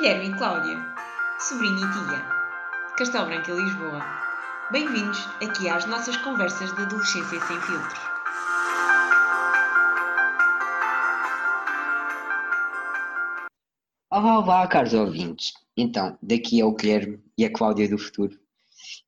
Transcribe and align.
Guilherme 0.00 0.30
e 0.30 0.32
Cláudia, 0.32 0.78
sobrinha 1.38 1.76
e 1.76 1.92
tia, 1.92 2.24
Castelo 2.96 3.26
Branco 3.26 3.50
e 3.50 3.54
Lisboa. 3.54 4.02
Bem-vindos 4.72 5.18
aqui 5.42 5.68
às 5.68 5.84
nossas 5.84 6.16
conversas 6.16 6.74
de 6.74 6.80
adolescência 6.80 7.38
sem 7.38 7.60
filtros. 7.60 8.00
Olá, 14.10 14.66
caros 14.68 14.94
ouvintes. 14.94 15.52
Então, 15.76 16.16
daqui 16.22 16.62
é 16.62 16.64
o 16.64 16.74
Guilherme 16.74 17.22
e 17.36 17.44
a 17.44 17.52
Cláudia 17.52 17.86
do 17.86 17.98
futuro. 17.98 18.40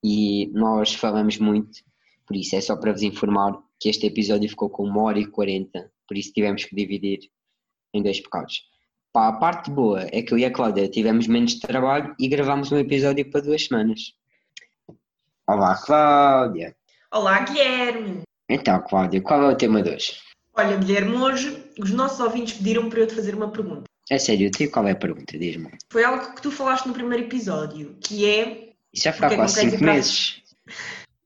E 0.05 0.49
nós 0.53 0.93
falamos 0.93 1.39
muito, 1.39 1.83
por 2.27 2.37
isso 2.37 2.55
é 2.55 2.61
só 2.61 2.77
para 2.77 2.93
vos 2.93 3.01
informar 3.01 3.59
que 3.81 3.89
este 3.89 4.07
episódio 4.07 4.47
ficou 4.47 4.69
com 4.69 4.87
1 4.87 4.99
hora 4.99 5.19
e 5.19 5.27
40, 5.27 5.91
por 6.07 6.19
isso 6.19 6.35
tivemos 6.35 6.67
que 6.67 6.77
dividir 6.77 7.31
em 7.95 8.03
dois 8.03 8.21
pecados. 8.21 8.71
Pá, 9.13 9.29
a 9.29 9.33
parte 9.33 9.71
boa 9.71 10.07
é 10.11 10.23
que 10.23 10.33
eu 10.33 10.39
e 10.39 10.45
a 10.47 10.51
Cláudia 10.51 10.89
tivemos 10.89 11.27
menos 11.27 11.57
trabalho 11.57 12.15
e 12.19 12.27
gravámos 12.29 12.73
um 12.73 12.79
episódio 12.79 13.31
para 13.31 13.43
duas 13.43 13.67
semanas. 13.67 14.15
Olá, 15.47 15.77
Cláudia. 15.77 16.75
Olá, 17.13 17.41
Guilherme! 17.41 18.23
Então, 18.49 18.83
Cláudia, 18.89 19.21
qual 19.21 19.43
é 19.43 19.53
o 19.53 19.57
tema 19.57 19.83
de 19.83 19.91
hoje? 19.91 20.19
Olha, 20.55 20.79
Guilherme, 20.79 21.15
hoje 21.17 21.63
os 21.79 21.91
nossos 21.91 22.21
ouvintes 22.21 22.55
pediram 22.55 22.89
para 22.89 23.01
eu 23.01 23.07
te 23.07 23.15
fazer 23.15 23.35
uma 23.35 23.51
pergunta. 23.51 23.85
É 24.11 24.19
sério, 24.19 24.51
eu 24.59 24.71
qual 24.71 24.89
é 24.89 24.93
a 24.93 24.97
pergunta? 24.97 25.39
Diz-me. 25.39 25.71
Foi 25.91 26.05
algo 26.05 26.35
que 26.35 26.41
tu 26.41 26.51
falaste 26.51 26.87
no 26.87 26.95
primeiro 26.95 27.25
episódio, 27.25 27.95
que 28.01 28.27
é. 28.27 28.73
Isso 28.95 29.05
já 29.05 29.13
foi 29.13 29.27
há 29.27 29.37
quase 29.37 29.61
que 29.61 29.67
não 29.67 29.71
queres 29.71 29.73
5 29.73 29.77
ir 29.77 29.79
para- 29.79 29.95
meses. 29.95 30.43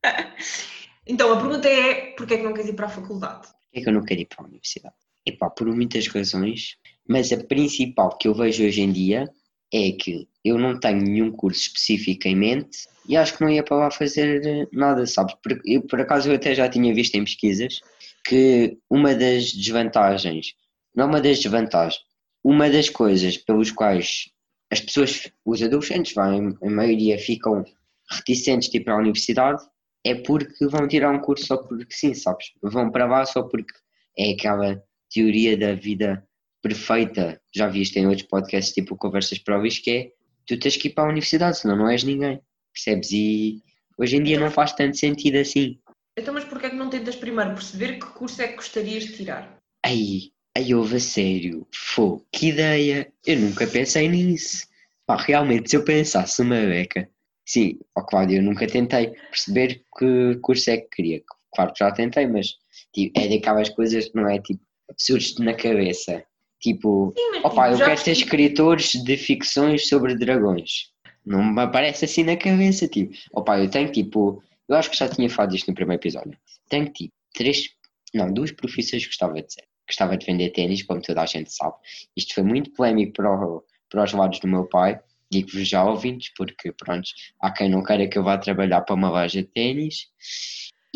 Então, 1.08 1.32
a 1.32 1.36
pergunta 1.36 1.68
é: 1.68 2.14
porquê 2.16 2.34
é 2.34 2.38
que 2.38 2.42
não 2.42 2.52
queres 2.52 2.68
ir 2.68 2.72
para 2.72 2.86
a 2.86 2.88
faculdade? 2.88 3.46
Porquê 3.46 3.78
é 3.78 3.80
que 3.80 3.88
eu 3.88 3.92
não 3.92 4.04
quero 4.04 4.20
ir 4.22 4.24
para 4.26 4.44
a 4.44 4.48
universidade? 4.48 4.96
Epá, 5.24 5.48
por 5.48 5.68
muitas 5.68 6.08
razões, 6.08 6.76
mas 7.08 7.32
a 7.32 7.42
principal 7.44 8.16
que 8.16 8.28
eu 8.28 8.34
vejo 8.34 8.64
hoje 8.64 8.80
em 8.80 8.92
dia 8.92 9.30
é 9.72 9.92
que 9.92 10.28
eu 10.44 10.58
não 10.58 10.78
tenho 10.78 11.02
nenhum 11.02 11.30
curso 11.32 11.60
específico 11.60 12.28
em 12.28 12.36
mente 12.36 12.86
e 13.08 13.16
acho 13.16 13.36
que 13.36 13.42
não 13.42 13.50
ia 13.50 13.62
para 13.62 13.76
lá 13.76 13.90
fazer 13.90 14.44
eh, 14.44 14.68
nada, 14.72 15.06
sabes? 15.06 15.34
Por, 15.42 15.60
eu, 15.64 15.82
por 15.82 16.00
acaso 16.00 16.28
eu 16.28 16.34
até 16.34 16.54
já 16.54 16.68
tinha 16.68 16.94
visto 16.94 17.14
em 17.14 17.24
pesquisas 17.24 17.80
que 18.24 18.78
uma 18.90 19.14
das 19.14 19.52
desvantagens, 19.52 20.54
não 20.94 21.06
uma 21.06 21.20
das 21.20 21.38
desvantagens, 21.38 22.00
uma 22.42 22.70
das 22.70 22.88
coisas 22.88 23.36
pelos 23.36 23.70
quais 23.70 24.30
as 24.70 24.80
pessoas, 24.80 25.30
os 25.44 25.62
adolescentes, 25.62 26.16
em, 26.16 26.56
em 26.66 26.70
maioria, 26.70 27.18
ficam 27.18 27.64
reticentes 28.10 28.68
de 28.68 28.78
ir 28.78 28.84
para 28.84 28.94
a 28.94 28.98
universidade 28.98 29.62
é 30.04 30.14
porque 30.14 30.66
vão 30.66 30.86
tirar 30.86 31.10
um 31.10 31.20
curso 31.20 31.46
só 31.46 31.56
porque 31.56 31.92
sim, 31.92 32.14
sabes? 32.14 32.52
Vão 32.62 32.90
para 32.90 33.06
lá 33.06 33.26
só 33.26 33.42
porque 33.42 33.74
é 34.16 34.32
aquela 34.32 34.82
teoria 35.12 35.56
da 35.56 35.74
vida 35.74 36.25
perfeita. 36.68 37.40
Já 37.54 37.68
viste 37.68 37.98
em 37.98 38.06
outros 38.06 38.26
podcasts, 38.26 38.74
tipo 38.74 38.96
Conversas 38.96 39.38
Próvias, 39.38 39.78
que 39.78 39.90
é 39.90 40.10
tu 40.46 40.58
tens 40.58 40.76
que 40.76 40.88
ir 40.88 40.92
para 40.92 41.04
a 41.04 41.08
universidade, 41.08 41.58
senão 41.58 41.76
não 41.76 41.88
és 41.88 42.02
ninguém. 42.02 42.40
Percebes? 42.72 43.10
E 43.12 43.62
hoje 43.98 44.16
em 44.16 44.22
dia 44.22 44.40
não 44.40 44.50
faz 44.50 44.72
tanto 44.72 44.96
sentido 44.96 45.36
assim. 45.36 45.78
Então, 46.18 46.32
mas 46.32 46.44
porquê 46.44 46.66
é 46.66 46.70
que 46.70 46.76
não 46.76 46.88
tentas 46.88 47.16
primeiro 47.16 47.54
perceber 47.54 47.98
que 47.98 48.06
curso 48.06 48.40
é 48.40 48.48
que 48.48 48.56
gostarias 48.56 49.04
de 49.04 49.16
tirar? 49.16 49.56
Aí, 49.84 50.32
aí 50.56 50.74
houve 50.74 50.96
a 50.96 51.00
sério. 51.00 51.66
Fô, 51.74 52.24
que 52.32 52.48
ideia! 52.48 53.12
Eu 53.26 53.38
nunca 53.38 53.66
pensei 53.66 54.08
nisso. 54.08 54.66
Pá, 55.06 55.16
realmente, 55.16 55.70
se 55.70 55.76
eu 55.76 55.84
pensasse 55.84 56.42
numa 56.42 56.56
beca, 56.56 57.08
sim, 57.44 57.78
ó 57.94 58.02
Cláudio, 58.02 58.38
eu 58.38 58.42
nunca 58.42 58.66
tentei 58.66 59.10
perceber 59.30 59.84
que 59.96 60.36
curso 60.42 60.70
é 60.70 60.78
que 60.78 60.88
queria. 60.88 61.22
Claro 61.54 61.72
que 61.72 61.78
já 61.78 61.92
tentei, 61.92 62.26
mas 62.26 62.54
tipo, 62.92 63.18
é 63.20 63.28
daquelas 63.28 63.68
coisas 63.68 64.08
que 64.08 64.16
não 64.16 64.28
é 64.28 64.40
tipo, 64.40 64.60
surge-te 64.96 65.42
na 65.42 65.54
cabeça. 65.54 66.24
Tipo, 66.60 67.12
Sim, 67.16 67.38
opá, 67.44 67.70
tipo, 67.70 67.80
eu 67.82 67.86
quero 67.86 67.98
ser 67.98 68.04
percebi- 68.04 68.18
escritores 68.22 68.90
de 69.04 69.16
ficções 69.16 69.88
sobre 69.88 70.16
dragões. 70.16 70.90
Não 71.24 71.42
me 71.42 71.60
aparece 71.62 72.04
assim 72.04 72.22
na 72.24 72.36
cabeça, 72.36 72.86
tipo, 72.88 73.12
opá, 73.32 73.58
eu 73.58 73.68
tenho 73.70 73.90
tipo, 73.90 74.42
eu 74.68 74.76
acho 74.76 74.90
que 74.90 74.96
já 74.96 75.08
tinha 75.08 75.28
falado 75.28 75.50
disto 75.52 75.68
no 75.68 75.74
primeiro 75.74 76.00
episódio. 76.00 76.36
Tenho 76.68 76.86
tipo, 76.92 77.12
três, 77.34 77.68
não, 78.14 78.32
duas 78.32 78.50
profissões 78.52 79.02
que 79.02 79.08
gostava 79.08 79.42
de 79.42 79.52
ser. 79.52 79.64
Gostava 79.88 80.16
de 80.16 80.24
vender 80.26 80.50
ténis, 80.50 80.82
como 80.82 81.00
toda 81.00 81.22
a 81.22 81.26
gente 81.26 81.52
sabe. 81.52 81.74
Isto 82.16 82.34
foi 82.34 82.42
muito 82.42 82.72
polémico 82.72 83.12
para, 83.12 83.30
o- 83.32 83.62
para 83.90 84.04
os 84.04 84.12
lados 84.12 84.40
do 84.40 84.48
meu 84.48 84.64
pai. 84.66 84.98
Digo-vos 85.30 85.68
já 85.68 85.84
ouvintes, 85.84 86.32
porque 86.36 86.72
pronto, 86.72 87.08
há 87.40 87.50
quem 87.52 87.68
não 87.68 87.82
queira 87.84 88.08
que 88.08 88.16
eu 88.18 88.22
vá 88.24 88.38
trabalhar 88.38 88.80
para 88.82 88.94
uma 88.94 89.10
loja 89.10 89.42
de 89.42 89.48
ténis. 89.48 90.06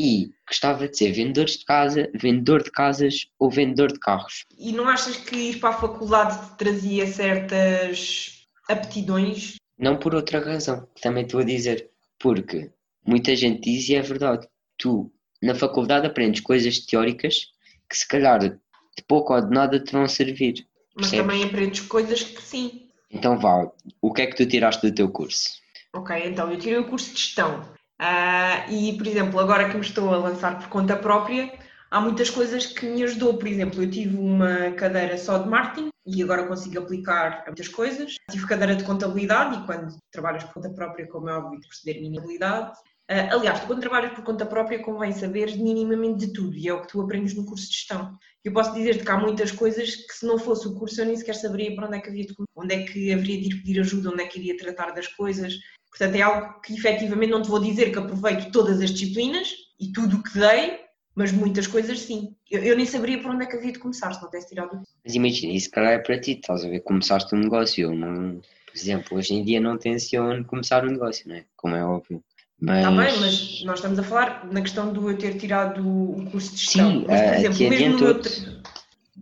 E 0.03 0.31
gostava 0.49 0.89
de 0.89 0.97
ser 0.97 1.13
vendedor 1.13 1.45
de 1.45 1.63
casa, 1.63 2.11
vendedor 2.15 2.63
de 2.63 2.71
casas 2.71 3.27
ou 3.39 3.51
vendedor 3.51 3.93
de 3.93 3.99
carros. 3.99 4.47
E 4.59 4.73
não 4.73 4.89
achas 4.89 5.19
que 5.19 5.37
ir 5.37 5.61
para 5.61 5.69
a 5.69 5.79
faculdade 5.79 6.39
te 6.49 6.57
trazia 6.57 7.07
certas 7.07 8.47
aptidões? 8.67 9.57
Não 9.79 9.99
por 9.99 10.15
outra 10.15 10.41
razão, 10.41 10.89
que 10.95 11.03
também 11.03 11.25
estou 11.25 11.41
a 11.41 11.45
dizer. 11.45 11.91
Porque 12.19 12.71
muita 13.07 13.37
gente 13.37 13.61
diz 13.61 13.91
e 13.91 13.95
é 13.95 14.01
verdade. 14.01 14.49
Tu, 14.79 15.13
na 15.43 15.55
faculdade, 15.55 16.07
aprendes 16.07 16.41
coisas 16.41 16.79
teóricas 16.79 17.49
que 17.87 17.99
se 17.99 18.09
calhar 18.09 18.39
de 18.39 18.59
pouco 19.07 19.35
ou 19.35 19.43
de 19.43 19.51
nada 19.51 19.79
te 19.79 19.93
vão 19.93 20.09
servir. 20.09 20.67
Mas 20.95 21.11
Percebes? 21.11 21.27
também 21.27 21.45
aprendes 21.45 21.81
coisas 21.81 22.23
que 22.23 22.41
sim. 22.41 22.89
Então 23.11 23.39
vá, 23.39 23.71
o 24.01 24.13
que 24.15 24.23
é 24.23 24.27
que 24.27 24.37
tu 24.37 24.47
tiraste 24.47 24.89
do 24.89 24.95
teu 24.95 25.11
curso? 25.11 25.61
Ok, 25.93 26.17
então 26.25 26.51
eu 26.51 26.59
tirei 26.59 26.79
o 26.79 26.89
curso 26.89 27.13
de 27.13 27.21
gestão. 27.21 27.79
Ah, 28.03 28.67
e, 28.71 28.97
por 28.97 29.07
exemplo, 29.07 29.39
agora 29.39 29.69
que 29.69 29.75
me 29.77 29.83
estou 29.83 30.15
a 30.15 30.17
lançar 30.17 30.59
por 30.59 30.69
conta 30.71 30.97
própria, 30.97 31.53
há 31.91 32.01
muitas 32.01 32.31
coisas 32.31 32.65
que 32.65 32.87
me 32.87 33.03
ajudou. 33.05 33.37
Por 33.37 33.47
exemplo, 33.47 33.83
eu 33.83 33.91
tive 33.91 34.17
uma 34.17 34.71
cadeira 34.73 35.19
só 35.19 35.37
de 35.37 35.47
marketing 35.51 35.91
e 36.07 36.23
agora 36.23 36.47
consigo 36.47 36.79
aplicar 36.79 37.45
muitas 37.47 37.69
coisas. 37.69 38.15
Tive 38.31 38.47
cadeira 38.47 38.75
de 38.75 38.85
contabilidade 38.85 39.59
e 39.59 39.67
quando 39.67 39.99
trabalhas 40.11 40.45
por 40.45 40.55
conta 40.55 40.71
própria, 40.71 41.07
como 41.09 41.29
é 41.29 41.37
óbvio, 41.37 41.61
perceber 41.61 42.01
minimabilidade. 42.01 42.73
Ah, 43.07 43.35
aliás, 43.35 43.61
quando 43.67 43.81
trabalhas 43.81 44.15
por 44.15 44.25
conta 44.25 44.47
própria 44.47 44.83
convém 44.83 45.13
saber 45.13 45.55
minimamente 45.59 46.27
de 46.27 46.33
tudo 46.33 46.57
e 46.57 46.69
é 46.69 46.73
o 46.73 46.81
que 46.81 46.89
tu 46.89 47.03
aprendes 47.03 47.35
no 47.35 47.45
curso 47.45 47.69
de 47.69 47.75
gestão. 47.75 48.17
Eu 48.43 48.55
posso 48.55 48.73
dizer-te 48.73 49.05
que 49.05 49.11
há 49.11 49.19
muitas 49.19 49.53
coisas 49.53 49.95
que 49.95 50.15
se 50.15 50.25
não 50.25 50.39
fosse 50.39 50.67
o 50.67 50.75
curso 50.75 51.03
eu 51.03 51.05
nem 51.05 51.17
sequer 51.17 51.35
saberia 51.35 51.75
para 51.77 51.87
onde 51.87 51.99
é 51.99 52.01
que 52.01 52.09
havia 52.09 52.25
de 52.25 52.35
onde 52.57 52.75
é 52.75 52.83
que 52.83 53.13
haveria 53.13 53.41
de 53.43 53.47
ir 53.49 53.57
pedir 53.57 53.81
ajuda, 53.81 54.09
onde 54.09 54.23
é 54.23 54.27
que 54.27 54.39
iria 54.39 54.57
tratar 54.57 54.93
das 54.93 55.07
coisas. 55.07 55.53
Portanto, 55.91 56.15
é 56.15 56.23
algo 56.23 56.61
que 56.61 56.75
efetivamente 56.75 57.31
não 57.31 57.43
te 57.43 57.49
vou 57.49 57.61
dizer 57.61 57.91
que 57.91 57.99
aproveito 57.99 58.51
todas 58.51 58.81
as 58.81 58.91
disciplinas 58.91 59.49
e 59.79 59.93
tudo 59.93 60.19
o 60.19 60.23
que 60.23 60.39
dei, 60.39 60.79
mas 61.15 61.33
muitas 61.33 61.67
coisas 61.67 62.01
sim. 62.01 62.35
Eu, 62.51 62.63
eu 62.63 62.77
nem 62.77 62.87
saberia 62.87 63.21
por 63.21 63.31
onde 63.31 63.45
é 63.45 63.47
que 63.47 63.57
havia 63.57 63.73
de 63.73 63.79
começar 63.79 64.13
se 64.13 64.23
não 64.23 64.29
tivesse 64.31 64.49
tirado 64.49 64.77
o 64.77 64.83
Mas 65.05 65.15
imagina, 65.15 65.53
isso 65.53 65.71
calhar 65.71 65.93
é 65.93 65.99
para 65.99 66.21
ti, 66.21 66.33
estás 66.33 66.65
a 66.65 66.69
ver? 66.69 66.81
Começaste 66.81 67.35
um 67.35 67.39
negócio. 67.39 67.93
Não, 67.95 68.41
por 68.67 68.77
exemplo, 68.77 69.19
hoje 69.19 69.35
em 69.35 69.45
dia 69.45 69.61
não 69.61 69.77
tenciono 69.77 70.45
começar 70.45 70.85
um 70.85 70.91
negócio, 70.91 71.29
não 71.29 71.37
é? 71.37 71.45
Como 71.57 71.75
é 71.75 71.85
óbvio. 71.85 72.23
Mas, 72.61 72.79
Está 72.79 72.91
bem, 72.91 73.21
mas 73.21 73.65
nós 73.65 73.79
estamos 73.79 73.99
a 73.99 74.03
falar 74.03 74.47
na 74.53 74.61
questão 74.61 74.93
do 74.93 75.11
eu 75.11 75.17
ter 75.17 75.39
tirado 75.39 75.81
o 75.81 76.31
curso 76.31 76.55
de 76.55 76.59
gestão. 76.59 76.91
Sim, 76.91 77.05
mas, 77.09 77.21
por 77.21 77.27
eh, 77.27 77.39
exemplo, 77.39 77.71
mesmo 77.71 77.89
no 77.89 77.99
meu. 77.99 78.23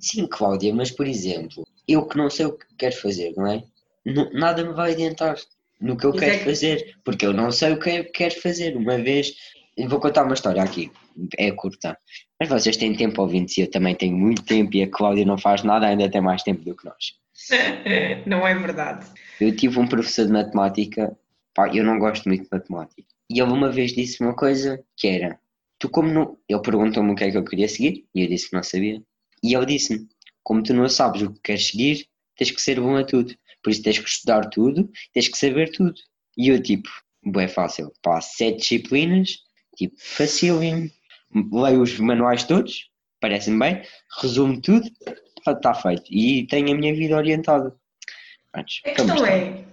Sim, 0.00 0.26
Cláudia, 0.26 0.74
mas 0.74 0.90
por 0.90 1.06
exemplo, 1.06 1.66
eu 1.86 2.04
que 2.06 2.16
não 2.18 2.28
sei 2.28 2.46
o 2.46 2.52
que 2.52 2.66
quero 2.76 2.96
fazer, 2.96 3.32
não 3.36 3.46
é? 3.46 3.64
Nada 4.32 4.64
me 4.64 4.72
vai 4.72 4.92
adiantar 4.92 5.36
no 5.80 5.96
que 5.96 6.04
eu 6.06 6.10
Isso 6.10 6.18
quero 6.20 6.32
é 6.34 6.38
que- 6.38 6.44
fazer, 6.44 6.96
porque 7.04 7.26
eu 7.26 7.32
não 7.32 7.50
sei 7.52 7.72
o 7.72 7.78
que 7.78 7.90
eu 7.90 8.04
quero 8.12 8.40
fazer. 8.40 8.76
Uma 8.76 8.98
vez, 8.98 9.34
vou 9.88 10.00
contar 10.00 10.24
uma 10.24 10.34
história 10.34 10.62
aqui, 10.62 10.90
é 11.36 11.50
curta, 11.52 11.96
mas 12.40 12.48
vocês 12.48 12.76
têm 12.76 12.94
tempo 12.94 13.20
ouvintes 13.22 13.56
e 13.58 13.62
eu 13.62 13.70
também 13.70 13.94
tenho 13.94 14.16
muito 14.16 14.42
tempo 14.42 14.74
e 14.76 14.82
a 14.82 14.88
Cláudia 14.90 15.24
não 15.24 15.38
faz 15.38 15.62
nada, 15.62 15.86
ainda 15.86 16.10
tem 16.10 16.20
mais 16.20 16.42
tempo 16.42 16.64
do 16.64 16.74
que 16.74 16.84
nós. 16.84 17.12
não 18.26 18.46
é 18.46 18.54
verdade. 18.54 19.06
Eu 19.40 19.54
tive 19.54 19.78
um 19.78 19.86
professor 19.86 20.26
de 20.26 20.32
matemática, 20.32 21.16
pá, 21.54 21.68
eu 21.74 21.84
não 21.84 21.98
gosto 21.98 22.28
muito 22.28 22.42
de 22.44 22.48
matemática, 22.50 23.08
e 23.30 23.40
ele 23.40 23.52
uma 23.52 23.70
vez 23.70 23.92
disse 23.92 24.22
uma 24.22 24.34
coisa 24.34 24.82
que 24.96 25.06
era: 25.06 25.38
Tu, 25.78 25.88
como 25.88 26.08
não. 26.08 26.36
Ele 26.48 26.60
perguntou-me 26.60 27.12
o 27.12 27.14
que 27.14 27.24
é 27.24 27.30
que 27.30 27.36
eu 27.36 27.44
queria 27.44 27.68
seguir, 27.68 28.04
e 28.14 28.22
eu 28.22 28.28
disse 28.28 28.48
que 28.50 28.56
não 28.56 28.62
sabia, 28.64 29.00
e 29.44 29.54
ele 29.54 29.66
disse-me: 29.66 30.08
Como 30.42 30.62
tu 30.62 30.74
não 30.74 30.88
sabes 30.88 31.22
o 31.22 31.32
que 31.32 31.40
queres 31.40 31.68
seguir, 31.68 32.06
tens 32.36 32.50
que 32.50 32.60
ser 32.60 32.80
bom 32.80 32.96
a 32.96 33.04
tudo, 33.04 33.32
por 33.62 33.70
isso 33.70 33.82
tens 33.82 33.98
que 33.98 34.08
estudar 34.08 34.48
tudo, 34.50 34.90
tens 35.12 35.28
que 35.28 35.38
saber 35.38 35.70
tudo. 35.72 35.94
E 36.36 36.48
eu, 36.48 36.62
tipo, 36.62 36.88
é 37.36 37.48
fácil, 37.48 37.92
pá, 38.02 38.20
sete 38.20 38.58
disciplinas, 38.58 39.38
tipo, 39.76 39.94
facílimo, 39.98 40.90
leio 41.52 41.82
os 41.82 41.98
manuais 41.98 42.44
todos, 42.44 42.88
parece-me 43.20 43.58
bem, 43.58 43.82
resumo 44.20 44.60
tudo, 44.60 44.88
está 45.46 45.74
feito, 45.74 46.04
e 46.10 46.46
tenho 46.46 46.72
a 46.72 46.76
minha 46.76 46.94
vida 46.94 47.16
orientada. 47.16 47.74
Prontos, 48.52 48.80
A 48.84 48.90
questão 48.90 49.16
está. 49.16 49.28
é. 49.30 49.64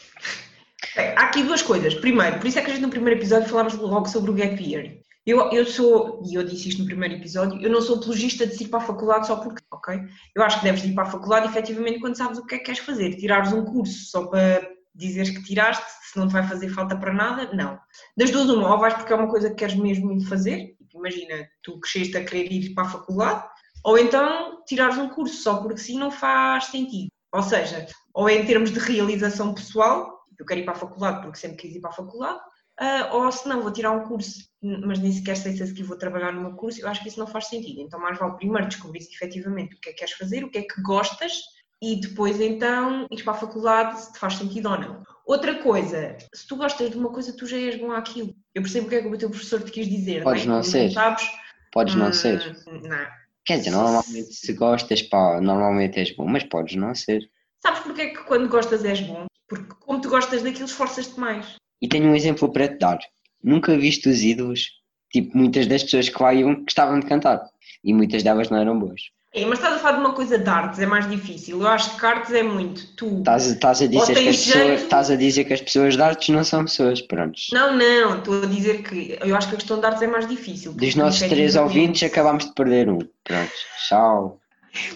Bem, 0.96 1.08
há 1.16 1.24
aqui 1.24 1.44
duas 1.44 1.62
coisas. 1.62 1.94
Primeiro, 1.96 2.40
por 2.40 2.48
isso 2.48 2.60
é 2.60 2.62
que 2.62 2.72
a 2.72 2.74
gente 2.74 2.84
no 2.84 2.90
primeiro 2.90 3.20
episódio 3.20 3.50
falámos 3.50 3.74
logo 3.76 4.08
sobre 4.08 4.32
o 4.32 4.34
gap 4.34 4.62
year. 4.62 4.98
Eu, 5.26 5.52
eu 5.52 5.66
sou, 5.66 6.22
e 6.24 6.36
eu 6.36 6.44
disse 6.44 6.70
isto 6.70 6.82
no 6.82 6.86
primeiro 6.86 7.16
episódio, 7.16 7.60
eu 7.60 7.70
não 7.70 7.82
sou 7.82 7.98
apologista 7.98 8.46
de 8.46 8.64
ir 8.64 8.68
para 8.68 8.80
a 8.80 8.86
faculdade 8.86 9.26
só 9.26 9.38
porque, 9.38 9.64
ok? 9.72 10.00
Eu 10.36 10.44
acho 10.44 10.60
que 10.60 10.66
deves 10.66 10.84
ir 10.84 10.94
para 10.94 11.04
a 11.04 11.12
faculdade 11.12 11.48
efetivamente 11.48 12.00
quando 12.00 12.16
sabes 12.16 12.38
o 12.38 12.46
que 12.46 12.56
é 12.56 12.58
que 12.60 12.66
queres 12.66 12.80
fazer. 12.80 13.16
Tirares 13.16 13.52
um 13.52 13.66
curso 13.66 14.06
só 14.06 14.28
para 14.28 14.70
dizeres 14.94 15.32
que 15.32 15.44
tiraste, 15.44 15.84
se 16.12 16.18
não 16.18 16.28
te 16.28 16.34
vai 16.34 16.48
fazer 16.48 16.70
falta 16.70 16.96
para 16.96 17.12
nada, 17.12 17.52
não. 17.54 17.78
Das 18.16 18.32
duas, 18.32 18.50
uma, 18.50 18.72
ou 18.72 18.80
vais 18.80 18.94
porque 18.94 19.12
é 19.12 19.16
uma 19.16 19.28
coisa 19.28 19.50
que 19.50 19.56
queres 19.56 19.76
mesmo 19.76 20.06
muito 20.06 20.28
fazer, 20.28 20.76
imagina, 20.94 21.48
tu 21.62 21.80
cresceste 21.80 22.18
a 22.18 22.24
querer 22.24 22.52
ir 22.52 22.74
para 22.74 22.86
a 22.86 22.90
faculdade, 22.90 23.44
ou 23.84 23.98
então 23.98 24.64
tirares 24.66 24.98
um 24.98 25.10
curso 25.10 25.42
só 25.42 25.58
porque 25.58 25.80
sim 25.80 26.00
não 26.00 26.10
faz 26.10 26.66
sentido. 26.66 27.10
Ou 27.34 27.44
seja, 27.44 27.86
ou 28.14 28.30
é 28.30 28.36
em 28.36 28.46
termos 28.46 28.72
de 28.72 28.80
realização 28.80 29.54
pessoal, 29.54 30.24
eu 30.40 30.46
quero 30.46 30.62
ir 30.62 30.64
para 30.64 30.74
a 30.74 30.78
faculdade 30.78 31.22
porque 31.22 31.38
sempre 31.38 31.58
quis 31.58 31.76
ir 31.76 31.82
para 31.82 31.90
a 31.90 31.94
faculdade, 31.94 32.40
uh, 32.82 33.16
ou 33.16 33.32
se 33.32 33.48
não, 33.48 33.62
vou 33.62 33.72
tirar 33.72 33.92
um 33.92 34.04
curso, 34.04 34.48
mas 34.62 35.00
nem 35.00 35.12
sequer 35.12 35.38
sei 35.38 35.56
se 35.56 35.84
vou 35.84 35.98
trabalhar 35.98 36.32
num 36.32 36.56
curso, 36.56 36.82
eu 36.82 36.88
acho 36.88 37.02
que 37.02 37.10
isso 37.10 37.20
não 37.20 37.28
faz 37.28 37.48
sentido. 37.48 37.82
Então, 37.82 38.00
mais 38.00 38.18
vale 38.18 38.38
primeiro 38.38 38.68
descobrir 38.68 39.02
se 39.02 39.14
efetivamente 39.14 39.76
o 39.76 39.80
que 39.80 39.90
é 39.90 39.92
que 39.94 40.00
queres 40.00 40.14
fazer, 40.14 40.44
o 40.44 40.50
que 40.50 40.60
é 40.60 40.62
que 40.64 40.82
gostas, 40.82 41.34
e 41.82 42.00
depois 42.00 42.40
então 42.40 43.06
ir 43.12 43.24
para 43.24 43.34
a 43.34 43.38
faculdade 43.38 44.00
se 44.02 44.14
te 44.14 44.20
faz 44.20 44.36
sentido 44.36 44.70
ou 44.70 44.80
não. 44.80 45.04
Outra 45.26 45.56
coisa, 45.56 46.18
se 46.34 46.48
tu 46.48 46.56
gostas 46.56 46.92
de 46.92 46.98
uma 46.98 47.12
coisa, 47.12 47.36
tu 47.36 47.46
já 47.46 47.58
és 47.58 47.76
bom 47.80 47.92
àquilo. 47.92 48.34
Eu 48.54 48.62
percebo 48.62 48.88
o 48.88 48.90
que 48.90 48.96
é 48.96 49.02
que 49.02 49.08
o 49.08 49.18
teu 49.18 49.30
professor 49.30 49.62
te 49.64 49.72
quis 49.72 49.88
dizer. 49.88 50.24
Podes 50.24 50.46
não, 50.46 50.56
não 50.56 50.64
ser. 50.64 50.92
Sabes? 50.92 51.28
Podes 51.72 51.96
não 51.96 52.08
Hum, 52.08 52.14
ser. 52.14 52.56
Não. 52.66 53.08
Quer 53.46 53.58
dizer, 53.58 53.72
normalmente 53.72 54.34
se 54.34 54.54
gostas, 54.54 55.02
pá, 55.04 55.40
normalmente 55.40 56.00
és 56.00 56.16
bom, 56.16 56.26
mas 56.26 56.44
podes 56.44 56.76
não 56.76 56.96
ser. 56.96 57.30
Sabes 57.62 57.82
porque 57.82 58.02
é 58.02 58.10
que 58.10 58.24
quando 58.24 58.50
gostas 58.50 58.84
és 58.84 59.02
bom? 59.02 59.26
Porque 59.48 59.76
como 59.80 60.02
tu 60.02 60.10
gostas 60.10 60.42
daquilo, 60.42 60.66
esforças-te 60.66 61.20
mais. 61.20 61.56
E 61.86 61.88
tenho 61.88 62.10
um 62.10 62.16
exemplo 62.16 62.52
para 62.52 62.68
te 62.68 62.80
dar. 62.80 62.98
Nunca 63.44 63.78
viste 63.78 64.10
os 64.10 64.24
ídolos? 64.24 64.72
Tipo, 65.14 65.38
muitas 65.38 65.68
das 65.68 65.84
pessoas 65.84 66.10
que 66.10 66.24
lá 66.24 66.34
iam 66.34 66.64
gostavam 66.64 67.00
de 67.00 67.06
cantar. 67.06 67.48
E 67.84 67.94
muitas 67.94 68.24
delas 68.24 68.50
não 68.50 68.58
eram 68.58 68.80
boas. 68.80 69.02
É, 69.32 69.46
mas 69.46 69.60
estás 69.60 69.76
a 69.76 69.78
falar 69.78 69.98
de 69.98 70.00
uma 70.00 70.14
coisa 70.14 70.40
de 70.40 70.50
artes, 70.50 70.80
é 70.80 70.88
mais 70.88 71.08
difícil. 71.08 71.62
Eu 71.62 71.68
acho 71.68 71.96
que 71.96 72.04
artes 72.04 72.34
é 72.34 72.42
muito. 72.42 72.88
Tu. 72.96 73.20
Estás, 73.20 73.46
estás, 73.46 73.84
a, 73.84 73.86
dizer 73.86 74.16
que 74.16 74.30
as 74.30 74.38
pessoas, 74.38 74.82
estás 74.82 75.12
a 75.12 75.16
dizer 75.16 75.44
que 75.44 75.54
as 75.54 75.62
pessoas 75.62 75.96
de 75.96 76.02
artes 76.02 76.30
não 76.30 76.44
são 76.44 76.66
pessoas, 76.66 77.02
prontos. 77.04 77.50
Não, 77.54 77.78
não, 77.78 78.18
estou 78.18 78.42
a 78.42 78.48
dizer 78.48 78.82
que 78.82 79.20
eu 79.22 79.36
acho 79.36 79.50
que 79.50 79.54
a 79.54 79.58
questão 79.60 79.80
de 79.80 79.86
artes 79.86 80.02
é 80.02 80.08
mais 80.08 80.28
difícil. 80.28 80.74
Dos 80.74 80.96
nossos 80.96 81.30
três 81.30 81.56
ouvintes 81.56 82.02
acabámos 82.02 82.46
de 82.46 82.54
perder 82.56 82.90
um. 82.90 82.98
Pronto, 83.24 83.54
tchau. 83.88 84.40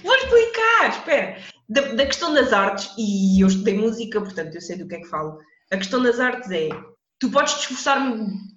Vou 0.03 0.15
explicar, 0.15 0.89
espera. 0.89 1.37
Da, 1.69 1.81
da 1.81 2.05
questão 2.07 2.33
das 2.33 2.51
artes, 2.51 2.89
e 2.97 3.43
eu 3.43 3.47
estudei 3.47 3.77
música, 3.77 4.19
portanto 4.19 4.55
eu 4.55 4.61
sei 4.61 4.75
do 4.75 4.87
que 4.87 4.95
é 4.95 4.99
que 5.01 5.07
falo. 5.07 5.37
A 5.71 5.77
questão 5.77 6.01
das 6.01 6.19
artes 6.19 6.49
é, 6.49 6.69
tu 7.19 7.29
podes 7.29 7.53
te 7.53 7.59
esforçar 7.59 7.99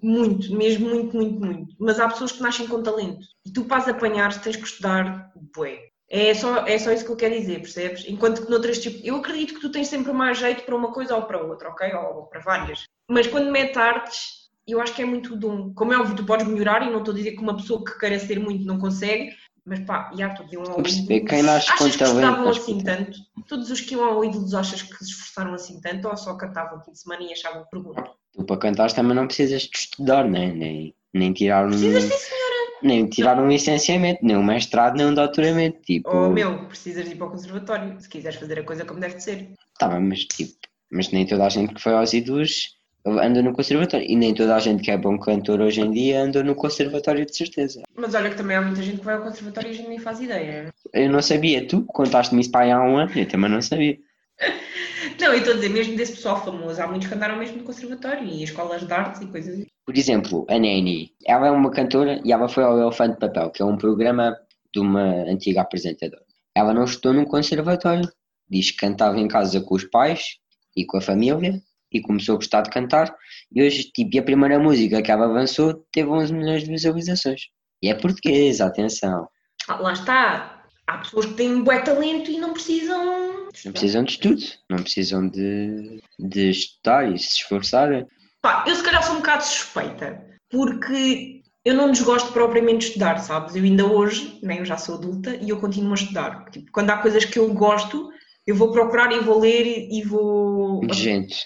muito, 0.03 0.55
mesmo 0.56 0.88
muito, 0.88 1.17
muito, 1.17 1.41
muito, 1.41 1.76
mas 1.79 2.00
há 2.00 2.09
pessoas 2.09 2.32
que 2.32 2.43
nascem 2.43 2.67
com 2.67 2.82
talento. 2.82 3.26
E 3.44 3.53
tu 3.53 3.64
para 3.64 3.91
apanhar 3.91 4.41
tens 4.41 4.56
que 4.56 4.67
estudar, 4.67 5.31
bué. 5.55 5.88
É 6.09 6.35
só, 6.35 6.67
é 6.67 6.79
só 6.79 6.93
isso 6.93 7.05
que 7.05 7.11
eu 7.11 7.17
quero 7.17 7.35
dizer, 7.35 7.61
percebes? 7.61 8.05
Enquanto 8.06 8.44
que 8.44 8.50
noutras, 8.50 8.79
tipo, 8.79 9.00
eu 9.03 9.17
acredito 9.17 9.55
que 9.55 9.61
tu 9.61 9.70
tens 9.70 9.88
sempre 9.88 10.12
mais 10.12 10.38
jeito 10.38 10.62
para 10.64 10.76
uma 10.76 10.93
coisa 10.93 11.17
ou 11.17 11.23
para 11.23 11.43
outra, 11.43 11.70
ok? 11.70 11.93
Ou 11.94 12.26
para 12.26 12.41
várias. 12.41 12.85
Mas 13.09 13.26
quando 13.26 13.50
mete 13.50 13.79
artes, 13.79 14.50
eu 14.67 14.81
acho 14.81 14.94
que 14.94 15.03
é 15.03 15.06
muito 15.06 15.35
dom. 15.37 15.73
Como 15.75 15.93
é 15.93 15.99
óbvio, 15.99 16.17
tu 16.17 16.26
podes 16.26 16.47
melhorar 16.47 16.87
e 16.87 16.91
não 16.91 16.99
estou 16.99 17.12
a 17.12 17.17
dizer 17.17 17.32
que 17.32 17.41
uma 17.41 17.56
pessoa 17.56 17.82
que 17.82 17.99
queira 17.99 18.19
ser 18.19 18.38
muito 18.38 18.64
não 18.64 18.79
consegue, 18.79 19.35
mas 19.64 19.81
pá, 19.81 20.11
já 20.17 20.31
tu 20.31 20.44
de 20.47 20.59
um 20.59 20.62
ao 20.62 20.81
ídolo. 20.81 21.26
quem 21.26 21.43
nasce 21.43 21.70
Achas 21.70 21.97
que 21.97 22.03
estavam 22.05 22.49
assim 22.49 22.79
com 22.79 22.85
tanto? 22.85 23.19
Todos 23.49 23.70
os 23.70 23.81
que 23.81 23.94
iam 23.94 24.05
ao 24.05 24.25
ídolos 24.25 24.55
achas 24.55 24.82
que 24.82 24.97
se 24.97 25.11
esforçaram 25.11 25.55
assim 25.55 25.81
tanto 25.81 26.09
ou 26.09 26.17
só 26.17 26.35
cantavam 26.37 26.81
fim 26.82 26.93
de 26.93 27.00
semana 27.00 27.23
e 27.23 27.32
achavam 27.32 27.64
pergunta? 27.70 28.11
Tu 28.32 28.44
para 28.44 28.56
cantar 28.56 28.93
também 28.93 29.14
não 29.14 29.26
precisas 29.26 29.62
de 29.62 29.76
estudar, 29.76 30.29
né? 30.29 30.53
nem, 30.53 30.94
nem 31.14 31.32
tirar 31.32 31.67
um, 31.67 31.70
Precisas 31.70 32.05
sim 32.05 32.11
senhora! 32.19 32.53
nem 32.82 33.06
tirar 33.09 33.38
um 33.38 33.49
licenciamento, 33.49 34.25
nem 34.25 34.37
um 34.37 34.43
mestrado, 34.43 34.97
nem 34.97 35.06
um 35.06 35.14
doutoramento. 35.14 35.81
Tipo, 35.82 36.11
Oh 36.11 36.31
meu, 36.31 36.67
precisas 36.67 37.05
de 37.05 37.12
ir 37.12 37.17
para 37.17 37.29
o 37.29 37.31
conservatório, 37.31 38.00
se 38.00 38.09
quiseres 38.09 38.38
fazer 38.38 38.59
a 38.59 38.64
coisa 38.64 38.85
como 38.85 38.99
deve 38.99 39.14
de 39.17 39.23
ser. 39.23 39.53
tá 39.79 39.88
bem, 39.88 40.00
mas 40.00 40.25
tipo, 40.25 40.55
mas 40.91 41.11
nem 41.11 41.25
toda 41.26 41.47
a 41.47 41.49
gente 41.49 41.75
que 41.75 41.81
foi 41.81 41.93
aos 41.94 42.12
ídolos 42.12 42.81
anda 43.04 43.43
no 43.43 43.52
conservatório. 43.52 44.06
E 44.08 44.16
nem 44.16 44.34
toda 44.34 44.54
a 44.54 44.58
gente 44.58 44.82
que 44.82 44.90
é 44.90 44.96
bom 44.96 45.19
cantor 45.19 45.60
hoje 45.60 45.81
em 45.81 45.90
dia 45.90 46.22
anda 46.22 46.43
no 46.43 46.54
conservatório 46.54 47.26
de 47.26 47.37
certeza. 47.37 47.82
Mas 47.94 48.14
olha 48.14 48.31
que 48.31 48.37
também 48.37 48.56
há 48.56 48.62
muita 48.62 48.82
gente 48.82 48.99
que 48.99 49.04
vai 49.04 49.14
ao 49.14 49.22
conservatório 49.22 49.69
e 49.69 49.72
a 49.72 49.75
gente 49.75 49.88
nem 49.88 49.99
faz 49.99 50.20
ideia. 50.20 50.72
Eu 50.93 51.10
não 51.10 51.22
sabia, 51.22 51.66
tu 51.66 51.84
contaste-me 51.84 52.40
isso 52.40 52.50
para 52.50 52.64
aí 52.64 52.70
há 52.70 52.81
um 52.81 52.96
ano, 52.96 53.10
eu 53.16 53.28
também 53.28 53.50
não 53.50 53.62
sabia. 53.62 53.99
Não, 55.20 55.28
eu 55.28 55.38
estou 55.38 55.52
a 55.52 55.56
dizer, 55.56 55.69
mesmo 55.69 55.96
desse 55.96 56.12
pessoal 56.12 56.43
famoso, 56.44 56.81
há 56.81 56.87
muitos 56.87 57.06
que 57.06 57.14
andaram 57.14 57.37
mesmo 57.37 57.58
no 57.58 57.64
conservatório 57.64 58.25
e 58.25 58.40
em 58.40 58.43
escolas 58.43 58.84
de 58.87 58.93
artes 58.93 59.20
e 59.20 59.26
coisas 59.26 59.54
assim. 59.54 59.66
Por 59.84 59.96
exemplo, 59.96 60.46
a 60.49 60.58
Neni, 60.58 61.12
ela 61.26 61.49
é 61.49 61.50
uma 61.50 61.70
cantora 61.70 62.20
e 62.25 62.32
ela 62.32 62.49
foi 62.49 62.64
ao 62.64 62.78
Elefante 62.78 63.14
de 63.14 63.20
Papel, 63.20 63.50
que 63.50 63.62
é 63.62 63.64
um 63.64 63.76
programa 63.76 64.37
de 64.72 64.81
uma 64.81 65.02
antiga 65.25 65.60
apresentadora. 65.60 66.25
Ela 66.54 66.72
não 66.72 66.84
estudou 66.84 67.12
num 67.12 67.25
conservatório, 67.25 68.08
diz 68.49 68.70
que 68.70 68.78
cantava 68.78 69.19
em 69.19 69.28
casa 69.28 69.60
com 69.60 69.75
os 69.75 69.84
pais 69.84 70.38
e 70.76 70.84
com 70.84 70.99
a 70.99 71.00
família 71.00 71.60
e 71.93 72.00
começou 72.00 72.35
a 72.35 72.37
gostar 72.37 72.62
de 72.62 72.71
cantar. 72.71 73.15
E 73.55 73.62
hoje, 73.62 73.85
tipo, 73.85 74.15
e 74.15 74.19
a 74.19 74.23
primeira 74.23 74.59
música 74.59 75.03
que 75.03 75.11
ela 75.11 75.27
avançou 75.27 75.85
teve 75.93 76.09
11 76.09 76.33
milhões 76.33 76.65
de 76.65 76.71
visualizações. 76.71 77.43
E 77.83 77.89
é 77.89 77.94
portuguesa, 77.94 78.67
atenção. 78.67 79.27
Ah, 79.69 79.77
lá 79.77 79.93
está. 79.93 80.65
Há 80.87 80.99
pessoas 80.99 81.27
que 81.27 81.35
têm 81.35 81.55
um 81.55 81.62
bué 81.62 81.81
talento 81.81 82.31
e 82.31 82.39
não 82.39 82.53
precisam. 82.53 83.49
Não 83.65 83.73
precisam 83.73 84.05
de 84.05 84.12
estudo, 84.12 84.43
não 84.69 84.79
precisam 84.79 85.29
de, 85.29 86.03
de 86.19 86.50
estudar 86.50 87.11
e 87.12 87.19
se 87.19 87.39
esforçarem. 87.39 88.06
Pá, 88.41 88.65
eu 88.67 88.75
se 88.75 88.83
calhar 88.83 89.03
sou 89.03 89.15
um 89.15 89.19
bocado 89.19 89.45
suspeita, 89.45 90.25
porque 90.50 91.43
eu 91.65 91.75
não 91.75 91.93
desgosto 91.93 92.33
propriamente 92.33 92.79
de 92.79 92.85
estudar, 92.87 93.19
sabes? 93.19 93.55
Eu 93.55 93.62
ainda 93.62 93.87
hoje, 93.87 94.38
nem 94.43 94.59
eu 94.59 94.65
já 94.65 94.77
sou 94.77 94.97
adulta, 94.97 95.37
e 95.37 95.50
eu 95.50 95.61
continuo 95.61 95.93
a 95.93 95.95
estudar. 95.95 96.50
Tipo, 96.50 96.71
quando 96.73 96.91
há 96.91 96.99
coisas 96.99 97.25
que 97.25 97.38
eu 97.38 97.53
gosto, 97.55 98.11
eu 98.47 98.56
vou 98.56 98.73
procurar 98.73 99.12
e 99.12 99.21
vou 99.21 99.38
ler 99.38 99.88
e 99.91 100.03
vou. 100.03 100.83
Gente, 100.93 101.37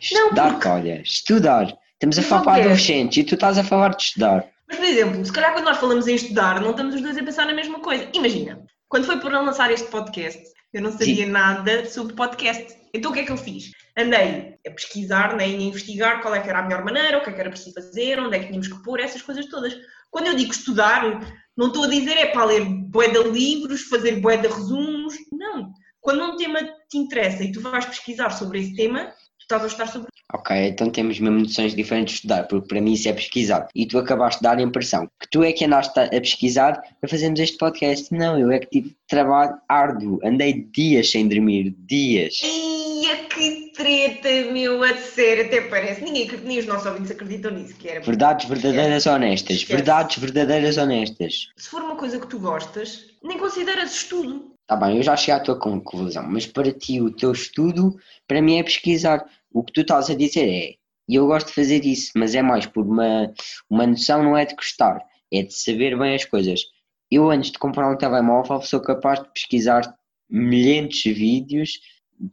estudar, 0.00 0.52
porque- 0.52 0.68
olha, 0.68 1.02
estudar. 1.02 1.76
Estamos 1.94 2.18
a 2.18 2.22
falar 2.22 2.42
para 2.42 2.62
adolescentes 2.64 3.18
e 3.18 3.24
tu 3.24 3.34
estás 3.34 3.56
a 3.56 3.64
falar 3.64 3.94
de 3.94 4.02
estudar. 4.02 4.46
Mas, 4.68 4.78
por 4.78 4.86
exemplo, 4.86 5.24
se 5.24 5.32
calhar 5.32 5.52
quando 5.52 5.64
nós 5.64 5.78
falamos 5.78 6.06
em 6.06 6.14
estudar, 6.14 6.60
não 6.60 6.70
estamos 6.70 6.94
os 6.94 7.00
dois 7.00 7.16
a 7.16 7.22
pensar 7.22 7.46
na 7.46 7.54
mesma 7.54 7.80
coisa. 7.80 8.08
Imagina, 8.12 8.62
quando 8.88 9.06
foi 9.06 9.18
para 9.18 9.40
lançar 9.40 9.70
este 9.70 9.88
podcast, 9.88 10.42
eu 10.72 10.82
não 10.82 10.92
sabia 10.92 11.26
nada 11.26 11.86
sobre 11.86 12.14
podcast. 12.14 12.74
Então 12.92 13.10
o 13.10 13.14
que 13.14 13.20
é 13.20 13.24
que 13.24 13.32
eu 13.32 13.36
fiz? 13.36 13.70
Andei 13.96 14.54
a 14.66 14.70
pesquisar, 14.70 15.36
né, 15.36 15.44
a 15.44 15.48
investigar 15.48 16.20
qual 16.20 16.34
é 16.34 16.40
que 16.40 16.48
era 16.48 16.58
a 16.58 16.62
melhor 16.62 16.84
maneira, 16.84 17.18
o 17.18 17.22
que 17.22 17.30
é 17.30 17.32
que 17.32 17.40
era 17.40 17.50
preciso 17.50 17.74
fazer, 17.74 18.18
onde 18.20 18.36
é 18.36 18.40
que 18.40 18.46
tínhamos 18.46 18.68
que 18.68 18.82
pôr, 18.82 19.00
essas 19.00 19.22
coisas 19.22 19.46
todas. 19.46 19.74
Quando 20.10 20.26
eu 20.26 20.36
digo 20.36 20.52
estudar, 20.52 21.20
não 21.56 21.68
estou 21.68 21.84
a 21.84 21.88
dizer 21.88 22.16
é 22.16 22.26
para 22.26 22.44
ler 22.44 22.64
bué 22.64 23.08
de 23.08 23.22
livros, 23.22 23.82
fazer 23.82 24.20
bué 24.20 24.36
de 24.36 24.48
resumos. 24.48 25.14
Não. 25.32 25.72
Quando 26.00 26.22
um 26.22 26.36
tema 26.36 26.60
te 26.88 26.98
interessa 26.98 27.42
e 27.44 27.52
tu 27.52 27.60
vais 27.60 27.84
pesquisar 27.86 28.30
sobre 28.30 28.60
esse 28.60 28.74
tema, 28.74 29.12
estás 29.44 29.62
a 29.62 29.66
estudar 29.66 29.86
sobre 29.88 30.08
Ok, 30.32 30.56
então 30.56 30.90
temos 30.90 31.20
mesmo 31.20 31.40
noções 31.40 31.76
diferentes 31.76 32.14
de 32.14 32.18
estudar, 32.20 32.48
porque 32.48 32.66
para 32.66 32.80
mim 32.80 32.94
isso 32.94 33.08
é 33.08 33.12
pesquisar. 33.12 33.68
E 33.74 33.86
tu 33.86 33.98
acabaste 33.98 34.40
de 34.40 34.44
dar 34.44 34.58
a 34.58 34.62
impressão 34.62 35.08
que 35.20 35.28
tu 35.30 35.44
é 35.44 35.52
que 35.52 35.64
andaste 35.64 35.98
a 36.00 36.08
pesquisar 36.08 36.82
para 37.00 37.08
fazermos 37.08 37.38
este 37.38 37.56
podcast. 37.58 38.12
Não, 38.12 38.38
eu 38.38 38.50
é 38.50 38.58
que 38.58 38.66
tive 38.66 38.96
trabalho 39.06 39.54
árduo. 39.68 40.18
Andei 40.24 40.66
dias 40.74 41.10
sem 41.10 41.28
dormir, 41.28 41.74
dias. 41.78 42.40
Ia 42.42 43.16
que 43.26 43.70
treta, 43.76 44.50
meu, 44.50 44.82
a 44.82 44.96
sério, 44.96 45.44
até 45.44 45.60
parece. 45.60 46.02
Ninguém, 46.02 46.28
nem 46.42 46.58
os 46.58 46.66
nossos 46.66 46.86
ouvintes 46.86 47.12
acreditam 47.12 47.52
nisso, 47.52 47.76
que 47.76 47.88
era. 47.88 48.00
Verdades 48.00 48.48
verdadeiras 48.48 49.06
honestas. 49.06 49.56
Esquece. 49.56 49.76
Verdades 49.76 50.18
verdadeiras 50.18 50.78
honestas. 50.78 51.50
Se 51.56 51.68
for 51.68 51.82
uma 51.82 51.96
coisa 51.96 52.18
que 52.18 52.26
tu 52.26 52.40
gostas, 52.40 53.06
nem 53.22 53.38
consideras 53.38 53.94
estudo. 53.94 54.53
Tá 54.66 54.76
bem, 54.76 54.96
eu 54.96 55.02
já 55.02 55.14
cheguei 55.16 55.34
à 55.34 55.40
tua 55.40 55.58
conclusão, 55.58 56.26
mas 56.26 56.46
para 56.46 56.72
ti 56.72 57.00
o 57.00 57.10
teu 57.10 57.32
estudo, 57.32 57.96
para 58.26 58.40
mim 58.40 58.58
é 58.58 58.62
pesquisar. 58.62 59.24
O 59.52 59.62
que 59.62 59.72
tu 59.72 59.82
estás 59.82 60.08
a 60.10 60.14
dizer 60.14 60.48
é, 60.48 60.74
e 61.08 61.16
eu 61.16 61.26
gosto 61.26 61.48
de 61.48 61.52
fazer 61.54 61.84
isso, 61.84 62.12
mas 62.16 62.34
é 62.34 62.42
mais 62.42 62.66
por 62.66 62.86
uma, 62.86 63.32
uma 63.68 63.86
noção, 63.86 64.22
não 64.22 64.36
é 64.36 64.46
de 64.46 64.54
gostar, 64.54 65.04
é 65.32 65.42
de 65.42 65.54
saber 65.54 65.98
bem 65.98 66.14
as 66.14 66.24
coisas. 66.24 66.62
Eu 67.10 67.30
antes 67.30 67.50
de 67.50 67.58
comprar 67.58 67.90
um 67.92 67.96
telemóvel 67.96 68.62
sou 68.62 68.80
capaz 68.80 69.22
de 69.22 69.30
pesquisar 69.32 69.94
milhares 70.30 70.96
de 70.96 71.12
vídeos, 71.12 71.78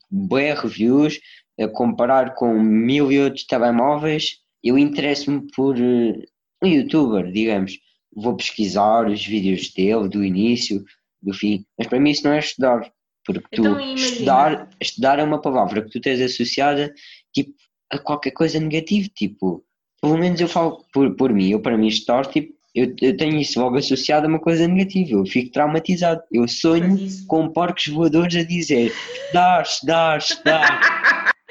bué 0.09 0.53
reviews, 0.53 1.19
a 1.59 1.67
comparar 1.67 2.33
com 2.33 2.53
mil 2.53 3.11
e 3.11 3.19
outros 3.19 3.45
telemóveis. 3.45 4.37
Eu 4.63 4.77
interesso-me 4.77 5.51
por 5.51 5.77
eh, 5.77 6.25
um 6.63 6.67
youtuber, 6.67 7.31
digamos. 7.31 7.77
Vou 8.15 8.35
pesquisar 8.35 9.07
os 9.07 9.25
vídeos 9.25 9.71
dele, 9.73 10.07
do 10.07 10.23
início, 10.23 10.83
do 11.21 11.33
fim. 11.33 11.65
Mas 11.77 11.87
para 11.87 11.99
mim 11.99 12.11
isso 12.11 12.23
não 12.23 12.33
é 12.33 12.39
estudar. 12.39 12.91
Porque 13.25 13.41
tu 13.51 13.61
Então, 13.61 13.79
estudar, 13.93 14.69
estudar 14.81 15.19
é 15.19 15.23
uma 15.23 15.41
palavra 15.41 15.83
que 15.83 15.89
tu 15.91 16.01
tens 16.01 16.19
associada 16.19 16.93
tipo, 17.33 17.53
a 17.91 17.97
qualquer 17.97 18.31
coisa 18.31 18.59
negativa. 18.59 19.07
Tipo, 19.15 19.63
pelo 20.01 20.17
menos 20.17 20.41
eu 20.41 20.47
falo 20.47 20.83
por, 20.93 21.15
por 21.15 21.31
mim, 21.31 21.51
eu 21.51 21.61
para 21.61 21.77
mim 21.77 21.87
estudar, 21.87 22.25
tipo, 22.25 22.53
eu, 22.73 22.95
eu 23.01 23.17
tenho 23.17 23.37
isso 23.37 23.59
logo 23.59 23.77
associado 23.77 24.25
a 24.25 24.29
uma 24.29 24.39
coisa 24.39 24.67
negativa. 24.67 25.11
Eu 25.11 25.25
fico 25.25 25.51
traumatizado. 25.51 26.21
Eu 26.31 26.47
sonho 26.47 26.95
isso. 26.95 27.27
com 27.27 27.49
porcos 27.49 27.87
voadores 27.87 28.35
a 28.35 28.43
dizer 28.43 28.91
estudar, 29.13 29.61
estudar, 29.61 30.17
estudar. 30.17 31.31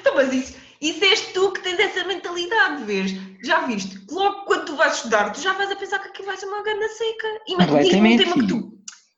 Então, 0.00 0.14
mas 0.14 0.32
isso, 0.32 0.56
isso 0.80 1.04
és 1.04 1.20
tu 1.32 1.50
que 1.50 1.60
tens 1.60 1.80
essa 1.80 2.04
mentalidade, 2.04 2.84
vês? 2.84 3.12
Já 3.42 3.66
viste? 3.66 3.98
Logo 4.08 4.44
quando 4.44 4.66
tu 4.66 4.76
vais 4.76 4.94
estudar, 4.94 5.30
tu 5.30 5.40
já 5.40 5.52
vais 5.52 5.68
a 5.68 5.74
pensar 5.74 5.98
que 5.98 6.08
aquilo 6.08 6.26
vai 6.26 6.36
ser 6.36 6.46
uma 6.46 6.62
gana 6.62 6.88
seca. 6.88 7.26
E 7.48 7.56
mas 7.56 7.88
diz-me 7.88 8.14
um 8.14 8.16
tema 8.16 8.34
que 8.34 8.46
tu. 8.46 8.75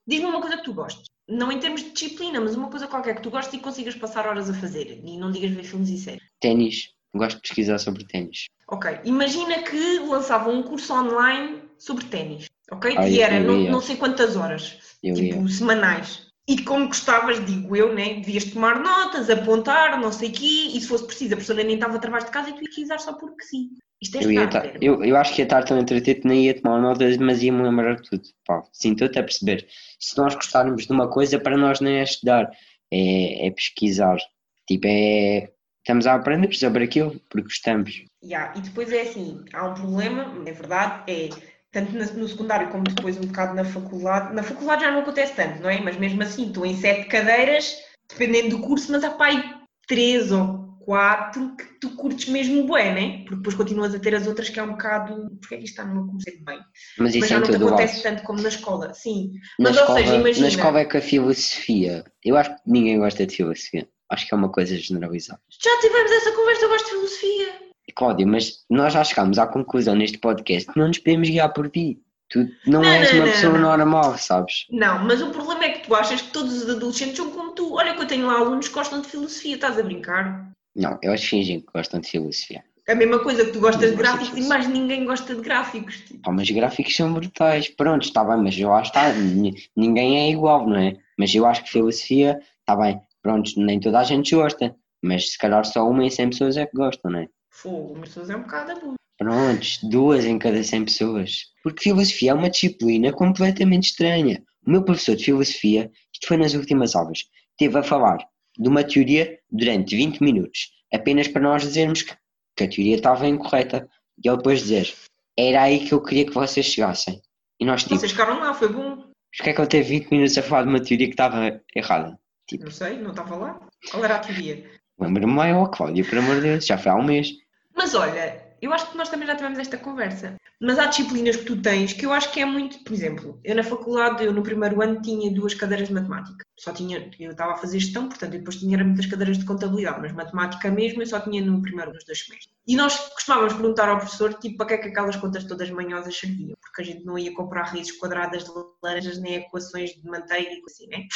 Diz-me 0.09 0.27
uma 0.27 0.41
coisa 0.41 0.57
que 0.57 0.65
tu 0.65 0.73
gostes. 0.73 1.05
Não 1.29 1.53
em 1.53 1.61
termos 1.61 1.83
de 1.83 1.91
disciplina, 1.91 2.41
mas 2.41 2.57
uma 2.57 2.71
coisa 2.71 2.87
qualquer 2.89 3.15
que 3.17 3.23
tu 3.23 3.31
gostes 3.31 3.53
e 3.53 3.63
consigas 3.63 3.95
passar 3.95 4.27
horas 4.27 4.49
a 4.49 4.55
fazer. 4.55 5.03
E 5.05 5.19
não 5.19 5.31
digas 5.31 5.51
ver 5.51 5.65
filmes 5.65 5.91
e 5.91 5.99
séries. 5.99 6.23
ténis. 6.41 6.95
Gosto 7.15 7.37
de 7.37 7.43
pesquisar 7.43 7.79
sobre 7.79 8.07
ténis. 8.07 8.47
Ok, 8.69 9.01
imagina 9.05 9.63
que 9.63 9.99
lançavam 9.99 10.55
um 10.55 10.63
curso 10.63 10.93
online 10.95 11.63
sobre 11.79 12.05
ténis, 12.07 12.47
ok? 12.71 12.95
Ah, 12.97 13.09
e 13.09 13.21
era 13.21 13.41
não, 13.41 13.59
não 13.65 13.81
sei 13.81 13.97
quantas 13.97 14.37
horas, 14.37 14.79
Eu 15.03 15.15
tipo 15.15 15.43
ia. 15.43 15.49
semanais. 15.49 16.27
E 16.47 16.63
como 16.63 16.87
gostavas, 16.87 17.45
digo 17.45 17.77
eu, 17.77 17.95
né? 17.95 18.15
devias 18.15 18.45
tomar 18.45 18.79
notas, 18.81 19.29
apontar, 19.29 20.01
não 20.01 20.13
sei 20.13 20.31
o 20.31 20.33
quê, 20.33 20.71
e 20.75 20.81
se 20.81 20.89
fosse 20.89 21.07
preciso, 21.07 21.35
a 21.35 21.37
professora 21.37 21.63
nem 21.65 21.75
estava 21.75 21.97
a 21.97 21.99
trabalho 21.99 22.25
de 22.25 22.31
casa 22.31 22.51
e 22.51 22.53
tu 22.55 22.61
ias 22.61 22.69
utilizar 22.71 23.01
só 23.01 23.13
porque 23.15 23.45
sim. 23.45 23.71
Isto 24.01 24.19
é 24.19 24.25
Eu, 24.25 24.33
ia 24.33 24.45
estar, 24.45 24.83
eu, 24.83 25.05
eu 25.05 25.17
acho 25.17 25.35
que 25.35 25.41
ia 25.43 25.45
estar 25.45 25.65
tão 25.65 25.79
entretido 25.79 26.21
que 26.21 26.29
nem 26.29 26.47
ia 26.47 26.61
tomar 26.61 26.81
notas, 26.81 27.17
mas 27.17 27.43
ia-me 27.43 27.63
lembrar 27.63 27.97
de 27.97 28.09
tudo. 28.09 28.23
Pá, 28.47 28.63
sim, 28.73 28.93
estou-te 28.93 29.19
a 29.19 29.23
perceber. 29.23 29.67
Se 29.99 30.17
nós 30.17 30.35
gostarmos 30.35 30.87
de 30.87 30.93
uma 30.93 31.11
coisa, 31.11 31.39
para 31.39 31.57
nós 31.57 31.81
nem 31.81 31.99
é 31.99 32.03
estudar, 32.05 32.51
é, 32.93 33.47
é 33.47 33.51
pesquisar. 33.51 34.19
Tipo, 34.67 34.87
é. 34.87 35.51
Estamos 35.81 36.07
a 36.07 36.15
aprender 36.15 36.53
sobre 36.55 36.85
aquilo, 36.85 37.19
porque 37.31 37.49
gostamos. 37.49 38.05
Ya, 38.23 38.53
E 38.55 38.61
depois 38.61 38.93
é 38.93 39.03
assim, 39.03 39.43
há 39.55 39.69
um 39.69 39.75
problema, 39.75 40.35
é 40.47 40.53
verdade, 40.53 41.11
é 41.11 41.31
tanto 41.73 41.93
no 41.93 42.29
secundário 42.29 42.69
como 42.69 42.85
depois 42.85 43.17
um 43.17 43.23
bocado 43.27 43.55
na 43.55 43.65
faculdade. 43.65 44.35
Na 44.35 44.43
faculdade 44.43 44.83
já 44.83 44.91
não 44.91 45.01
acontece 45.01 45.35
tanto, 45.35 45.63
não 45.63 45.71
é? 45.71 45.81
Mas 45.81 45.97
mesmo 45.97 46.23
assim, 46.23 46.49
estou 46.49 46.67
em 46.67 46.77
sete 46.77 47.09
cadeiras, 47.09 47.75
dependendo 48.11 48.57
do 48.57 48.63
curso, 48.63 48.93
mas 48.93 49.03
há 49.03 49.11
pá, 49.11 49.27
aí 49.27 49.43
três 49.87 50.31
ou 50.31 50.68
quatro 50.89 51.55
que 51.55 51.65
tu 51.81 51.91
curtes 51.97 52.29
mesmo 52.31 52.67
bué, 52.67 52.95
né? 52.95 53.19
Porque 53.25 53.37
depois 53.37 53.55
continuas 53.55 53.95
a 53.95 53.99
ter 53.99 54.15
as 54.15 54.27
outras 54.27 54.49
que 54.49 54.59
é 54.59 54.63
um 54.63 54.71
bocado. 54.71 55.29
Porque 55.39 55.55
é 55.55 55.59
que 55.59 55.65
isto 55.65 55.75
está 55.75 55.85
no 55.85 55.95
meu 55.97 56.07
curso? 56.13 56.27
É 56.31 56.33
bem. 56.43 56.59
Mas 56.99 57.11
isso 57.15 57.21
Mas 57.21 57.25
é 57.25 57.29
já 57.29 57.37
em 57.37 57.41
não 57.41 57.49
te 57.51 57.57
acontece 57.57 58.03
tanto 58.03 58.23
como 58.23 58.41
na 58.41 58.49
escola, 58.49 58.95
sim. 58.95 59.33
Na 59.59 59.69
Mas, 59.69 59.77
ou 59.77 59.83
escola, 59.83 59.99
seja, 60.01 60.15
imagina- 60.15 60.47
na 60.47 60.49
escola 60.49 60.81
é 60.81 60.85
que 60.87 60.97
a 60.97 61.03
filosofia. 61.03 62.05
Eu 62.25 62.37
acho 62.39 62.51
que 62.57 62.63
ninguém 62.67 62.99
gosta 62.99 63.27
de 63.27 63.37
filosofia. 63.37 63.87
Acho 64.11 64.27
que 64.27 64.35
é 64.35 64.37
uma 64.39 64.49
coisa 64.51 64.75
generalizada. 64.79 65.41
Já 65.63 65.79
tivemos 65.83 66.11
essa 66.11 66.33
conversa, 66.33 66.65
eu 66.65 66.69
gosto 66.71 66.85
de 66.87 66.91
filosofia. 66.93 67.49
Cláudia, 67.95 68.27
mas 68.27 68.65
nós 68.71 68.95
já 68.95 69.05
chegámos 69.05 69.39
à 69.39 69.47
conclusão 69.47 69.95
neste 69.95 70.17
podcast 70.17 70.73
que 70.73 70.79
não 70.79 70.89
nos 70.89 70.99
podemos 70.99 71.29
guiar 71.29 71.53
por 71.53 71.69
ti. 71.69 71.99
Tu 72.31 72.39
não, 72.67 72.81
Não, 72.83 72.85
és 72.85 73.11
não, 73.11 73.19
uma 73.21 73.27
não, 73.27 73.33
pessoa 73.33 73.59
normal, 73.59 74.19
sabes? 74.19 74.67
Não, 74.71 75.05
mas 75.05 75.21
o 75.21 75.31
problema 75.31 75.65
é 75.65 75.71
que 75.71 75.87
tu 75.87 75.95
achas 75.95 76.23
que 76.23 76.31
todos 76.31 76.63
os 76.63 76.71
adolescentes 76.71 77.17
são 77.17 77.31
como 77.31 77.53
tu. 77.53 77.75
Olha 77.75 77.95
que 77.95 78.01
eu 78.03 78.07
tenho 78.07 78.27
lá 78.27 78.35
alunos 78.39 78.69
que 78.69 78.75
gostam 78.75 79.01
de 79.03 79.09
filosofia, 79.09 79.55
estás 79.55 79.79
a 79.79 79.83
brincar? 79.83 80.51
Não, 80.75 80.99
eles 81.03 81.25
fingem 81.25 81.61
que 81.61 81.67
gostam 81.75 82.01
de 82.01 82.09
filosofia. 82.09 82.65
A 82.89 82.95
mesma 82.95 83.19
coisa 83.19 83.45
que 83.45 83.53
tu 83.53 83.61
gostas 83.61 83.91
de 83.91 83.97
Não 83.97 84.03
gosto 84.03 84.13
de 84.13 84.19
gráficos 84.19 84.45
e 84.47 84.49
mais 84.49 84.67
ninguém 84.69 85.05
gosta 85.05 85.35
de 85.35 85.41
gráficos. 85.43 85.97
tipo. 86.01 86.21
Pá, 86.23 86.33
mas 86.33 86.51
gráficos 86.51 86.97
são 86.97 87.13
brutais. 87.13 87.69
Pronto, 87.69 88.03
está 88.05 88.25
bem, 88.25 88.39
mas 88.43 88.59
lá 88.59 88.81
está. 88.81 89.13
ni- 89.13 89.55
Ninguém 89.77 90.19
é 90.21 90.31
igual, 90.31 90.67
não 90.67 90.77
é? 90.77 90.97
Mas 91.19 91.35
eu 91.35 91.45
acho 91.45 91.65
que 91.65 91.71
filosofia, 91.71 92.41
está 92.61 92.75
bem. 92.75 92.99
Pronto, 93.23 93.51
nem 93.59 93.79
toda 93.79 93.99
a 93.99 94.05
gente 94.05 94.35
gosta. 94.35 94.75
Mas 95.03 95.33
se 95.33 95.39
calhar 95.39 95.65
só 95.67 95.89
uma 95.89 96.03
em 96.05 96.11
100 96.11 96.31
pessoas 96.31 96.57
é 96.57 96.65
que 96.67 96.77
gostam, 96.77 97.11
não 97.11 97.19
é? 97.21 97.29
Fogo, 97.51 97.95
mas 97.99 98.09
pessoas 98.09 98.31
é 98.31 98.37
um 98.37 98.43
bocado 98.43 98.73
abuso. 98.73 98.95
Prontos, 99.19 99.79
duas 99.83 100.25
em 100.25 100.39
cada 100.39 100.63
100 100.63 100.85
pessoas. 100.87 101.43
Porque 101.63 101.83
filosofia 101.83 102.31
é 102.31 102.35
uma 102.35 102.49
disciplina 102.49 103.13
completamente 103.13 103.91
estranha. 103.91 104.43
O 104.67 104.71
meu 104.71 104.83
professor 104.83 105.15
de 105.17 105.25
filosofia, 105.25 105.91
isto 106.13 106.27
foi 106.27 106.37
nas 106.37 106.55
últimas 106.55 106.95
aulas, 106.97 107.25
esteve 107.51 107.79
a 107.79 107.83
falar 107.83 108.19
de 108.59 108.69
uma 108.69 108.83
teoria 108.85 109.39
durante 109.51 109.97
20 109.97 110.21
minutos, 110.21 110.71
apenas 110.93 111.29
para 111.29 111.43
nós 111.43 111.63
dizermos 111.63 112.03
que, 112.03 112.15
que 112.57 112.65
a 112.65 112.69
teoria 112.69 112.97
estava 112.97 113.27
incorreta. 113.27 113.89
E 114.23 114.29
ele 114.29 114.37
depois 114.37 114.61
dizer, 114.61 114.93
era 115.39 115.63
aí 115.63 115.87
que 115.87 115.93
eu 115.93 116.03
queria 116.03 116.27
que 116.27 116.35
vocês 116.35 116.67
chegassem. 116.67 117.21
E 117.61 117.65
nós 117.65 117.83
tipo, 117.85 117.97
Vocês 117.97 118.13
ficaram 118.13 118.41
lá, 118.41 118.53
foi 118.55 118.69
bom. 118.69 119.05
porque 119.37 119.51
é 119.51 119.53
que 119.53 119.61
ele 119.61 119.69
teve 119.69 120.01
20 120.01 120.11
minutos 120.11 120.39
a 120.39 120.43
falar 120.43 120.63
de 120.63 120.69
uma 120.69 120.83
teoria 120.83 121.07
que 121.07 121.13
estava 121.13 121.61
errada? 121.75 122.19
Não 122.61 122.71
sei, 122.71 122.99
não 122.99 123.11
estava 123.11 123.37
lá. 123.37 123.61
Qual 123.91 124.05
era 124.05 124.17
a 124.17 124.19
teoria? 124.19 124.65
Lembro-me 124.99 125.53
ó 125.53 125.67
Cláudia, 125.67 126.05
por 126.05 126.19
amor 126.19 126.37
de 126.37 126.43
Deus, 126.43 126.67
já 126.67 126.77
foi 126.77 126.91
há 126.91 126.97
um 126.97 127.05
mês. 127.05 127.31
Mas 127.77 127.95
olha, 127.95 128.48
eu 128.61 128.73
acho 128.73 128.91
que 128.91 128.97
nós 128.97 129.09
também 129.09 129.27
já 129.27 129.37
tivemos 129.37 129.59
esta 129.59 129.77
conversa. 129.77 130.37
Mas 130.61 130.79
há 130.79 130.87
disciplinas 130.87 131.37
que 131.37 131.45
tu 131.45 131.61
tens 131.63 131.93
que 131.93 132.05
eu 132.05 132.13
acho 132.13 132.33
que 132.33 132.41
é 132.41 132.45
muito, 132.45 132.83
por 132.83 132.93
exemplo, 132.93 133.41
eu 133.45 133.55
na 133.55 133.63
faculdade, 133.63 134.25
eu 134.25 134.33
no 134.33 134.43
primeiro 134.43 134.83
ano 134.83 135.01
tinha 135.01 135.33
duas 135.33 135.55
cadeiras 135.55 135.89
de 135.89 135.95
matemática. 135.95 136.45
Só 136.57 136.73
tinha, 136.73 137.09
eu 137.21 137.31
estava 137.31 137.53
a 137.53 137.57
fazer 137.57 137.79
gestão, 137.79 138.09
portanto, 138.09 138.33
depois 138.33 138.57
tinha 138.57 138.83
muitas 138.83 139.07
cadeiras 139.07 139.39
de 139.39 139.45
contabilidade, 139.45 140.01
mas 140.01 140.13
matemática 140.13 140.71
mesmo 140.71 141.03
eu 141.03 141.07
só 141.07 141.21
tinha 141.21 141.41
no 141.41 141.63
primeiro 141.63 141.93
dos 141.93 142.05
dois 142.05 142.25
semestres. 142.25 142.53
E 142.67 142.75
nós 142.75 142.99
costumávamos 143.11 143.55
perguntar 143.55 143.89
ao 143.89 143.99
professor, 143.99 144.35
tipo, 144.35 144.57
para 144.57 144.67
que 144.67 144.75
é 144.75 144.79
que 144.79 144.89
aquelas 144.89 145.17
contas 145.17 145.45
todas 145.45 145.71
manhosas 145.71 146.17
serviam? 146.17 146.57
Porque 146.61 146.83
a 146.83 146.85
gente 146.85 147.05
não 147.05 147.17
ia 147.17 147.33
comprar 147.33 147.63
raízes 147.63 147.97
quadradas 147.97 148.45
de 148.45 148.51
laranjas 148.83 149.19
nem 149.19 149.37
equações 149.37 149.91
de 149.91 150.05
manteiga 150.05 150.51
e 150.51 150.63
assim, 150.67 150.89
né? 150.89 151.07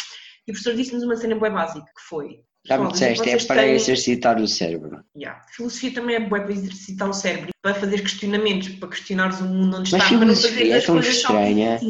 E 0.46 0.50
o 0.50 0.54
professor 0.54 0.74
disse-nos 0.74 1.02
uma 1.02 1.16
cena 1.16 1.34
bem 1.34 1.50
básica, 1.50 1.84
que 1.86 2.02
foi... 2.08 2.44
Já 2.64 2.78
me 2.78 2.88
"Pessoal, 2.90 3.10
disseste, 3.12 3.28
é 3.30 3.46
para 3.46 3.62
têm- 3.62 3.74
exercitar 3.74 4.40
o 4.40 4.46
cérebro. 4.46 5.02
Yeah. 5.16 5.42
Filosofia 5.50 5.92
também 5.94 6.16
é 6.16 6.20
boa 6.20 6.42
para 6.42 6.52
exercitar 6.52 7.08
o 7.08 7.12
cérebro, 7.12 7.50
para 7.60 7.74
fazer 7.74 8.00
questionamentos, 8.02 8.68
para 8.68 8.88
questionares 8.88 9.40
o 9.40 9.44
mundo 9.44 9.78
onde 9.78 9.90
Mas 9.90 10.02
estás, 10.02 10.08
para 10.16 10.24
não 10.26 10.34
fazer 10.36 10.70
é 10.70 10.76
as 10.76 10.84
tão 10.86 10.94
coisas 10.94 11.14
estranha. 11.16 11.80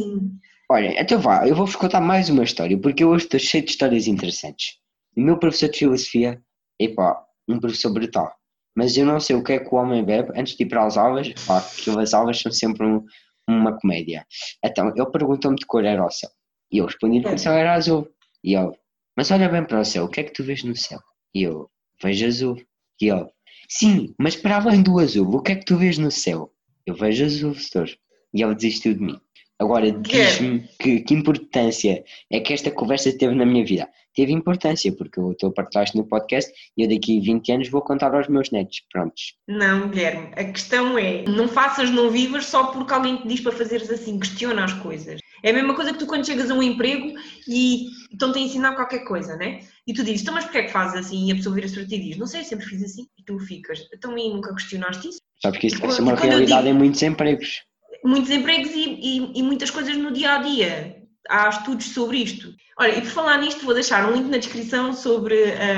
Olha, 0.70 1.00
então 1.00 1.20
vá, 1.20 1.46
eu 1.46 1.54
vou-vos 1.54 1.76
contar 1.76 2.00
mais 2.00 2.30
uma 2.30 2.42
história, 2.44 2.78
porque 2.78 3.04
eu 3.04 3.10
hoje 3.10 3.24
estou 3.24 3.38
cheio 3.38 3.62
de 3.64 3.70
histórias 3.70 4.06
interessantes. 4.06 4.76
O 5.14 5.20
meu 5.20 5.36
professor 5.38 5.68
de 5.68 5.78
filosofia, 5.78 6.40
epá, 6.80 7.22
um 7.46 7.60
professor 7.60 7.92
brutal. 7.92 8.32
Mas 8.74 8.96
eu 8.96 9.04
não 9.04 9.20
sei 9.20 9.36
o 9.36 9.44
que 9.44 9.52
é 9.52 9.58
que 9.58 9.74
o 9.74 9.76
homem 9.76 10.02
bebe 10.02 10.32
antes 10.34 10.56
de 10.56 10.62
ir 10.64 10.68
para 10.68 10.86
as 10.86 10.96
aulas, 10.96 11.28
pá, 11.46 11.60
que 11.60 11.90
as 11.90 12.14
aulas 12.14 12.40
são 12.40 12.50
sempre 12.50 12.86
um- 12.86 13.04
uma 13.46 13.78
comédia. 13.78 14.24
Então, 14.64 14.88
ele 14.96 15.10
perguntou-me 15.10 15.58
de 15.58 15.66
cor 15.66 15.84
era 15.84 16.02
o 16.02 16.10
céu. 16.10 16.30
E 16.70 16.78
eu 16.78 16.86
respondi 16.86 17.20
que 17.20 17.28
o 17.28 17.38
céu 17.38 17.52
era 17.52 17.74
azul. 17.74 18.08
E 18.42 18.54
ele, 18.56 18.72
mas 19.16 19.30
olha 19.30 19.48
bem 19.48 19.64
para 19.64 19.80
o 19.80 19.84
céu, 19.84 20.04
o 20.04 20.08
que 20.08 20.20
é 20.20 20.24
que 20.24 20.32
tu 20.32 20.42
vês 20.44 20.62
no 20.62 20.76
céu? 20.76 21.00
E 21.34 21.42
eu, 21.42 21.70
vejo 22.02 22.26
azul. 22.26 22.62
E 23.00 23.08
ele, 23.08 23.26
sim, 23.68 24.14
mas 24.18 24.36
para 24.36 24.56
além 24.56 24.82
do 24.82 24.98
azul, 24.98 25.34
o 25.34 25.42
que 25.42 25.52
é 25.52 25.56
que 25.56 25.64
tu 25.64 25.76
vês 25.76 25.98
no 25.98 26.10
céu? 26.10 26.52
Eu 26.86 26.94
vejo 26.94 27.24
azul, 27.24 27.54
setor. 27.54 27.90
E 28.34 28.42
ele 28.42 28.54
desistiu 28.54 28.94
de 28.94 29.00
mim. 29.00 29.20
Agora, 29.58 29.92
diz-me 29.92 30.68
que, 30.78 31.00
que 31.00 31.14
importância 31.14 32.02
é 32.30 32.40
que 32.40 32.52
esta 32.52 32.70
conversa 32.70 33.16
teve 33.16 33.34
na 33.34 33.46
minha 33.46 33.64
vida. 33.64 33.88
Teve 34.14 34.32
importância, 34.32 34.92
porque 34.92 35.18
eu 35.18 35.32
estou 35.32 35.48
a 35.50 35.52
partilhar 35.52 35.84
isto 35.84 35.96
no 35.96 36.04
podcast 36.06 36.52
e 36.76 36.82
eu 36.82 36.88
daqui 36.88 37.18
a 37.18 37.22
20 37.22 37.52
anos 37.52 37.68
vou 37.70 37.80
contar 37.80 38.14
aos 38.14 38.28
meus 38.28 38.50
netos. 38.50 38.82
Prontos. 38.92 39.34
Não, 39.48 39.88
Guilherme, 39.88 40.28
a 40.36 40.44
questão 40.44 40.98
é, 40.98 41.24
não 41.28 41.48
faças, 41.48 41.90
não 41.90 42.10
vivas 42.10 42.46
só 42.46 42.64
porque 42.66 42.92
alguém 42.92 43.16
te 43.16 43.28
diz 43.28 43.40
para 43.40 43.52
fazeres 43.52 43.90
assim, 43.90 44.18
questiona 44.18 44.64
as 44.64 44.72
coisas. 44.74 45.20
É 45.42 45.50
a 45.50 45.52
mesma 45.54 45.74
coisa 45.74 45.92
que 45.92 45.98
tu 45.98 46.06
quando 46.06 46.24
chegas 46.26 46.50
a 46.50 46.54
um 46.54 46.62
emprego 46.62 47.14
e 47.48 47.86
estão-te 48.12 48.38
a 48.38 48.42
ensinar 48.42 48.74
qualquer 48.76 49.00
coisa, 49.04 49.34
né? 49.36 49.60
E 49.86 49.92
tu 49.92 50.04
dizes, 50.04 50.22
então 50.22 50.34
mas 50.34 50.44
porquê 50.44 50.58
é 50.58 50.62
que 50.64 50.70
fazes 50.72 50.94
assim? 51.06 51.28
E 51.28 51.32
a 51.32 51.34
pessoa 51.34 51.54
vira-se 51.54 51.74
para 51.74 51.86
ti 51.86 51.96
e 51.96 52.00
diz, 52.10 52.16
não 52.16 52.26
sei, 52.26 52.44
sempre 52.44 52.66
fiz 52.66 52.82
assim. 52.84 53.06
E 53.18 53.24
tu 53.24 53.38
ficas, 53.40 53.80
então 53.92 54.16
e 54.16 54.28
nunca 54.32 54.54
questionaste 54.54 55.08
isso? 55.08 55.18
Sabes 55.42 55.58
que 55.58 55.66
isso 55.66 55.80
vai 55.80 55.90
ser 55.90 56.02
uma 56.02 56.14
realidade 56.14 56.62
digo- 56.62 56.68
em 56.76 56.78
muitos 56.78 57.02
empregos. 57.02 57.62
muitos 58.04 58.30
empregos 58.30 58.70
e, 58.72 59.00
e- 59.00 59.32
e 59.38 59.42
muitas 59.42 59.70
coisas 59.70 59.96
no 59.96 60.12
dia 60.12 60.34
a 60.34 60.38
dia. 60.38 61.01
Há 61.28 61.48
estudos 61.48 61.86
sobre 61.86 62.18
isto. 62.18 62.54
Olha, 62.78 62.98
e 62.98 63.00
por 63.02 63.10
falar 63.10 63.38
nisto, 63.38 63.64
vou 63.64 63.74
deixar 63.74 64.08
um 64.10 64.14
link 64.14 64.28
na 64.28 64.38
descrição 64.38 64.92
sobre 64.92 65.36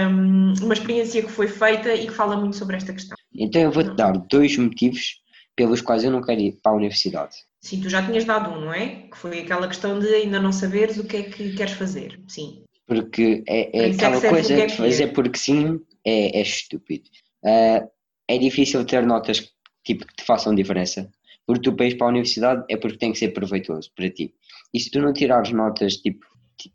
hum, 0.08 0.54
uma 0.62 0.74
experiência 0.74 1.22
que 1.22 1.30
foi 1.30 1.48
feita 1.48 1.94
e 1.94 2.06
que 2.06 2.12
fala 2.12 2.36
muito 2.36 2.56
sobre 2.56 2.76
esta 2.76 2.92
questão. 2.92 3.16
Então 3.34 3.60
eu 3.60 3.70
vou-te 3.70 3.94
dar 3.94 4.12
dois 4.12 4.56
motivos 4.56 5.22
pelos 5.56 5.80
quais 5.80 6.04
eu 6.04 6.10
não 6.10 6.22
quero 6.22 6.40
ir 6.40 6.58
para 6.62 6.72
a 6.72 6.76
universidade. 6.76 7.36
Sim, 7.60 7.80
tu 7.80 7.88
já 7.88 8.04
tinhas 8.04 8.24
dado 8.24 8.50
um, 8.50 8.60
não 8.60 8.74
é? 8.74 9.06
Que 9.10 9.16
foi 9.16 9.40
aquela 9.40 9.68
questão 9.68 9.98
de 9.98 10.06
ainda 10.06 10.40
não 10.40 10.52
saberes 10.52 10.98
o 10.98 11.04
que 11.04 11.16
é 11.16 11.22
que 11.22 11.54
queres 11.54 11.72
fazer. 11.72 12.20
Sim. 12.28 12.62
Porque 12.86 13.42
é, 13.48 13.78
é 13.78 13.86
é 13.86 13.90
que 13.90 13.96
aquela 13.96 14.18
o 14.18 14.20
coisa 14.20 14.54
de 14.54 14.76
fazer 14.76 15.04
year. 15.04 15.14
porque 15.14 15.38
sim 15.38 15.80
é, 16.04 16.38
é 16.38 16.42
estúpido. 16.42 17.08
Ah, 17.44 17.86
é 18.28 18.38
difícil 18.38 18.84
ter 18.84 19.04
notas 19.06 19.50
tipo, 19.82 20.06
que 20.06 20.14
te 20.16 20.24
façam 20.24 20.54
diferença. 20.54 21.10
Porque 21.46 21.62
tu 21.62 21.76
para 21.76 21.94
para 21.96 22.06
a 22.06 22.10
universidade 22.10 22.64
é 22.70 22.76
porque 22.76 22.98
tem 22.98 23.12
que 23.12 23.18
ser 23.18 23.28
proveitoso 23.28 23.90
para 23.94 24.10
ti. 24.10 24.34
E 24.72 24.80
se 24.80 24.90
tu 24.90 25.00
não 25.00 25.12
tirares 25.12 25.52
notas, 25.52 25.96
tipo, 25.96 26.24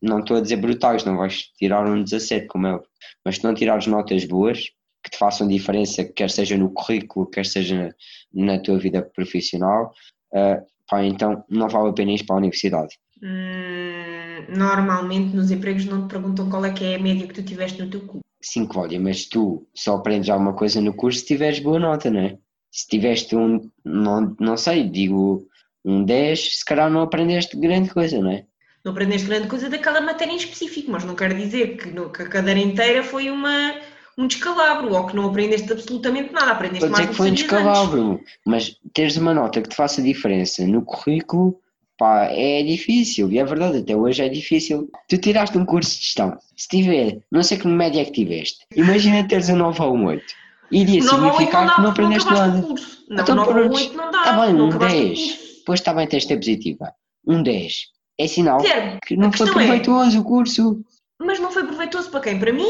não 0.01 0.19
estou 0.19 0.37
a 0.37 0.41
dizer 0.41 0.57
brutais, 0.57 1.03
não 1.03 1.17
vais 1.17 1.43
tirar 1.57 1.85
um 1.85 2.03
17 2.03 2.47
como 2.47 2.67
é, 2.67 2.73
óbvio, 2.73 2.89
mas 3.25 3.37
se 3.37 3.43
não 3.43 3.53
tirares 3.53 3.87
notas 3.87 4.25
boas 4.25 4.65
que 5.03 5.09
te 5.11 5.17
façam 5.17 5.47
diferença, 5.47 6.03
quer 6.03 6.29
seja 6.29 6.57
no 6.57 6.71
currículo, 6.71 7.29
quer 7.29 7.45
seja 7.45 7.95
na 8.33 8.59
tua 8.59 8.77
vida 8.77 9.01
profissional, 9.01 9.93
ah, 10.33 10.61
pá, 10.89 11.03
então 11.03 11.43
não 11.49 11.69
vale 11.69 11.89
a 11.89 11.93
pena 11.93 12.11
ir 12.11 12.25
para 12.25 12.35
a 12.35 12.39
universidade. 12.39 12.95
Hum, 13.21 14.45
normalmente 14.55 15.35
nos 15.35 15.51
empregos 15.51 15.85
não 15.85 16.07
te 16.07 16.11
perguntam 16.11 16.49
qual 16.49 16.65
é 16.65 16.71
que 16.71 16.85
é 16.85 16.95
a 16.95 16.99
média 16.99 17.27
que 17.27 17.33
tu 17.33 17.43
tiveste 17.43 17.81
no 17.81 17.89
teu 17.89 18.01
curso. 18.01 18.23
Sim, 18.41 18.65
Cláudia, 18.65 18.99
mas 18.99 19.25
tu 19.25 19.67
só 19.73 19.95
aprendes 19.95 20.29
alguma 20.29 20.53
coisa 20.53 20.79
no 20.79 20.93
curso 20.93 21.19
se 21.19 21.25
tiveres 21.25 21.59
boa 21.59 21.79
nota, 21.79 22.09
não 22.09 22.21
é? 22.21 22.37
Se 22.71 22.87
tiveste 22.87 23.35
um, 23.35 23.69
não, 23.83 24.35
não 24.39 24.55
sei, 24.55 24.87
digo 24.87 25.45
um 25.89 26.03
10, 26.03 26.59
se 26.59 26.65
calhar 26.65 26.89
não 26.89 27.01
aprendeste 27.01 27.57
grande 27.57 27.89
coisa, 27.89 28.19
não 28.19 28.31
é? 28.31 28.43
Não 28.83 28.91
aprendeste 28.91 29.27
grande 29.27 29.47
coisa 29.47 29.69
daquela 29.69 29.99
matéria 30.01 30.31
em 30.31 30.37
específico, 30.37 30.91
mas 30.91 31.03
não 31.03 31.15
quer 31.15 31.33
dizer 31.33 31.77
que, 31.77 31.89
no- 31.89 32.09
que 32.09 32.21
a 32.21 32.27
cadeira 32.27 32.59
inteira 32.59 33.03
foi 33.03 33.29
uma, 33.29 33.73
um 34.17 34.27
descalabro 34.27 34.93
ou 34.93 35.05
que 35.07 35.15
não 35.15 35.25
aprendeste 35.27 35.71
absolutamente 35.71 36.31
nada. 36.31 36.51
Aprendeste 36.51 36.81
Pode 36.87 36.91
mais 36.93 37.05
do 37.07 37.09
que 37.11 37.17
foi 37.17 37.31
um 37.31 37.35
sabias 37.37 37.51
antes. 37.53 37.61
descalabro, 37.63 38.21
mas 38.45 38.75
teres 38.93 39.17
uma 39.17 39.33
nota 39.33 39.61
que 39.61 39.69
te 39.69 39.75
faça 39.75 40.01
diferença 40.01 40.65
no 40.65 40.81
currículo, 40.83 41.59
pá, 41.97 42.27
é 42.31 42.63
difícil, 42.63 43.29
e 43.31 43.37
é 43.39 43.43
verdade, 43.43 43.79
até 43.79 43.93
hoje 43.95 44.21
é 44.23 44.29
difícil. 44.29 44.89
Tu 45.09 45.17
tiraste 45.17 45.57
um 45.57 45.65
curso 45.65 45.97
de 45.97 46.05
gestão, 46.05 46.37
se 46.55 46.67
tiver, 46.69 47.19
não 47.29 47.43
sei 47.43 47.57
que 47.57 47.67
média 47.67 48.01
é 48.01 48.05
que 48.05 48.11
tiveste, 48.13 48.59
imagina 48.75 49.27
teres 49.27 49.49
um 49.49 49.57
9 49.57 49.81
ou 49.81 49.93
um 49.95 50.05
8, 50.05 50.23
iria 50.71 51.01
significar 51.01 51.69
que 51.69 51.75
dá 51.75 51.83
não 51.83 51.89
aprendeste 51.91 52.31
nada. 52.31 52.61
curso. 52.61 53.03
Não, 53.09 53.23
Então, 53.23 53.35
9 53.35 53.49
ou 53.49 53.55
pronto. 53.57 53.75
8 53.75 53.97
não 53.97 54.11
dá. 54.11 54.23
Tá 54.23 54.45
bem, 54.45 54.53
não 54.53 54.65
um 54.65 54.69
acabaste 54.69 54.97
o 54.97 55.05
10. 55.07 55.48
Depois 55.69 55.81
está 55.81 55.93
bem 55.93 56.07
tens 56.07 56.23
de 56.23 56.29
ter 56.29 56.37
positiva. 56.37 56.91
Um 57.27 57.43
10 57.43 57.73
É 58.17 58.25
sinal 58.27 58.57
Guilherme, 58.59 58.99
que 59.05 59.15
não 59.15 59.31
foi 59.31 59.47
é- 59.47 59.51
proveitoso 59.51 60.19
o 60.19 60.23
curso 60.23 60.83
mas 61.21 61.37
não 61.39 61.51
foi 61.51 61.63
proveitoso 61.65 62.09
para 62.09 62.21
quem? 62.21 62.39
Para 62.39 62.51
mim? 62.53 62.65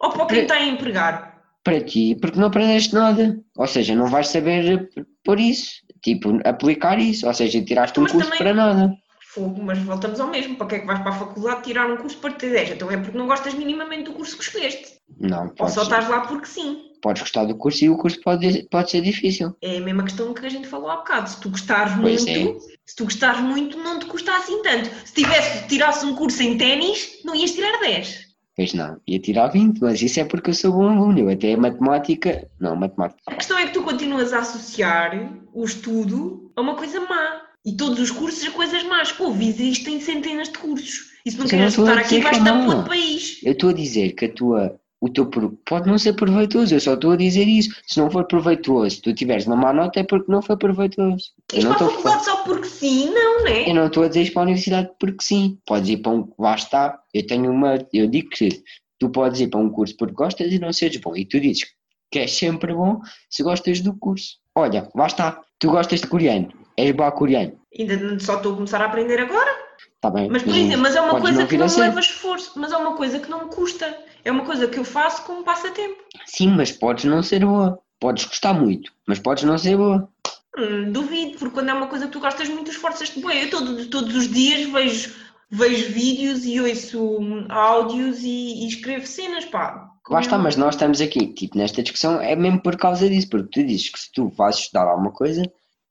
Ou 0.00 0.10
para 0.10 0.26
quem 0.26 0.40
está 0.42 0.54
a 0.56 0.66
empregar? 0.66 1.32
para 1.64 1.80
ti, 1.80 2.16
porque 2.20 2.38
não 2.38 2.48
aprendeste 2.48 2.92
nada. 2.92 3.38
Ou 3.56 3.66
seja, 3.68 3.94
não 3.94 4.06
vais 4.08 4.26
saber 4.28 4.90
por 5.24 5.38
isso, 5.38 5.70
tipo, 6.02 6.36
aplicar 6.44 6.98
isso. 6.98 7.24
Ou 7.26 7.32
seja, 7.32 7.62
tiraste 7.64 7.98
um 8.00 8.02
Mas 8.02 8.10
curso 8.12 8.28
também- 8.28 8.42
para 8.42 8.52
nada. 8.54 8.92
Fogo, 9.20 9.62
mas 9.62 9.78
voltamos 9.78 10.18
ao 10.20 10.26
mesmo. 10.26 10.56
Para 10.56 10.66
que 10.66 10.74
é 10.74 10.78
que 10.80 10.86
vais 10.86 10.98
para 10.98 11.10
a 11.10 11.18
faculdade 11.18 11.62
tirar 11.62 11.88
um 11.90 11.96
curso 11.96 12.18
para 12.18 12.32
ter 12.34 12.50
10? 12.50 12.72
Então 12.72 12.90
é 12.90 12.96
porque 12.98 13.16
não 13.16 13.28
gostas 13.28 13.54
minimamente 13.54 14.04
do 14.10 14.12
curso 14.12 14.36
que 14.36 14.42
escolheste. 14.42 14.98
Não, 15.20 15.44
Ou 15.44 15.50
podes, 15.54 15.74
só 15.74 15.84
estás 15.84 16.08
lá 16.08 16.22
porque 16.22 16.46
sim. 16.46 16.82
Podes 17.02 17.20
gostar 17.20 17.44
do 17.44 17.56
curso 17.56 17.84
e 17.84 17.90
o 17.90 17.98
curso 17.98 18.18
pode, 18.22 18.62
pode 18.70 18.90
ser 18.90 19.02
difícil. 19.02 19.54
É 19.60 19.76
a 19.76 19.80
mesma 19.80 20.04
questão 20.04 20.32
que 20.32 20.46
a 20.46 20.48
gente 20.48 20.68
falou 20.68 20.90
há 20.90 20.96
bocado. 20.98 21.28
Se 21.28 21.40
tu 21.40 21.50
gostares 21.50 21.92
Pois 22.00 22.24
muito, 22.24 22.60
se 22.86 22.96
tu 22.96 23.04
gostares 23.04 23.40
muito, 23.40 23.76
não 23.76 23.98
te 23.98 24.06
custa 24.06 24.34
assim 24.34 24.62
tanto. 24.62 24.88
Se 25.04 25.12
tivesse, 25.12 25.66
tirasse 25.66 26.06
um 26.06 26.14
curso 26.14 26.42
em 26.42 26.56
ténis, 26.56 27.20
não 27.24 27.34
ias 27.34 27.50
tirar 27.50 27.78
10. 27.80 28.32
Pois 28.54 28.74
não, 28.74 29.00
ia 29.06 29.18
tirar 29.18 29.48
20, 29.48 29.80
mas 29.80 30.00
isso 30.00 30.20
é 30.20 30.24
porque 30.24 30.50
eu 30.50 30.54
sou 30.54 30.72
bom 30.72 30.88
aluno. 30.88 31.18
Eu 31.18 31.28
até 31.30 31.56
matemática. 31.56 32.48
Não, 32.60 32.76
matemática. 32.76 33.20
A 33.26 33.34
questão 33.34 33.58
é 33.58 33.66
que 33.66 33.72
tu 33.72 33.82
continuas 33.82 34.32
a 34.32 34.40
associar 34.40 35.12
o 35.52 35.64
estudo 35.64 36.52
a 36.54 36.60
uma 36.60 36.76
coisa 36.76 37.00
má. 37.00 37.42
E 37.64 37.76
todos 37.76 37.98
os 37.98 38.10
cursos 38.10 38.46
a 38.46 38.50
coisas 38.50 38.82
más. 38.84 39.18
Ouve, 39.18 39.48
existem 39.48 40.00
centenas 40.00 40.48
de 40.48 40.58
cursos. 40.58 41.12
E 41.24 41.30
se 41.30 41.38
não 41.38 41.46
queres 41.46 41.70
estudar 41.70 41.98
aqui, 41.98 42.16
dizer 42.16 42.22
vais 42.22 42.38
estar 42.38 42.52
para 42.52 42.68
outro 42.68 42.88
país. 42.88 43.40
Eu 43.42 43.52
estou 43.52 43.70
a 43.70 43.72
dizer 43.72 44.12
que 44.12 44.24
a 44.26 44.32
tua, 44.32 44.80
o 45.02 45.08
teu 45.08 45.28
pode 45.64 45.90
não 45.90 45.98
ser 45.98 46.12
proveitoso, 46.12 46.72
eu 46.72 46.80
só 46.80 46.94
estou 46.94 47.10
a 47.10 47.16
dizer 47.16 47.48
isso. 47.48 47.74
Se 47.88 47.98
não 47.98 48.08
for 48.08 48.24
proveitoso, 48.24 48.94
se 48.94 49.02
tu 49.02 49.12
tiveres 49.12 49.48
uma 49.48 49.56
má 49.56 49.72
nota 49.72 49.98
é 49.98 50.04
porque 50.04 50.30
não 50.30 50.40
foi 50.40 50.56
proveitoso. 50.56 51.32
Isto 51.52 51.68
não 51.68 51.74
para 51.74 51.86
a 51.86 51.90
faculdade 51.90 52.24
só 52.24 52.36
porque 52.44 52.68
sim, 52.68 53.10
não, 53.10 53.42
né? 53.42 53.68
Eu 53.68 53.74
não 53.74 53.86
estou 53.88 54.04
a 54.04 54.08
dizer 54.08 54.22
isto 54.22 54.32
para 54.32 54.42
a 54.42 54.44
universidade 54.44 54.90
porque 55.00 55.24
sim. 55.24 55.58
Podes 55.66 55.88
ir 55.88 55.96
para 55.96 56.12
um. 56.12 56.32
Lá 56.38 56.54
está. 56.54 57.00
Eu 57.12 57.26
tenho 57.26 57.50
uma. 57.50 57.84
Eu 57.92 58.06
digo 58.06 58.30
que 58.30 58.62
tu 59.00 59.10
podes 59.10 59.40
ir 59.40 59.48
para 59.48 59.58
um 59.58 59.70
curso 59.70 59.96
porque 59.96 60.14
gostas 60.14 60.52
e 60.52 60.60
não 60.60 60.72
seres 60.72 60.98
bom. 60.98 61.16
E 61.16 61.24
tu 61.24 61.40
dizes 61.40 61.64
que 62.08 62.20
és 62.20 62.30
sempre 62.30 62.72
bom 62.72 63.00
se 63.28 63.42
gostas 63.42 63.80
do 63.80 63.98
curso. 63.98 64.36
Olha, 64.54 64.88
lá 64.94 65.08
está. 65.08 65.42
Tu 65.58 65.68
gostas 65.68 66.00
de 66.00 66.06
coreano. 66.06 66.52
És 66.76 66.92
bom 66.92 67.02
a 67.02 67.10
coreano. 67.10 67.58
Ainda 67.76 68.20
só 68.20 68.36
estou 68.36 68.52
a 68.52 68.54
começar 68.54 68.80
a 68.80 68.84
aprender 68.84 69.18
agora. 69.18 69.50
Está 69.96 70.10
bem. 70.10 70.28
Mas, 70.30 70.44
por 70.44 70.54
exemplo, 70.54 70.78
mas 70.78 70.94
é 70.94 71.00
uma 71.00 71.20
coisa 71.20 71.44
que 71.44 71.56
não 71.56 71.66
leva 71.66 71.98
esforço. 71.98 72.52
Mas 72.54 72.70
é 72.70 72.76
uma 72.76 72.94
coisa 72.94 73.18
que 73.18 73.28
não 73.28 73.48
custa. 73.48 73.96
É 74.24 74.30
uma 74.30 74.44
coisa 74.44 74.68
que 74.68 74.78
eu 74.78 74.84
faço 74.84 75.24
como 75.24 75.44
passatempo. 75.44 75.96
Sim, 76.26 76.48
mas 76.48 76.70
podes 76.72 77.04
não 77.04 77.22
ser 77.22 77.44
boa. 77.44 77.78
Podes 78.00 78.24
gostar 78.24 78.52
muito, 78.54 78.92
mas 79.06 79.18
podes 79.18 79.44
não 79.44 79.56
ser 79.58 79.76
boa. 79.76 80.08
Hum, 80.58 80.92
duvido, 80.92 81.38
porque 81.38 81.54
quando 81.54 81.70
é 81.70 81.74
uma 81.74 81.86
coisa 81.86 82.06
que 82.06 82.12
tu 82.12 82.20
gostas 82.20 82.48
muito, 82.48 82.70
esforças-te 82.70 83.20
bem. 83.24 83.42
Eu 83.44 83.50
todo- 83.50 83.86
todos 83.88 84.14
os 84.14 84.28
dias 84.28 84.68
vejo, 84.70 85.14
vejo 85.50 85.92
vídeos 85.92 86.44
e 86.44 86.60
ouço 86.60 87.18
hum, 87.18 87.46
áudios 87.48 88.18
e, 88.22 88.64
e 88.64 88.68
escrevo 88.68 89.06
cenas, 89.06 89.44
pá. 89.46 89.88
Lá 90.10 90.20
está, 90.20 90.36
é- 90.36 90.38
mas 90.38 90.56
nós 90.56 90.74
estamos 90.74 91.00
aqui, 91.00 91.28
tipo, 91.32 91.56
nesta 91.56 91.82
discussão 91.82 92.20
é 92.20 92.34
mesmo 92.36 92.60
por 92.60 92.76
causa 92.76 93.08
disso, 93.08 93.28
porque 93.30 93.48
tu 93.60 93.66
dizes 93.66 93.88
que 93.88 94.00
se 94.00 94.12
tu 94.12 94.28
vais 94.28 94.56
estudar 94.56 94.86
alguma 94.88 95.12
coisa 95.12 95.42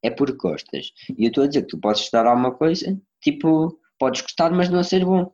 é 0.04 0.10
porque 0.10 0.38
gostas. 0.38 0.88
E 1.18 1.24
eu 1.26 1.30
estou 1.30 1.44
a 1.44 1.48
dizer 1.48 1.62
que 1.62 1.68
tu 1.70 1.80
podes 1.80 2.02
estudar 2.02 2.26
alguma 2.28 2.52
coisa, 2.52 3.00
tipo, 3.22 3.80
podes 3.98 4.22
gostar, 4.22 4.52
mas 4.52 4.70
não 4.70 4.84
ser 4.84 5.06
bom. 5.06 5.32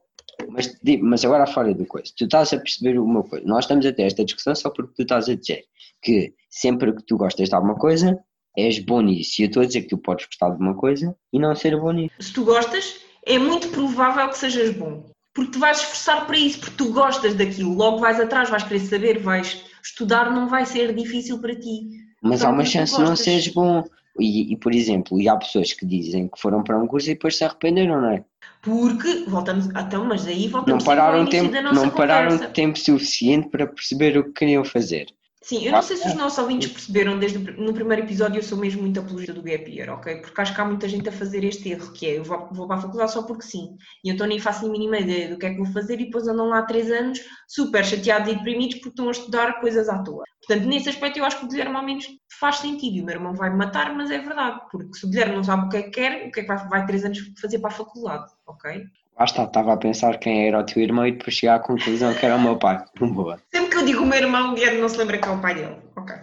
Mas, 0.50 0.80
mas 1.02 1.26
agora 1.26 1.48
fora 1.48 1.74
do 1.74 1.86
coisa, 1.86 2.12
tu 2.16 2.26
estás 2.26 2.54
a 2.54 2.58
perceber 2.58 3.00
uma 3.00 3.24
coisa, 3.24 3.46
nós 3.46 3.66
estamos 3.66 3.86
a 3.86 3.94
ter 3.94 4.04
esta 4.04 4.24
discussão 4.24 4.54
só 4.56 4.70
porque 4.70 4.94
tu 4.96 5.02
estás 5.02 5.28
a 5.30 5.36
dizer 5.36 5.64
que 6.02 6.34
sempre 6.50 6.94
que 6.94 7.04
tu 7.04 7.18
gostas 7.18 7.50
de 7.50 7.56
alguma 7.56 7.76
coisa, 7.76 8.20
és 8.58 8.80
bom 8.80 9.02
nisso. 9.02 9.40
E 9.40 9.46
eu 9.46 9.48
estou 9.48 9.64
a 9.64 9.66
dizer 9.66 9.82
que 9.82 9.90
tu 9.90 9.98
podes 9.98 10.26
gostar 10.26 10.50
de 10.50 10.62
uma 10.62 10.74
coisa 10.74 11.16
e 11.32 11.40
não 11.40 11.56
ser 11.56 11.80
bom 11.80 11.92
nisso. 11.92 12.16
Se 12.20 12.34
tu 12.34 12.44
gostas, 12.44 13.00
é 13.26 13.38
muito 13.38 13.70
provável 13.70 14.28
que 14.30 14.38
sejas 14.38 14.76
bom. 14.76 15.04
Porque 15.34 15.52
te 15.52 15.60
vais 15.60 15.78
esforçar 15.78 16.26
para 16.26 16.38
isso, 16.38 16.60
porque 16.60 16.76
tu 16.76 16.92
gostas 16.92 17.36
daquilo. 17.36 17.76
Logo 17.76 18.00
vais 18.00 18.20
atrás, 18.20 18.50
vais 18.50 18.64
querer 18.64 18.80
saber, 18.80 19.20
vais 19.20 19.64
estudar, 19.84 20.32
não 20.32 20.50
vai 20.50 20.66
ser 20.66 20.96
difícil 20.96 21.40
para 21.40 21.56
ti. 21.56 21.90
Mas 22.24 22.40
Só 22.40 22.48
há 22.48 22.50
uma 22.50 22.64
porque 22.64 22.72
tu 22.72 22.74
chance 22.74 22.98
de 22.98 23.04
não 23.04 23.16
seres 23.16 23.48
bom. 23.50 23.84
E, 24.20 24.54
e, 24.54 24.58
por 24.58 24.74
exemplo, 24.74 25.22
e 25.22 25.30
há 25.30 25.36
pessoas 25.38 25.74
que 25.74 25.86
dizem 25.86 26.28
que 26.28 26.42
foram 26.42 26.64
para 26.64 26.76
um 26.80 26.88
curso 26.88 27.08
e 27.08 27.14
depois 27.14 27.38
se 27.38 27.44
arrependeram, 27.44 28.02
não 28.02 28.10
é? 28.10 28.26
Porque, 28.68 29.24
voltamos, 29.30 29.68
então, 29.68 30.04
mas 30.04 30.28
aí 30.28 30.44
não 30.44 30.52
voltamos 30.52 30.84
ao 30.84 30.86
pararam, 30.86 31.22
início 31.22 31.40
tempo, 31.40 31.54
da 31.54 31.62
nossa 31.62 31.86
não 31.86 31.90
pararam 31.90 32.32
conversa. 32.32 32.54
tempo 32.54 32.78
suficiente 32.78 33.50
para 33.50 33.66
perceber 33.66 34.18
o 34.18 34.26
que 34.26 34.34
queriam 34.34 34.66
fazer. 34.66 35.08
Sim, 35.42 35.66
eu 35.66 35.72
não 35.72 35.82
sei 35.82 35.96
se 35.96 36.06
os 36.06 36.16
nossos 36.16 36.38
ouvintes 36.40 36.70
perceberam 36.70 37.18
desde 37.18 37.38
no 37.40 37.74
primeiro 37.74 38.04
episódio 38.04 38.40
eu 38.40 38.44
sou 38.44 38.58
mesmo 38.58 38.82
muito 38.82 39.00
apologista 39.00 39.34
do 39.34 39.42
gap 39.42 39.72
year, 39.72 39.90
ok? 39.90 40.18
Porque 40.18 40.42
acho 40.42 40.54
que 40.54 40.60
há 40.60 40.66
muita 40.66 40.90
gente 40.90 41.08
a 41.08 41.12
fazer 41.14 41.46
este 41.46 41.70
erro, 41.70 41.94
que 41.94 42.06
é 42.06 42.18
eu 42.18 42.24
vou, 42.26 42.50
vou 42.52 42.68
para 42.68 42.76
a 42.76 42.82
faculdade 42.82 43.14
só 43.14 43.24
porque 43.24 43.44
sim. 43.44 43.78
E 44.04 44.12
então 44.12 44.28
nem 44.28 44.40
faço 44.40 44.66
a 44.66 44.70
mínima 44.70 45.00
ideia 45.00 45.30
do 45.30 45.38
que 45.38 45.46
é 45.46 45.52
que 45.52 45.56
vou 45.56 45.68
fazer 45.68 46.02
e 46.02 46.06
depois 46.06 46.28
andam 46.28 46.50
lá 46.50 46.64
três 46.64 46.92
anos 46.92 47.20
super 47.48 47.86
chateados 47.86 48.30
e 48.30 48.36
deprimidos 48.36 48.76
porque 48.76 48.90
estão 48.90 49.08
a 49.08 49.12
estudar 49.12 49.62
coisas 49.62 49.88
à 49.88 50.04
toa. 50.04 50.26
Portanto, 50.46 50.68
nesse 50.68 50.90
aspecto 50.90 51.18
eu 51.18 51.24
acho 51.24 51.40
que 51.40 51.46
o 51.46 51.48
Guilherme 51.48 51.78
ao 51.78 51.86
menos 51.86 52.06
faz 52.38 52.58
sentido. 52.58 52.98
E 52.98 53.02
o 53.02 53.06
meu 53.06 53.16
irmão 53.16 53.34
vai 53.34 53.50
me 53.50 53.56
matar, 53.56 53.96
mas 53.96 54.12
é 54.12 54.18
verdade. 54.18 54.60
Porque 54.70 54.98
se 54.98 55.06
o 55.06 55.10
Guilherme 55.10 55.36
não 55.36 55.44
sabe 55.46 55.66
o 55.66 55.70
que 55.70 55.78
é 55.78 55.84
que 55.84 55.92
quer, 55.92 56.28
o 56.28 56.32
que 56.32 56.42
é 56.42 56.44
que 56.44 56.48
vai, 56.48 56.68
vai 56.68 56.86
três 56.86 57.06
anos 57.06 57.20
fazer 57.40 57.60
para 57.60 57.70
a 57.70 57.74
faculdade, 57.74 58.32
ok? 58.48 58.84
Lá 59.18 59.26
está, 59.26 59.44
estava 59.44 59.74
a 59.74 59.78
pensar 59.78 60.20
quem 60.20 60.48
era 60.48 60.60
o 60.60 60.64
teu 60.64 60.82
irmão 60.82 61.06
e 61.06 61.12
depois 61.12 61.36
chegar 61.36 61.56
à 61.56 61.60
conclusão 61.60 62.14
que 62.14 62.26
era 62.26 62.36
o 62.36 62.42
meu 62.42 62.58
pai. 62.58 62.84
Boa. 63.00 63.42
Sempre 63.52 63.72
que 63.72 63.78
eu 63.78 63.86
digo 63.86 64.04
o 64.04 64.06
meu 64.06 64.18
irmão, 64.18 64.52
o 64.52 64.56
Guilherme 64.56 64.82
não 64.82 64.90
se 64.90 64.98
lembra 64.98 65.18
que 65.18 65.28
é 65.28 65.32
o 65.32 65.42
pai 65.42 65.56
dele, 65.56 65.78
ok? 65.96 66.16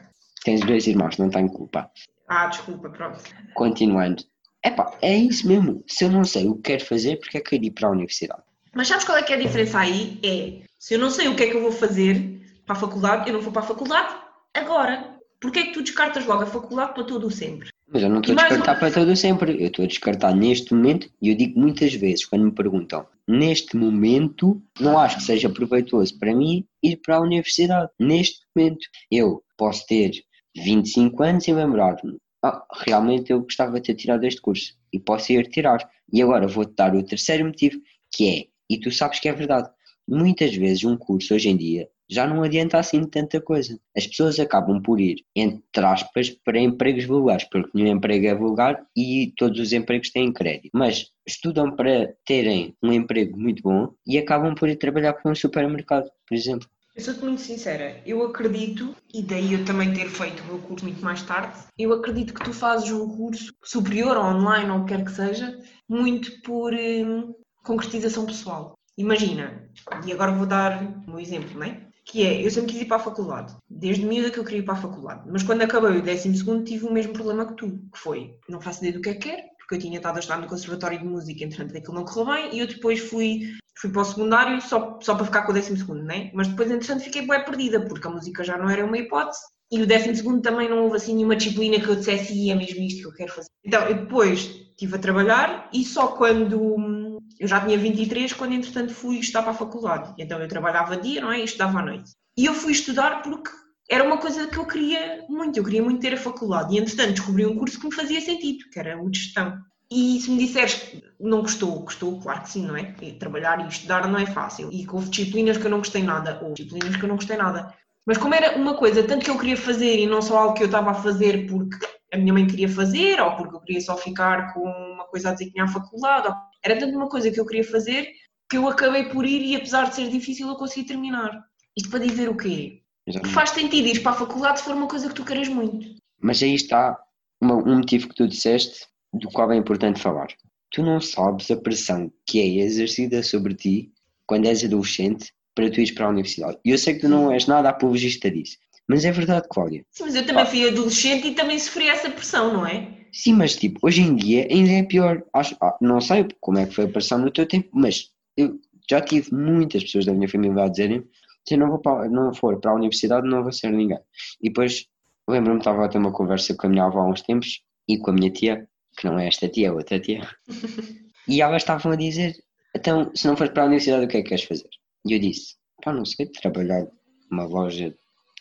Tens 0.44 0.60
dois 0.60 0.86
irmãos, 0.86 1.18
não 1.18 1.28
tenho 1.28 1.50
culpa. 1.50 1.90
Ah, 2.28 2.46
desculpa, 2.46 2.88
pronto. 2.90 3.18
Continuando. 3.54 4.22
Epá, 4.64 4.96
é 5.02 5.14
isso 5.14 5.46
mesmo. 5.46 5.84
Se 5.86 6.04
eu 6.04 6.10
não 6.10 6.24
sei 6.24 6.48
o 6.48 6.54
que 6.56 6.72
quero 6.72 6.86
fazer, 6.86 7.16
porque 7.18 7.38
é 7.38 7.40
que 7.40 7.56
eu 7.56 7.62
ir 7.62 7.70
para 7.70 7.88
a 7.88 7.92
universidade? 7.92 8.42
Mas 8.74 8.88
sabes 8.88 9.04
qual 9.04 9.18
é 9.18 9.22
que 9.22 9.32
é 9.32 9.36
a 9.36 9.40
diferença 9.40 9.78
aí? 9.78 10.18
É, 10.24 10.64
se 10.78 10.94
eu 10.94 10.98
não 10.98 11.10
sei 11.10 11.28
o 11.28 11.36
que 11.36 11.42
é 11.42 11.50
que 11.50 11.56
eu 11.56 11.62
vou 11.62 11.72
fazer 11.72 12.40
para 12.64 12.76
a 12.76 12.78
faculdade, 12.78 13.28
eu 13.28 13.34
não 13.34 13.40
vou 13.40 13.52
para 13.52 13.62
a 13.62 13.66
faculdade 13.66 14.14
agora. 14.54 15.18
Porquê 15.40 15.60
é 15.60 15.62
que 15.64 15.72
tu 15.72 15.82
descartas 15.82 16.24
logo 16.24 16.42
a 16.42 16.46
faculdade 16.46 16.94
para 16.94 17.04
todo 17.04 17.26
o 17.26 17.30
sempre? 17.30 17.68
Mas 17.86 18.02
eu 18.02 18.08
não 18.08 18.20
estou 18.20 18.32
a 18.32 18.38
descartar 18.38 18.78
para 18.78 18.92
todo 18.92 19.16
sempre. 19.16 19.62
Eu 19.62 19.68
estou 19.68 19.84
a 19.84 19.88
descartar 19.88 20.34
neste 20.34 20.74
momento, 20.74 21.08
e 21.20 21.28
eu 21.28 21.36
digo 21.36 21.58
muitas 21.58 21.94
vezes, 21.94 22.24
quando 22.24 22.46
me 22.46 22.52
perguntam, 22.52 23.06
neste 23.28 23.76
momento, 23.76 24.62
não 24.80 24.98
acho 24.98 25.18
que 25.18 25.22
seja 25.22 25.48
proveitoso 25.48 26.18
para 26.18 26.34
mim 26.34 26.66
ir 26.82 26.96
para 26.96 27.16
a 27.16 27.20
universidade. 27.20 27.90
Neste 27.98 28.40
momento, 28.54 28.86
eu 29.10 29.42
posso 29.56 29.86
ter 29.86 30.12
25 30.56 31.22
anos 31.22 31.46
e 31.46 31.52
lembrar-me, 31.52 32.16
ah, 32.42 32.64
realmente 32.84 33.32
eu 33.32 33.42
gostava 33.42 33.80
de 33.80 33.86
ter 33.86 33.94
tirado 33.94 34.24
este 34.24 34.40
curso, 34.40 34.74
e 34.92 34.98
posso 34.98 35.32
ir 35.32 35.48
tirar. 35.48 35.88
E 36.12 36.22
agora 36.22 36.46
vou-te 36.46 36.74
dar 36.74 36.94
o 36.94 37.02
terceiro 37.02 37.44
motivo, 37.44 37.78
que 38.12 38.28
é, 38.28 38.44
e 38.70 38.78
tu 38.78 38.90
sabes 38.90 39.20
que 39.20 39.28
é 39.28 39.32
verdade, 39.32 39.68
muitas 40.08 40.54
vezes 40.54 40.84
um 40.84 40.96
curso 40.96 41.34
hoje 41.34 41.48
em 41.48 41.56
dia 41.56 41.88
já 42.08 42.26
não 42.26 42.42
adianta 42.42 42.78
assim 42.78 43.04
tanta 43.04 43.40
coisa. 43.40 43.78
As 43.96 44.06
pessoas 44.06 44.38
acabam 44.38 44.80
por 44.80 45.00
ir, 45.00 45.24
entre 45.34 45.84
aspas, 45.84 46.30
para 46.30 46.58
empregos 46.58 47.04
vulgares, 47.04 47.44
porque 47.44 47.70
nenhum 47.74 47.96
emprego 47.96 48.26
é 48.26 48.34
vulgar 48.34 48.84
e 48.96 49.32
todos 49.36 49.58
os 49.58 49.72
empregos 49.72 50.10
têm 50.10 50.32
crédito. 50.32 50.70
Mas 50.74 51.10
estudam 51.26 51.74
para 51.74 52.14
terem 52.26 52.76
um 52.82 52.92
emprego 52.92 53.38
muito 53.38 53.62
bom 53.62 53.92
e 54.06 54.18
acabam 54.18 54.54
por 54.54 54.68
ir 54.68 54.76
trabalhar 54.76 55.14
para 55.14 55.30
um 55.30 55.34
supermercado, 55.34 56.08
por 56.28 56.34
exemplo. 56.34 56.68
Eu 56.94 57.02
sou-te 57.02 57.24
muito 57.24 57.40
sincera, 57.40 58.00
eu 58.06 58.22
acredito, 58.22 58.94
e 59.12 59.20
daí 59.20 59.54
eu 59.54 59.64
também 59.64 59.92
ter 59.92 60.08
feito 60.08 60.44
o 60.44 60.46
meu 60.46 60.58
curso 60.60 60.84
muito 60.84 61.02
mais 61.04 61.22
tarde, 61.22 61.58
eu 61.76 61.92
acredito 61.92 62.32
que 62.32 62.44
tu 62.44 62.52
fazes 62.52 62.92
um 62.92 63.08
curso 63.16 63.52
superior, 63.64 64.16
ou 64.16 64.22
online, 64.22 64.70
ou 64.70 64.78
o 64.78 64.84
que 64.84 64.94
quer 64.94 65.04
que 65.04 65.10
seja, 65.10 65.60
muito 65.88 66.40
por 66.42 66.72
hum, 66.72 67.34
concretização 67.64 68.24
pessoal. 68.24 68.78
Imagina, 68.96 69.68
e 70.06 70.12
agora 70.12 70.30
vou 70.30 70.46
dar 70.46 70.84
um 71.08 71.18
exemplo, 71.18 71.58
não 71.58 71.66
é? 71.66 71.80
Que 72.04 72.26
é, 72.26 72.44
eu 72.44 72.50
sempre 72.50 72.72
quis 72.72 72.82
ir 72.82 72.84
para 72.86 72.98
a 72.98 73.00
faculdade, 73.00 73.56
desde 73.68 74.04
miúda 74.04 74.30
que 74.30 74.38
eu 74.38 74.44
queria 74.44 74.60
ir 74.60 74.64
para 74.64 74.74
a 74.74 74.82
faculdade, 74.82 75.22
mas 75.26 75.42
quando 75.42 75.62
acabei 75.62 75.98
o 75.98 76.02
décimo 76.02 76.36
segundo 76.36 76.64
tive 76.64 76.86
o 76.86 76.92
mesmo 76.92 77.12
problema 77.12 77.46
que 77.46 77.54
tu, 77.54 77.78
que 77.92 77.98
foi, 77.98 78.34
não 78.48 78.60
faço 78.60 78.80
ideia 78.80 78.92
do 78.92 79.00
que 79.00 79.08
é 79.08 79.14
que 79.14 79.30
quero, 79.30 79.42
porque 79.58 79.76
eu 79.76 79.78
tinha 79.78 79.96
estado 79.96 80.16
a 80.16 80.18
estudar 80.20 80.40
no 80.40 80.46
Conservatório 80.46 80.98
de 80.98 81.04
Música, 81.04 81.44
entretanto 81.44 81.76
aquilo 81.76 81.94
não 81.94 82.04
correu 82.04 82.34
bem, 82.34 82.54
e 82.54 82.60
eu 82.60 82.66
depois 82.66 83.00
fui 83.00 83.40
fui 83.76 83.90
para 83.90 84.02
o 84.02 84.04
secundário 84.04 84.60
só, 84.60 84.98
só 85.02 85.14
para 85.14 85.26
ficar 85.26 85.42
com 85.42 85.52
o 85.52 85.54
décimo 85.54 85.76
segundo, 85.76 86.02
né? 86.02 86.30
Mas 86.32 86.48
depois, 86.48 86.70
entretanto, 86.70 87.02
fiquei 87.02 87.26
bem 87.26 87.44
perdida, 87.44 87.80
porque 87.80 88.06
a 88.06 88.10
música 88.10 88.44
já 88.44 88.56
não 88.56 88.70
era 88.70 88.84
uma 88.84 88.98
hipótese 88.98 89.40
e 89.70 89.82
o 89.82 89.86
décimo 89.86 90.14
segundo 90.14 90.42
também 90.42 90.68
não 90.68 90.84
houve 90.84 90.96
assim 90.96 91.14
nenhuma 91.14 91.36
disciplina 91.36 91.80
que 91.80 91.88
eu 91.88 91.96
dissesse 91.96 92.32
e 92.32 92.50
é 92.50 92.54
mesmo 92.54 92.80
isto 92.82 93.00
que 93.00 93.06
eu 93.08 93.12
quero 93.12 93.32
fazer. 93.32 93.48
Então, 93.64 93.82
eu 93.88 93.94
depois 93.94 94.40
estive 94.40 94.94
a 94.94 94.98
trabalhar 94.98 95.70
e 95.72 95.84
só 95.84 96.08
quando 96.08 96.60
hum, 96.60 97.03
eu 97.38 97.48
já 97.48 97.60
tinha 97.60 97.76
23, 97.76 98.32
quando 98.32 98.54
entretanto 98.54 98.94
fui 98.94 99.18
estudar 99.18 99.42
para 99.42 99.52
a 99.52 99.56
faculdade. 99.56 100.14
Então 100.18 100.40
eu 100.40 100.48
trabalhava 100.48 100.96
dia, 100.96 101.20
não 101.20 101.32
é? 101.32 101.40
E 101.40 101.44
estudava 101.44 101.80
à 101.80 101.82
noite. 101.82 102.12
E 102.36 102.46
eu 102.46 102.54
fui 102.54 102.72
estudar 102.72 103.22
porque 103.22 103.50
era 103.90 104.04
uma 104.04 104.18
coisa 104.18 104.46
que 104.46 104.56
eu 104.56 104.66
queria 104.66 105.24
muito, 105.28 105.58
eu 105.58 105.64
queria 105.64 105.82
muito 105.82 106.00
ter 106.00 106.14
a 106.14 106.18
faculdade. 106.18 106.74
E 106.74 106.78
entretanto 106.78 107.12
descobri 107.12 107.46
um 107.46 107.56
curso 107.56 107.78
que 107.78 107.86
me 107.86 107.94
fazia 107.94 108.20
sentido, 108.20 108.64
que 108.70 108.78
era 108.78 109.00
o 109.00 109.10
de 109.10 109.18
gestão. 109.18 109.58
E 109.90 110.20
se 110.20 110.30
me 110.30 110.38
disseres 110.38 110.74
que 110.74 111.02
não 111.20 111.42
gostou, 111.42 111.80
gostou, 111.80 112.20
claro 112.20 112.42
que 112.42 112.50
sim, 112.50 112.66
não 112.66 112.76
é? 112.76 112.94
E 113.02 113.12
trabalhar 113.12 113.60
e 113.60 113.68
estudar 113.68 114.08
não 114.08 114.18
é 114.18 114.26
fácil. 114.26 114.70
E 114.72 114.86
houve 114.90 115.10
disciplinas 115.10 115.58
que 115.58 115.66
eu 115.66 115.70
não 115.70 115.78
gostei 115.78 116.02
nada, 116.02 116.40
ou 116.42 116.52
disciplinas 116.54 116.96
que 116.96 117.04
eu 117.04 117.08
não 117.08 117.16
gostei 117.16 117.36
nada. 117.36 117.72
Mas 118.06 118.18
como 118.18 118.34
era 118.34 118.56
uma 118.56 118.74
coisa 118.74 119.02
tanto 119.02 119.24
que 119.24 119.30
eu 119.30 119.38
queria 119.38 119.56
fazer 119.56 119.98
e 119.98 120.06
não 120.06 120.20
só 120.20 120.38
algo 120.38 120.54
que 120.54 120.62
eu 120.62 120.66
estava 120.66 120.90
a 120.90 120.94
fazer 120.94 121.46
porque 121.46 121.78
a 122.12 122.16
minha 122.16 122.32
mãe 122.32 122.46
queria 122.46 122.68
fazer, 122.68 123.20
ou 123.20 123.36
porque 123.36 123.56
eu 123.56 123.60
queria 123.60 123.80
só 123.80 123.96
ficar 123.96 124.52
com 124.52 124.60
uma 124.60 125.04
coisa 125.06 125.30
a 125.30 125.32
dizer 125.32 125.46
que 125.46 125.52
tinha 125.52 125.64
a 125.64 125.68
faculdade, 125.68 126.28
ou 126.28 126.34
Era 126.64 126.78
tanto 126.78 126.96
uma 126.96 127.08
coisa 127.08 127.30
que 127.30 127.38
eu 127.38 127.46
queria 127.46 127.64
fazer 127.64 128.08
que 128.48 128.56
eu 128.56 128.68
acabei 128.68 129.04
por 129.04 129.24
ir 129.24 129.42
e 129.42 129.56
apesar 129.56 129.88
de 129.88 129.96
ser 129.96 130.08
difícil 130.08 130.48
eu 130.48 130.56
consegui 130.56 130.86
terminar. 130.86 131.44
Isto 131.76 131.90
para 131.90 132.04
dizer 132.04 132.28
o 132.28 132.36
quê? 132.36 132.82
Que 133.06 133.28
faz 133.28 133.50
sentido 133.50 133.88
ir 133.88 134.00
para 134.02 134.12
a 134.12 134.16
faculdade 134.16 134.58
se 134.58 134.64
for 134.64 134.74
uma 134.74 134.86
coisa 134.86 135.08
que 135.08 135.14
tu 135.14 135.24
queres 135.24 135.48
muito. 135.48 135.86
Mas 136.20 136.42
aí 136.42 136.54
está 136.54 136.98
uma, 137.40 137.56
um 137.56 137.76
motivo 137.76 138.08
que 138.08 138.14
tu 138.14 138.28
disseste 138.28 138.86
do 139.12 139.28
qual 139.30 139.52
é 139.52 139.56
importante 139.56 140.00
falar. 140.00 140.28
Tu 140.70 140.82
não 140.82 141.00
sabes 141.00 141.50
a 141.50 141.56
pressão 141.56 142.10
que 142.26 142.40
é 142.40 142.64
exercida 142.64 143.22
sobre 143.22 143.54
ti 143.54 143.92
quando 144.26 144.46
és 144.46 144.64
adolescente 144.64 145.32
para 145.54 145.70
tu 145.70 145.80
ires 145.80 145.90
para 145.90 146.06
a 146.06 146.10
universidade. 146.10 146.58
E 146.64 146.70
eu 146.70 146.78
sei 146.78 146.94
que 146.94 147.00
tu 147.00 147.08
não 147.08 147.30
és 147.30 147.46
nada 147.46 147.68
apologista 147.68 148.30
disso, 148.30 148.56
mas 148.88 149.04
é 149.04 149.12
verdade, 149.12 149.46
Cláudia. 149.48 149.84
Sim, 149.90 150.04
mas 150.04 150.14
eu 150.14 150.26
também 150.26 150.46
fui 150.46 150.68
adolescente 150.68 151.28
e 151.28 151.34
também 151.34 151.58
sofri 151.58 151.88
essa 151.88 152.10
pressão, 152.10 152.52
não 152.52 152.66
é? 152.66 153.03
Sim, 153.14 153.34
mas 153.34 153.54
tipo, 153.54 153.78
hoje 153.80 154.02
em 154.02 154.16
dia 154.16 154.48
ainda 154.50 154.72
é 154.72 154.82
pior. 154.82 155.22
Acho, 155.32 155.56
ah, 155.62 155.78
não 155.80 156.00
sei 156.00 156.26
como 156.40 156.58
é 156.58 156.66
que 156.66 156.74
foi 156.74 156.86
a 156.86 156.88
pressão 156.88 157.16
no 157.16 157.30
teu 157.30 157.46
tempo, 157.46 157.68
mas 157.72 158.10
eu 158.36 158.58
já 158.90 159.00
tive 159.00 159.32
muitas 159.32 159.84
pessoas 159.84 160.04
da 160.04 160.12
minha 160.12 160.28
família 160.28 160.64
a 160.64 160.68
dizerem 160.68 161.04
se 161.46 161.54
eu 161.54 161.58
não, 161.58 161.68
vou 161.68 161.78
para, 161.78 162.08
não 162.08 162.34
for 162.34 162.58
para 162.58 162.72
a 162.72 162.74
universidade 162.74 163.28
não 163.28 163.44
vou 163.44 163.52
ser 163.52 163.70
ninguém. 163.70 164.00
E 164.42 164.48
depois 164.48 164.86
lembro-me 165.28 165.58
estava 165.58 165.84
a 165.84 165.88
ter 165.88 165.98
uma 165.98 166.12
conversa 166.12 166.56
com 166.56 166.66
a 166.66 166.70
minha 166.70 166.84
avó 166.84 167.00
há 167.02 167.08
uns 167.08 167.22
tempos 167.22 167.62
e 167.88 167.98
com 167.98 168.10
a 168.10 168.14
minha 168.14 168.32
tia, 168.32 168.68
que 168.98 169.06
não 169.06 169.16
é 169.16 169.28
esta 169.28 169.48
tia, 169.48 169.68
é 169.68 169.72
outra 169.72 170.00
tia, 170.00 170.28
e 171.28 171.40
elas 171.40 171.62
estavam 171.62 171.92
a 171.92 171.96
dizer, 171.96 172.34
então 172.74 173.12
se 173.14 173.28
não 173.28 173.36
fores 173.36 173.52
para 173.52 173.62
a 173.62 173.66
universidade 173.66 174.04
o 174.04 174.08
que 174.08 174.16
é 174.16 174.22
que 174.22 174.28
queres 174.30 174.44
fazer? 174.44 174.68
E 175.06 175.12
eu 175.12 175.20
disse, 175.20 175.54
pá 175.82 175.92
não 175.92 176.04
sei, 176.04 176.26
trabalhar 176.26 176.86
numa 177.30 177.44
loja 177.44 177.90
de 177.90 177.96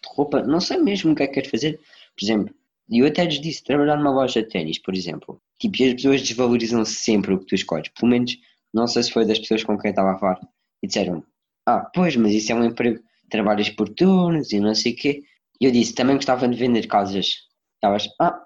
roupa, 0.08 0.42
não 0.42 0.60
sei 0.60 0.78
mesmo 0.78 1.12
o 1.12 1.16
que 1.16 1.24
é 1.24 1.28
que 1.28 1.34
queres 1.34 1.52
fazer. 1.52 1.80
Por 2.18 2.26
exemplo, 2.26 2.56
e 2.89 3.00
eu 3.00 3.08
até 3.08 3.24
lhes 3.26 3.39
disse, 3.39 3.63
trabalhar 3.63 3.98
numa 3.98 4.12
loja 4.12 4.41
de 4.41 4.50
ténis, 4.50 4.80
por 4.80 4.93
exemplo. 4.93 5.41
Tipo, 5.60 5.82
e 5.82 5.86
as 5.86 5.93
pessoas 5.93 6.22
desvalorizam 6.22 6.84
sempre 6.86 7.34
o 7.34 7.39
que 7.39 7.46
tu 7.46 7.56
escolhes. 7.56 7.89
Pelo 7.89 8.12
menos, 8.12 8.38
não 8.74 8.88
sei 8.88 9.04
se 9.04 9.12
foi 9.12 9.26
das 9.26 9.39
pessoas 9.39 9.63
com 9.63 9.78
quem 9.78 9.91
estava 9.91 10.12
a 10.12 10.19
falar. 10.19 10.39
E 10.82 10.88
disseram, 10.88 11.24
ah, 11.65 11.89
pois, 11.93 12.15
mas 12.15 12.34
isso 12.34 12.52
é 12.52 12.56
um 12.56 12.65
emprego, 12.65 13.02
trabalhas 13.30 13.69
por 13.69 13.89
turnos 13.89 14.52
e 14.52 14.60
não 14.60 14.76
sei 14.76 14.93
o 14.93 14.96
quê. 14.96 15.24
E 15.62 15.65
eu 15.65 15.72
disse, 15.72 15.93
também 15.96 16.15
gostava 16.15 16.48
de 16.48 16.58
vender 16.58 16.88
casas. 16.88 17.36
Elas, 17.82 18.08
ah, 18.19 18.38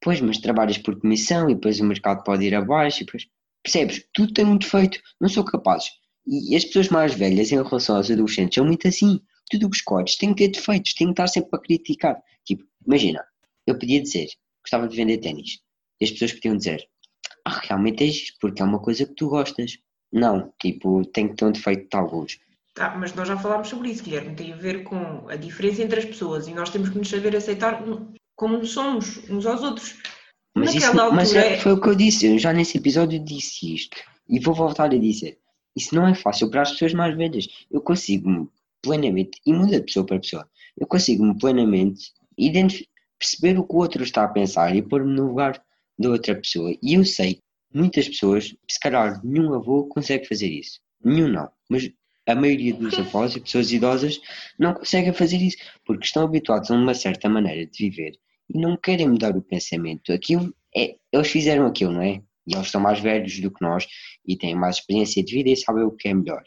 pois, 0.00 0.20
mas 0.20 0.38
trabalhas 0.38 0.78
por 0.78 0.98
comissão 0.98 1.50
e 1.50 1.54
depois 1.54 1.80
o 1.80 1.84
mercado 1.84 2.24
pode 2.24 2.44
ir 2.44 2.54
abaixo 2.54 3.02
e 3.02 3.06
depois... 3.06 3.26
Percebes? 3.62 4.04
Tudo 4.14 4.32
tem 4.32 4.46
um 4.46 4.56
defeito, 4.56 5.00
não 5.20 5.28
sou 5.28 5.44
capaz. 5.44 5.90
E 6.24 6.54
as 6.54 6.64
pessoas 6.64 6.88
mais 6.88 7.14
velhas 7.14 7.50
em 7.50 7.56
relação 7.56 7.96
aos 7.96 8.10
adolescentes 8.10 8.54
são 8.54 8.64
muito 8.64 8.86
assim. 8.86 9.20
Tudo 9.50 9.66
o 9.66 9.70
que 9.70 9.76
escolhes 9.76 10.16
tem 10.16 10.32
que 10.32 10.44
ter 10.44 10.52
defeitos, 10.56 10.94
tem 10.94 11.08
que 11.08 11.12
estar 11.12 11.26
sempre 11.26 11.50
a 11.52 11.58
criticar. 11.58 12.16
Tipo, 12.44 12.64
imagina, 12.86 13.24
eu 13.66 13.78
podia 13.78 14.02
dizer, 14.02 14.28
gostava 14.62 14.88
de 14.88 14.96
vender 14.96 15.18
ténis. 15.18 15.60
E 16.00 16.04
as 16.04 16.10
pessoas 16.10 16.32
podiam 16.32 16.56
dizer, 16.56 16.86
ah, 17.44 17.60
realmente 17.62 18.04
é 18.04 18.06
isto, 18.06 18.34
porque 18.40 18.62
é 18.62 18.64
uma 18.64 18.80
coisa 18.80 19.06
que 19.06 19.14
tu 19.14 19.28
gostas. 19.28 19.78
Não, 20.12 20.52
tipo, 20.60 21.04
tem 21.06 21.28
que 21.28 21.34
ter 21.34 21.44
um 21.44 21.52
defeito 21.52 21.88
de 21.88 21.96
alguns. 21.96 22.38
Ah, 22.78 22.96
mas 22.96 23.14
nós 23.14 23.26
já 23.26 23.36
falámos 23.36 23.68
sobre 23.68 23.90
isso, 23.90 24.04
Guilherme. 24.04 24.36
Tem 24.36 24.52
a 24.52 24.56
ver 24.56 24.84
com 24.84 25.28
a 25.28 25.36
diferença 25.36 25.82
entre 25.82 25.98
as 25.98 26.04
pessoas 26.04 26.46
e 26.46 26.54
nós 26.54 26.70
temos 26.70 26.90
que 26.90 26.98
nos 26.98 27.08
saber 27.08 27.34
aceitar 27.34 27.82
como 28.34 28.66
somos 28.66 29.28
uns 29.30 29.46
aos 29.46 29.62
outros. 29.62 29.96
Mas, 30.54 30.74
isso, 30.74 30.94
mas 31.12 31.34
é, 31.34 31.58
foi 31.58 31.72
o 31.72 31.80
que 31.80 31.88
eu 31.88 31.94
disse, 31.94 32.26
eu 32.26 32.38
já 32.38 32.52
nesse 32.52 32.78
episódio 32.78 33.22
disse 33.22 33.74
isto. 33.74 33.96
E 34.28 34.38
vou 34.38 34.54
voltar 34.54 34.86
a 34.86 34.98
dizer. 34.98 35.38
Isso 35.74 35.94
não 35.94 36.06
é 36.06 36.14
fácil 36.14 36.50
para 36.50 36.62
as 36.62 36.72
pessoas 36.72 36.94
mais 36.94 37.14
velhas. 37.16 37.46
Eu 37.70 37.80
consigo-me 37.82 38.48
plenamente, 38.82 39.40
e 39.44 39.52
muda 39.52 39.78
de 39.78 39.86
pessoa 39.86 40.06
para 40.06 40.20
pessoa, 40.20 40.48
eu 40.78 40.86
consigo-me 40.86 41.36
plenamente 41.38 42.12
perceber 43.18 43.58
o 43.58 43.64
que 43.64 43.74
o 43.74 43.78
outro 43.78 44.02
está 44.02 44.24
a 44.24 44.28
pensar 44.28 44.74
e 44.74 44.82
pôr-me 44.82 45.14
no 45.14 45.28
lugar 45.28 45.62
da 45.98 46.10
outra 46.10 46.34
pessoa. 46.34 46.74
E 46.82 46.94
eu 46.94 47.04
sei, 47.04 47.40
muitas 47.72 48.08
pessoas, 48.08 48.54
se 48.68 48.80
calhar 48.80 49.20
nenhum 49.24 49.54
avô 49.54 49.84
consegue 49.86 50.26
fazer 50.26 50.48
isso. 50.48 50.80
Nenhum 51.04 51.28
não. 51.28 51.50
Mas 51.68 51.90
a 52.26 52.34
maioria 52.34 52.74
dos 52.74 52.98
avós 52.98 53.36
e 53.36 53.40
pessoas 53.40 53.70
idosas 53.70 54.20
não 54.58 54.74
conseguem 54.74 55.12
fazer 55.12 55.36
isso 55.36 55.56
porque 55.84 56.04
estão 56.04 56.24
habituados 56.24 56.70
a 56.70 56.74
uma 56.74 56.94
certa 56.94 57.28
maneira 57.28 57.66
de 57.66 57.78
viver 57.78 58.12
e 58.52 58.58
não 58.58 58.76
querem 58.76 59.08
mudar 59.08 59.36
o 59.36 59.42
pensamento. 59.42 60.12
Aquilo 60.12 60.54
é, 60.76 60.96
eles 61.12 61.28
fizeram 61.28 61.66
aquilo, 61.66 61.92
não 61.92 62.02
é? 62.02 62.22
E 62.46 62.54
eles 62.54 62.70
são 62.70 62.80
mais 62.80 63.00
velhos 63.00 63.40
do 63.40 63.50
que 63.50 63.62
nós 63.62 63.86
e 64.26 64.36
têm 64.36 64.54
mais 64.54 64.76
experiência 64.76 65.22
de 65.22 65.34
vida 65.34 65.50
e 65.50 65.56
sabem 65.56 65.84
o 65.84 65.90
que 65.90 66.08
é 66.08 66.14
melhor. 66.14 66.42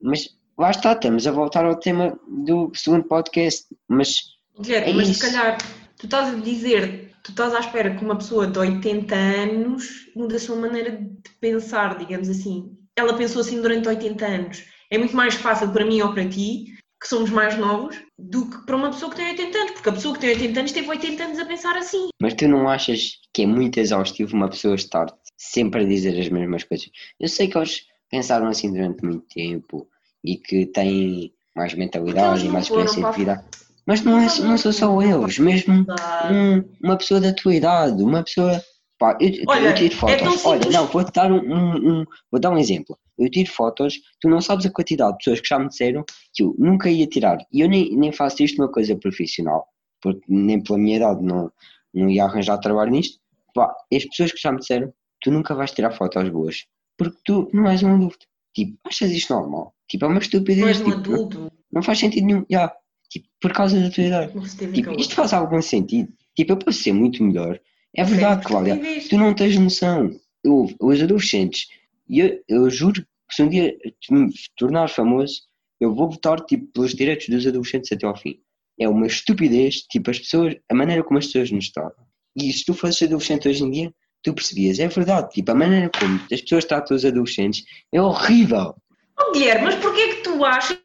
Mas 0.00 0.36
lá 0.56 0.70
está, 0.70 0.92
estamos 0.92 1.26
a 1.26 1.32
voltar 1.32 1.64
ao 1.64 1.78
tema 1.78 2.18
do 2.26 2.70
segundo 2.74 3.04
podcast. 3.04 3.66
Mas, 3.88 4.16
Guilherme, 4.60 4.90
é 4.90 4.94
mas 4.94 5.08
isso. 5.08 5.20
se 5.20 5.32
calhar 5.32 5.58
tu 5.98 6.06
estás 6.06 6.34
a 6.34 6.38
dizer, 6.38 7.12
tu 7.22 7.30
estás 7.30 7.54
à 7.54 7.60
espera 7.60 7.94
que 7.94 8.04
uma 8.04 8.16
pessoa 8.16 8.46
de 8.46 8.58
80 8.58 9.14
anos 9.14 10.10
mude 10.14 10.36
a 10.36 10.38
sua 10.38 10.56
maneira 10.56 10.92
de 10.92 11.30
pensar, 11.40 11.98
digamos 11.98 12.28
assim. 12.28 12.76
Ela 12.96 13.14
pensou 13.14 13.40
assim 13.40 13.60
durante 13.60 13.88
80 13.88 14.26
anos 14.26 14.64
é 14.90 14.98
muito 14.98 15.14
mais 15.14 15.34
fácil 15.34 15.70
para 15.70 15.84
mim 15.84 16.00
ou 16.00 16.12
para 16.12 16.28
ti, 16.28 16.74
que 17.00 17.08
somos 17.08 17.30
mais 17.30 17.56
novos, 17.56 17.96
do 18.18 18.48
que 18.50 18.64
para 18.66 18.76
uma 18.76 18.90
pessoa 18.90 19.10
que 19.10 19.16
tem 19.16 19.28
80 19.30 19.58
anos, 19.58 19.70
porque 19.72 19.88
a 19.88 19.92
pessoa 19.92 20.14
que 20.14 20.20
tem 20.20 20.30
80 20.30 20.60
anos 20.60 20.72
teve 20.72 20.88
80 20.88 21.22
anos 21.22 21.38
a 21.38 21.46
pensar 21.46 21.76
assim. 21.76 22.08
Mas 22.20 22.34
tu 22.34 22.48
não 22.48 22.68
achas 22.68 23.18
que 23.32 23.42
é 23.42 23.46
muito 23.46 23.78
exaustivo 23.78 24.34
uma 24.34 24.48
pessoa 24.48 24.74
estar 24.74 25.06
sempre 25.36 25.82
a 25.82 25.86
dizer 25.86 26.18
as 26.18 26.28
mesmas 26.28 26.64
coisas? 26.64 26.90
Eu 27.20 27.28
sei 27.28 27.48
que 27.48 27.56
eles 27.56 27.82
pensaram 28.10 28.48
assim 28.48 28.72
durante 28.72 29.04
muito 29.04 29.26
tempo 29.28 29.88
e 30.24 30.36
que 30.36 30.66
têm 30.66 31.32
mais 31.54 31.74
mentalidade 31.74 32.46
e 32.46 32.48
mais 32.48 32.64
experiência 32.64 33.10
de 33.10 33.16
vida. 33.16 33.44
Mas 33.88 34.02
não, 34.02 34.18
é, 34.18 34.26
não 34.40 34.58
são 34.58 34.72
só 34.72 35.02
eles, 35.02 35.38
mesmo 35.38 35.86
um, 36.30 36.64
uma 36.84 36.96
pessoa 36.96 37.20
da 37.20 37.32
tua 37.32 37.54
idade, 37.54 38.02
uma 38.02 38.22
pessoa. 38.22 38.62
Pá, 38.98 39.16
eu, 39.20 39.32
Olha, 39.48 39.70
eu 39.70 39.74
tiro 39.74 39.94
é 39.94 39.96
fotos. 39.96 40.44
É 40.44 40.48
Olha, 40.48 40.70
não, 40.70 40.86
vou-te 40.86 41.12
dar 41.12 41.32
um, 41.32 41.38
um, 41.38 41.76
um, 41.76 42.04
vou 42.30 42.40
dar 42.40 42.50
um 42.50 42.58
exemplo 42.58 42.96
eu 43.18 43.28
tiro 43.28 43.50
fotos, 43.50 44.00
tu 44.20 44.28
não 44.28 44.40
sabes 44.40 44.64
a 44.64 44.70
quantidade 44.70 45.12
de 45.12 45.18
pessoas 45.18 45.40
que 45.40 45.48
já 45.48 45.58
me 45.58 45.68
disseram 45.68 46.04
que 46.32 46.42
eu 46.42 46.54
nunca 46.58 46.88
ia 46.88 47.06
tirar. 47.06 47.38
E 47.52 47.60
eu 47.60 47.68
nem, 47.68 47.94
nem 47.96 48.12
faço 48.12 48.42
isto 48.42 48.62
uma 48.62 48.70
coisa 48.70 48.96
profissional, 48.96 49.66
porque 50.00 50.22
nem 50.28 50.62
pela 50.62 50.78
minha 50.78 50.96
idade 50.96 51.22
não, 51.22 51.50
não 51.92 52.08
ia 52.08 52.24
arranjar 52.24 52.58
trabalho 52.58 52.92
nisto. 52.92 53.18
Pá, 53.52 53.74
as 53.92 54.04
pessoas 54.04 54.32
que 54.32 54.40
já 54.40 54.52
me 54.52 54.60
disseram, 54.60 54.92
tu 55.20 55.30
nunca 55.30 55.54
vais 55.54 55.72
tirar 55.72 55.90
fotos 55.90 56.28
boas, 56.28 56.64
porque 56.96 57.18
tu 57.24 57.50
não 57.52 57.68
és 57.68 57.82
um 57.82 57.94
adulto. 57.94 58.26
Tipo, 58.54 58.78
achas 58.86 59.10
isto 59.10 59.34
normal? 59.34 59.74
Tipo, 59.88 60.04
é 60.04 60.08
uma 60.08 60.18
estupidez. 60.18 60.80
Não 60.80 60.86
um 60.86 60.90
tipo, 60.90 61.12
adulto. 61.12 61.52
Não, 61.72 61.82
faz 61.82 61.98
sentido 61.98 62.26
nenhum. 62.26 62.46
Yeah, 62.50 62.72
tipo, 63.10 63.26
por 63.40 63.52
causa 63.52 63.80
da 63.80 63.90
tua 63.90 64.04
idade. 64.04 64.32
Tipo, 64.72 64.98
isto 64.98 65.14
faz 65.14 65.32
algum 65.32 65.62
sentido. 65.62 66.12
Tipo, 66.36 66.52
eu 66.52 66.56
posso 66.56 66.82
ser 66.82 66.92
muito 66.92 67.22
melhor. 67.22 67.60
É 67.94 68.04
verdade, 68.04 68.44
Cláudia. 68.44 68.78
Tu 69.08 69.16
não 69.16 69.34
tens 69.34 69.58
noção. 69.58 70.10
Eu, 70.44 70.68
os 70.80 71.02
adolescentes 71.02 71.66
e 72.08 72.20
eu, 72.20 72.42
eu 72.48 72.70
juro 72.70 73.02
que 73.28 73.34
se 73.34 73.42
um 73.42 73.48
dia 73.48 73.76
me 74.10 74.32
tornar 74.56 74.88
famoso, 74.88 75.42
eu 75.80 75.94
vou 75.94 76.10
votar 76.10 76.40
tipo, 76.40 76.66
pelos 76.72 76.94
direitos 76.94 77.28
dos 77.28 77.46
adolescentes 77.46 77.92
até 77.92 78.06
ao 78.06 78.16
fim. 78.16 78.40
É 78.80 78.88
uma 78.88 79.06
estupidez, 79.06 79.82
tipo, 79.82 80.10
as 80.10 80.18
pessoas, 80.18 80.56
a 80.70 80.74
maneira 80.74 81.04
como 81.04 81.18
as 81.18 81.26
pessoas 81.26 81.50
nos 81.50 81.70
tratam. 81.70 82.04
E 82.36 82.52
se 82.52 82.64
tu 82.64 82.72
fosses 82.72 83.02
adolescente 83.02 83.48
hoje 83.48 83.64
em 83.64 83.70
dia, 83.70 83.94
tu 84.22 84.32
percebias, 84.32 84.78
é 84.78 84.88
verdade, 84.88 85.30
tipo, 85.30 85.50
a 85.50 85.54
maneira 85.54 85.90
como 85.98 86.20
as 86.32 86.40
pessoas 86.40 86.64
tratam 86.64 86.96
os 86.96 87.04
adolescentes 87.04 87.64
é 87.92 88.00
horrível. 88.00 88.74
Oh, 89.20 89.32
Guilherme, 89.32 89.64
mas 89.64 89.74
porquê 89.76 90.14
que 90.14 90.22
tu 90.22 90.44
achas 90.44 90.78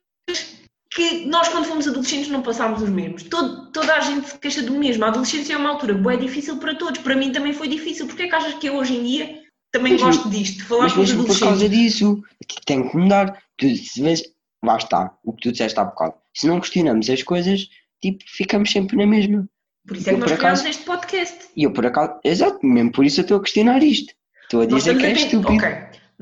que 0.94 1.26
nós 1.26 1.48
quando 1.50 1.66
fomos 1.66 1.88
adolescentes 1.88 2.30
não 2.30 2.42
passámos 2.42 2.82
os 2.82 2.90
mesmos? 2.90 3.24
Todo, 3.24 3.72
toda 3.72 3.96
a 3.96 4.00
gente 4.00 4.30
se 4.30 4.38
queixa 4.38 4.62
do 4.62 4.74
mesmo. 4.74 5.04
A 5.04 5.08
adolescência 5.08 5.54
é 5.54 5.58
uma 5.58 5.70
altura 5.70 6.00
é 6.14 6.18
difícil 6.18 6.58
para 6.58 6.76
todos. 6.76 7.02
Para 7.02 7.16
mim 7.16 7.32
também 7.32 7.54
foi 7.54 7.68
difícil. 7.68 8.06
Porquê 8.06 8.28
que 8.28 8.36
achas 8.36 8.54
que 8.54 8.68
eu 8.68 8.76
hoje 8.76 8.96
em 8.96 9.04
dia 9.04 9.44
também 9.72 9.94
mas, 9.94 10.02
gosto 10.02 10.30
disto, 10.30 10.64
falar 10.66 10.84
mas 10.84 10.94
com 10.94 11.00
mesmo 11.00 11.26
por 11.26 11.40
causa 11.40 11.68
disso, 11.68 12.24
tem 12.66 12.88
que 12.88 12.96
mudar. 12.96 13.42
Tu, 13.58 13.76
se 13.76 14.02
vês, 14.02 14.24
lá 14.64 14.78
está, 14.78 15.18
o 15.24 15.34
que 15.34 15.42
tu 15.42 15.52
disseste 15.52 15.80
há 15.80 15.84
bocado. 15.84 16.14
Se 16.34 16.46
não 16.46 16.60
questionamos 16.60 17.10
as 17.10 17.24
coisas, 17.24 17.68
tipo, 18.00 18.24
ficamos 18.28 18.72
sempre 18.72 18.96
na 18.96 19.08
mesma. 19.08 19.50
Por 19.88 19.98
isso 19.98 20.10
é 20.10 20.14
que 20.14 20.20
nós 20.20 20.32
criámos 20.32 20.66
este 20.66 20.84
podcast. 20.84 21.38
E 21.56 21.64
eu 21.64 21.74
por 21.74 21.86
acaso, 21.88 22.20
exato, 22.24 22.64
mesmo 22.64 22.92
por 22.92 23.04
isso 23.04 23.20
eu 23.20 23.24
estou 23.24 23.38
a 23.38 23.42
questionar 23.42 23.82
isto. 23.82 24.14
Estou 24.44 24.62
a 24.62 24.66
dizer 24.68 24.96
que 24.96 25.06
é 25.06 25.12
estúpido. 25.14 25.54
Ok, 25.54 25.70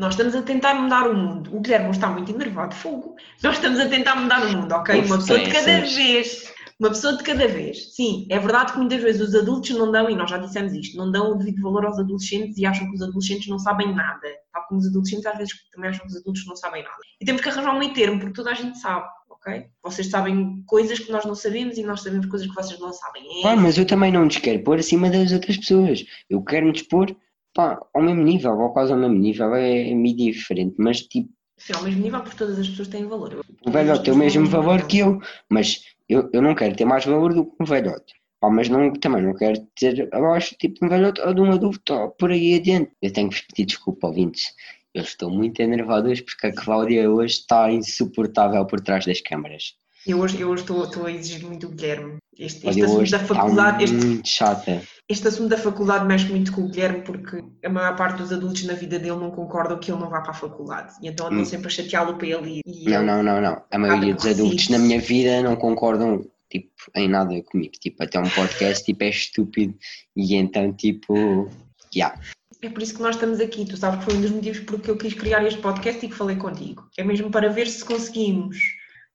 nós 0.02 0.16
estamos 0.16 0.34
a 0.34 0.42
tentar 0.42 0.74
mudar 0.74 1.08
o 1.08 1.16
mundo. 1.16 1.56
O 1.56 1.60
Guilherme 1.60 1.92
está 1.92 2.10
muito 2.10 2.32
enervado, 2.32 2.74
fogo. 2.74 3.16
Nós 3.44 3.58
estamos 3.58 3.80
a 3.80 3.88
tentar 3.88 4.16
mudar 4.16 4.44
o 4.44 4.52
mundo, 4.52 4.72
ok? 4.72 5.00
Uma 5.00 5.20
pessoa 5.20 5.38
de 5.38 5.52
cada 5.52 5.82
vez. 5.82 6.52
Uma 6.80 6.90
pessoa 6.90 7.16
de 7.16 7.24
cada 7.24 7.48
vez. 7.48 7.94
Sim, 7.94 8.26
é 8.32 8.40
verdade 8.40 8.72
que 8.72 8.80
muitas 8.80 9.00
vezes 9.00 9.22
os 9.22 9.36
adultos 9.36 9.70
não 9.70 9.92
dão, 9.92 10.10
e 10.10 10.16
nós 10.16 10.28
já 10.28 10.40
dissemos 10.40 10.74
isto, 10.74 10.98
não 10.98 11.12
dão 11.12 11.34
o 11.34 11.36
devido 11.36 11.62
valor 11.62 11.86
aos 11.86 12.00
adolescentes 12.00 12.58
e 12.58 12.66
acham 12.66 12.88
que 12.88 12.96
os 12.96 13.02
adolescentes 13.04 13.48
não 13.48 13.60
sabem 13.60 13.94
nada. 13.94 14.28
Tal 14.52 14.66
como 14.68 14.80
os 14.80 14.88
adolescentes 14.88 15.28
às 15.28 15.38
vezes 15.38 15.54
também 15.72 15.92
acham 15.92 16.02
que 16.02 16.14
os 16.14 16.18
adultos 16.18 16.48
não 16.48 16.56
sabem 16.56 16.82
nada. 16.82 16.98
E 17.22 17.26
temos 17.26 17.44
que 17.44 17.50
arranjar 17.50 17.76
um 17.76 17.78
meio 17.78 17.94
termo, 17.94 18.20
porque 18.20 18.34
toda 18.34 18.50
a 18.50 18.56
gente 18.56 18.80
sabe, 18.80 19.06
ok? 19.30 19.66
Vocês 19.84 20.08
sabem 20.10 20.64
coisas 20.66 20.98
que 20.98 21.12
nós 21.12 21.26
não 21.26 21.36
sabemos 21.36 21.78
e 21.78 21.84
nós 21.84 22.02
sabemos 22.02 22.26
coisas 22.26 22.48
que 22.48 22.56
vocês 22.56 22.80
não 22.80 22.92
sabem. 22.92 23.24
É... 23.44 23.50
Ah, 23.50 23.56
mas 23.56 23.78
eu 23.78 23.86
também 23.86 24.12
não 24.12 24.26
nos 24.26 24.38
quero 24.38 24.64
pôr 24.64 24.80
acima 24.80 25.12
das 25.12 25.32
outras 25.32 25.58
pessoas. 25.58 26.04
Eu 26.28 26.42
quero 26.44 26.66
nos 26.66 26.82
pôr 26.82 27.16
pá, 27.54 27.80
ao 27.94 28.02
mesmo 28.02 28.24
nível, 28.24 28.58
ou 28.58 28.72
quase 28.72 28.92
ao 28.92 28.98
mesmo 28.98 29.16
nível. 29.16 29.54
É, 29.56 29.90
é 29.90 29.96
meio 29.96 30.16
diferente, 30.16 30.76
mas 30.78 31.02
tipo. 31.02 31.30
Sim, 31.58 31.74
ao 31.74 31.84
mesmo 31.84 32.02
nível, 32.02 32.22
porque 32.22 32.38
todas 32.38 32.58
as 32.58 32.68
pessoas 32.68 32.88
têm 32.88 33.08
valor. 33.08 33.46
O 33.66 33.72
velho 33.72 34.02
tem 34.02 34.14
o 34.14 34.18
mesmo 34.18 34.48
valor 34.48 34.88
que 34.88 35.00
eu, 35.00 35.20
mas 35.50 35.84
eu, 36.10 36.30
eu 36.34 36.42
não 36.42 36.56
quero 36.56 36.76
ter 36.76 36.86
mais 36.86 37.06
valor 37.06 37.34
do 37.34 37.46
que 37.46 37.56
um 37.62 37.66
velhote. 37.66 38.14
Pá, 38.40 38.50
mas 38.50 38.68
não, 38.68 38.92
também 38.94 39.22
não 39.22 39.36
quero 39.36 39.60
ter 39.76 40.10
abaixo 40.12 40.56
tipo 40.60 40.84
um 40.84 40.90
velhote 40.90 41.22
ou 41.22 41.34
de 41.34 41.42
um 41.42 41.52
adulto 41.52 41.94
ou 41.94 42.10
por 42.12 42.32
aí 42.32 42.56
adiante. 42.56 42.92
Eu 43.02 43.14
tenho 43.14 43.30
que 43.30 43.46
pedir 43.48 43.66
desculpa, 43.66 44.08
ouvintes. 44.08 44.48
Eu 44.94 45.04
estou 45.04 45.30
muito 45.30 45.60
enervado 45.62 46.10
hoje 46.10 46.24
porque 46.24 46.48
a 46.48 46.54
Cláudia 46.54 47.10
hoje 47.10 47.36
está 47.36 47.72
insuportável 47.72 48.66
por 48.66 48.82
trás 48.82 49.06
das 49.06 49.22
câmaras. 49.22 49.76
Eu 50.08 50.20
hoje, 50.20 50.40
eu 50.40 50.50
hoje 50.50 50.64
estou, 50.64 50.84
estou 50.84 51.06
a 51.06 51.12
exigir 51.12 51.46
muito 51.46 51.68
o 51.68 51.70
Guilherme. 51.70 52.18
Este, 52.38 52.68
este 52.68 52.82
assunto 52.84 53.12
da 53.12 53.20
faculdade, 53.20 53.84
está 53.84 53.96
este, 53.98 54.08
muito 54.08 54.28
chata. 54.28 54.82
este 55.08 55.28
assunto 55.28 55.50
da 55.50 55.58
faculdade 55.58 56.06
mexe 56.06 56.26
muito 56.26 56.52
com 56.54 56.62
o 56.62 56.70
Guilherme 56.70 57.02
porque 57.02 57.44
a 57.64 57.70
maior 57.70 57.96
parte 57.96 58.18
dos 58.18 58.32
adultos 58.32 58.64
na 58.64 58.74
vida 58.74 58.98
dele 58.98 59.18
não 59.18 59.30
concordam 59.32 59.78
que 59.78 59.92
ele 59.92 60.00
não 60.00 60.10
vá 60.10 60.22
para 60.22 60.32
a 60.32 60.36
faculdade. 60.36 60.94
E 61.04 61.08
então 61.08 61.28
andam 61.28 61.42
Hum. 61.42 61.46
sempre 61.46 61.68
a 61.68 61.70
chateá-lo 61.70 62.18
para 62.18 62.28
ele. 62.28 62.62
E 62.66 62.90
Não, 62.90 63.04
não, 63.06 63.22
não, 63.22 63.40
não. 63.42 63.62
A 63.70 63.78
maioria 63.78 64.16
dos 64.16 64.26
adultos 64.26 64.70
na 64.70 64.80
minha 64.80 65.00
vida 65.00 65.42
não 65.44 65.56
concordam 65.56 66.26
tipo, 66.50 66.72
em 66.96 67.08
nada 67.08 67.40
comigo. 67.44 67.74
Tipo, 67.80 68.02
até 68.04 68.20
um 68.20 68.30
podcast 68.30 68.84
tipo, 68.84 69.04
é 69.04 69.10
estúpido 69.10 69.76
e 70.16 70.36
então 70.36 70.74
tipo. 70.74 71.48
Yeah. 71.94 72.20
É 72.64 72.70
por 72.70 72.82
isso 72.82 72.96
que 72.96 73.02
nós 73.02 73.16
estamos 73.16 73.40
aqui. 73.40 73.66
Tu 73.66 73.78
sabes 73.78 74.00
que 74.00 74.06
foi 74.06 74.16
um 74.16 74.22
dos 74.22 74.32
motivos 74.32 74.60
porque 74.62 74.90
eu 74.90 74.98
quis 74.98 75.14
criar 75.14 75.46
este 75.46 75.60
podcast 75.62 76.04
e 76.04 76.10
que 76.10 76.16
falei 76.16 76.38
contigo. 76.38 76.88
É 76.98 77.04
mesmo 77.04 77.30
para 77.30 77.50
ver 77.50 77.68
se 77.68 77.84
conseguimos 77.86 78.58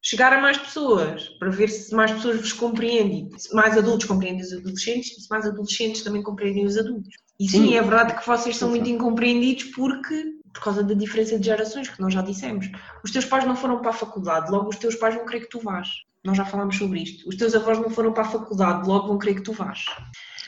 chegar 0.09 0.33
a 0.33 0.41
mais 0.41 0.57
pessoas, 0.57 1.31
para 1.31 1.51
ver 1.51 1.69
se 1.69 1.93
mais 1.93 2.13
pessoas 2.13 2.37
vos 2.37 2.53
compreendem, 2.53 3.29
se 3.37 3.53
mais 3.53 3.77
adultos 3.77 4.07
compreendem 4.07 4.41
os 4.41 4.53
adolescentes 4.53 5.19
e 5.19 5.21
se 5.21 5.29
mais 5.29 5.45
adolescentes 5.45 6.03
também 6.03 6.23
compreendem 6.23 6.65
os 6.65 6.79
adultos. 6.79 7.13
E 7.41 7.49
sim, 7.49 7.67
Sim. 7.67 7.75
é 7.75 7.83
verdade 7.83 8.17
que 8.17 8.25
vocês 8.25 8.57
são 8.57 8.69
Sim, 8.69 8.75
muito 8.77 8.87
sim. 8.87 8.93
incompreendidos 8.95 9.65
porque, 9.65 10.27
por 10.55 10.63
causa 10.63 10.85
da 10.85 10.95
diferença 10.95 11.37
de 11.37 11.47
gerações, 11.47 11.89
que 11.89 12.01
nós 12.01 12.15
já 12.15 12.23
dissemos. 12.23 12.71
Os 13.03 13.11
teus 13.11 13.25
pais 13.25 13.45
não 13.45 13.57
foram 13.57 13.81
para 13.81 13.91
a 13.91 13.95
faculdade, 13.95 14.49
logo 14.49 14.69
os 14.69 14.77
teus 14.77 14.95
pais 14.95 15.17
vão 15.17 15.27
querer 15.27 15.41
que 15.41 15.51
tu 15.51 15.59
vás. 15.59 15.89
Nós 16.25 16.37
já 16.37 16.45
falámos 16.45 16.77
sobre 16.77 17.01
isto. 17.03 17.29
Os 17.29 17.35
teus 17.35 17.55
avós 17.57 17.79
não 17.79 17.91
foram 17.91 18.13
para 18.13 18.23
a 18.23 18.31
faculdade, 18.31 18.89
logo 18.89 19.09
vão 19.09 19.19
querer 19.19 19.35
que 19.35 19.43
tu 19.43 19.53
vás. 19.53 19.85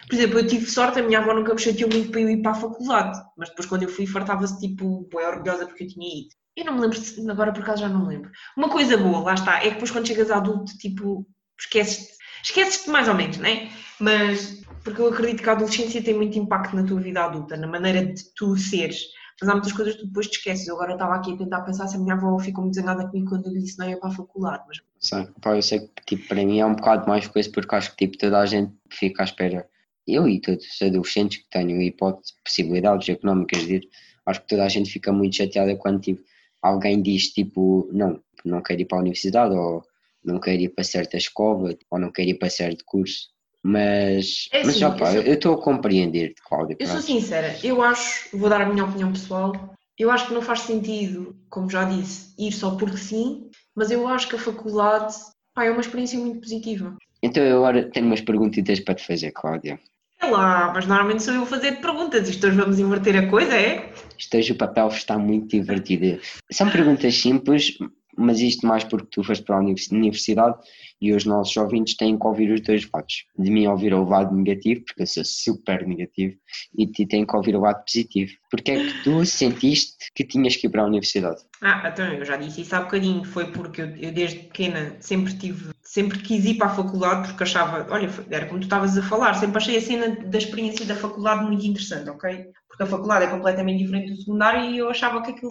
Por 0.08 0.14
exemplo, 0.14 0.38
eu 0.38 0.46
tive 0.46 0.66
sorte, 0.66 1.00
a 1.00 1.02
minha 1.02 1.18
avó 1.18 1.34
nunca 1.34 1.52
me 1.52 1.60
chateou 1.60 1.90
muito 1.92 2.10
para 2.12 2.20
eu 2.20 2.30
ir 2.30 2.42
para 2.42 2.52
a 2.52 2.54
faculdade, 2.54 3.18
mas 3.36 3.48
depois 3.48 3.66
quando 3.66 3.82
eu 3.82 3.88
fui 3.88 4.06
fartava-se 4.06 4.58
tipo, 4.60 5.08
bem 5.12 5.26
orgulhosa 5.26 5.66
porque 5.66 5.84
eu 5.84 5.88
tinha 5.88 6.20
ido. 6.20 6.28
Eu 6.58 6.64
não 6.64 6.74
me 6.74 6.80
lembro, 6.80 6.98
agora 7.30 7.52
por 7.52 7.62
acaso 7.62 7.82
já 7.82 7.88
não 7.88 8.00
me 8.00 8.08
lembro. 8.08 8.32
Uma 8.56 8.68
coisa 8.68 8.96
boa, 8.96 9.20
lá 9.20 9.34
está, 9.34 9.58
é 9.58 9.68
que 9.68 9.70
depois 9.74 9.92
quando 9.92 10.08
chegas 10.08 10.28
adulto, 10.28 10.76
tipo, 10.76 11.24
esqueces-te, 11.56 12.14
esqueces-te 12.42 12.90
mais 12.90 13.06
ou 13.06 13.14
menos, 13.14 13.36
né? 13.36 13.70
Mas, 14.00 14.60
porque 14.82 15.00
eu 15.00 15.06
acredito 15.06 15.40
que 15.40 15.48
a 15.48 15.52
adolescência 15.52 16.02
tem 16.02 16.14
muito 16.14 16.36
impacto 16.36 16.74
na 16.74 16.82
tua 16.82 17.00
vida 17.00 17.24
adulta, 17.24 17.56
na 17.56 17.68
maneira 17.68 18.04
de 18.04 18.24
tu 18.34 18.56
seres. 18.56 19.04
Mas 19.40 19.48
há 19.48 19.52
muitas 19.52 19.72
coisas 19.72 19.94
que 19.94 20.00
tu 20.00 20.08
depois 20.08 20.26
te 20.26 20.38
esqueces. 20.38 20.66
Eu 20.66 20.74
agora 20.74 20.94
estava 20.94 21.14
aqui 21.14 21.32
a 21.32 21.36
tentar 21.36 21.60
pensar 21.60 21.86
se 21.86 21.94
a 21.94 22.00
minha 22.00 22.14
avó 22.14 22.36
ficou 22.40 22.64
muito 22.64 22.74
zangada 22.74 23.06
comigo 23.06 23.28
quando 23.28 23.46
eu 23.46 23.52
disse 23.52 23.78
não 23.78 23.88
ia 23.88 23.96
para 23.96 24.08
a 24.08 24.12
faculdade, 24.12 24.64
mas 24.66 24.78
Sei, 24.98 25.28
pá, 25.40 25.54
eu 25.54 25.62
sei 25.62 25.78
que 25.78 26.16
tipo, 26.16 26.26
para 26.26 26.44
mim 26.44 26.58
é 26.58 26.66
um 26.66 26.74
bocado 26.74 27.08
mais 27.08 27.28
coisa 27.28 27.48
porque 27.52 27.72
acho 27.72 27.94
que 27.94 28.06
tipo, 28.08 28.18
toda 28.18 28.40
a 28.40 28.46
gente 28.46 28.74
fica 28.90 29.22
à 29.22 29.24
espera. 29.24 29.68
Eu 30.04 30.26
e 30.26 30.40
todos 30.40 30.66
os 30.66 30.82
adolescentes 30.82 31.38
que 31.38 31.50
tenham 31.50 31.80
hipótese, 31.80 32.32
possibilidades 32.44 33.08
económicas 33.08 33.62
de 33.62 33.76
ir, 33.76 33.88
acho 34.26 34.40
que 34.40 34.48
toda 34.48 34.64
a 34.64 34.68
gente 34.68 34.90
fica 34.90 35.12
muito 35.12 35.36
chateada 35.36 35.76
quando 35.76 36.00
tipo, 36.00 36.20
alguém 36.62 37.02
diz 37.02 37.28
tipo, 37.28 37.88
não, 37.92 38.20
não 38.44 38.62
quero 38.62 38.80
ir 38.82 38.84
para 38.84 38.98
a 38.98 39.00
universidade 39.00 39.54
ou 39.54 39.82
não 40.24 40.40
quero 40.40 40.62
ir 40.62 40.68
para 40.70 40.84
certa 40.84 41.16
escola 41.16 41.76
ou 41.90 41.98
não 41.98 42.10
quero 42.10 42.30
ir 42.30 42.34
para 42.34 42.50
certo 42.50 42.84
curso. 42.86 43.28
Mas, 43.62 44.48
É 44.52 44.64
mas 44.64 44.80
assim, 44.82 44.98
pá, 44.98 45.12
eu 45.14 45.34
estou 45.34 45.54
a 45.54 45.62
compreender, 45.62 46.32
Cláudia. 46.46 46.76
Eu 46.78 46.86
sou 46.86 47.00
sincera, 47.00 47.56
eu 47.62 47.82
acho, 47.82 48.36
vou 48.36 48.48
dar 48.48 48.60
a 48.60 48.68
minha 48.68 48.84
opinião 48.84 49.12
pessoal, 49.12 49.74
eu 49.98 50.10
acho 50.10 50.28
que 50.28 50.34
não 50.34 50.42
faz 50.42 50.60
sentido, 50.60 51.36
como 51.50 51.68
já 51.68 51.84
disse, 51.84 52.32
ir 52.38 52.52
só 52.52 52.76
porque 52.76 52.96
sim, 52.96 53.50
mas 53.74 53.90
eu 53.90 54.06
acho 54.06 54.28
que 54.28 54.36
a 54.36 54.38
faculdade 54.38 55.14
pá, 55.52 55.64
é 55.64 55.70
uma 55.70 55.80
experiência 55.80 56.18
muito 56.18 56.40
positiva. 56.40 56.96
Então 57.20 57.42
eu 57.42 57.58
agora 57.58 57.90
tenho 57.90 58.06
umas 58.06 58.20
perguntitas 58.20 58.78
para 58.78 58.94
te 58.94 59.04
fazer, 59.04 59.32
Cláudia. 59.32 59.78
Lá, 60.22 60.72
mas 60.74 60.86
normalmente 60.86 61.22
sou 61.22 61.32
eu 61.32 61.42
a 61.42 61.46
fazer 61.46 61.80
perguntas, 61.80 62.28
isto 62.28 62.46
hoje 62.46 62.56
vamos 62.56 62.78
inverter 62.78 63.16
a 63.16 63.28
coisa, 63.28 63.54
é? 63.54 63.92
Isto 64.18 64.36
hoje 64.36 64.52
o 64.52 64.56
papel 64.56 64.88
está 64.88 65.16
muito 65.16 65.48
divertido. 65.48 66.20
São 66.50 66.68
perguntas 66.70 67.16
simples, 67.16 67.78
mas 68.16 68.40
isto 68.40 68.66
mais 68.66 68.82
porque 68.82 69.06
tu 69.10 69.22
foste 69.22 69.44
para 69.44 69.56
a 69.56 69.60
univers- 69.60 69.90
universidade 69.90 70.58
e 71.00 71.12
os 71.12 71.24
nossos 71.24 71.56
ouvintes 71.56 71.96
têm 71.96 72.18
que 72.18 72.26
ouvir 72.26 72.50
os 72.50 72.60
dois 72.60 72.86
lados. 72.92 73.26
De 73.38 73.48
mim 73.50 73.68
ouvir 73.68 73.94
o 73.94 74.04
lado 74.04 74.34
negativo, 74.34 74.84
porque 74.84 75.02
eu 75.02 75.06
sou 75.06 75.24
super 75.24 75.86
negativo, 75.86 76.36
e 76.76 76.84
de 76.84 76.92
ti 76.92 77.06
têm 77.06 77.24
que 77.24 77.36
ouvir 77.36 77.54
o 77.54 77.60
lado 77.60 77.84
positivo. 77.84 78.32
Porque 78.50 78.72
é 78.72 78.84
que 78.84 79.04
tu 79.04 79.24
sentiste 79.24 79.96
que 80.14 80.24
tinhas 80.24 80.56
que 80.56 80.66
ir 80.66 80.70
para 80.70 80.82
a 80.82 80.86
universidade? 80.86 81.40
Ah, 81.60 81.88
então 81.92 82.06
eu 82.12 82.24
já 82.24 82.36
disse 82.36 82.60
isso 82.60 82.74
há 82.76 82.80
bocadinho, 82.80 83.24
foi 83.24 83.50
porque 83.50 83.82
eu, 83.82 83.96
eu 83.96 84.12
desde 84.12 84.40
pequena 84.40 84.96
sempre 85.00 85.36
tive, 85.36 85.70
sempre 85.82 86.20
quis 86.20 86.44
ir 86.44 86.54
para 86.54 86.68
a 86.68 86.74
faculdade 86.74 87.28
porque 87.28 87.42
achava, 87.42 87.86
olha, 87.90 88.08
era 88.30 88.46
como 88.46 88.60
tu 88.60 88.64
estavas 88.64 88.96
a 88.96 89.02
falar, 89.02 89.34
sempre 89.34 89.56
achei 89.56 89.76
a 89.76 89.80
cena 89.80 90.16
da 90.24 90.38
experiência 90.38 90.86
da 90.86 90.94
faculdade 90.94 91.44
muito 91.44 91.66
interessante, 91.66 92.10
ok? 92.10 92.46
Porque 92.68 92.82
a 92.84 92.86
faculdade 92.86 93.24
é 93.24 93.30
completamente 93.30 93.82
diferente 93.82 94.12
do 94.12 94.18
secundário 94.18 94.70
e 94.70 94.78
eu 94.78 94.88
achava 94.88 95.20
que 95.20 95.32
aquilo 95.32 95.50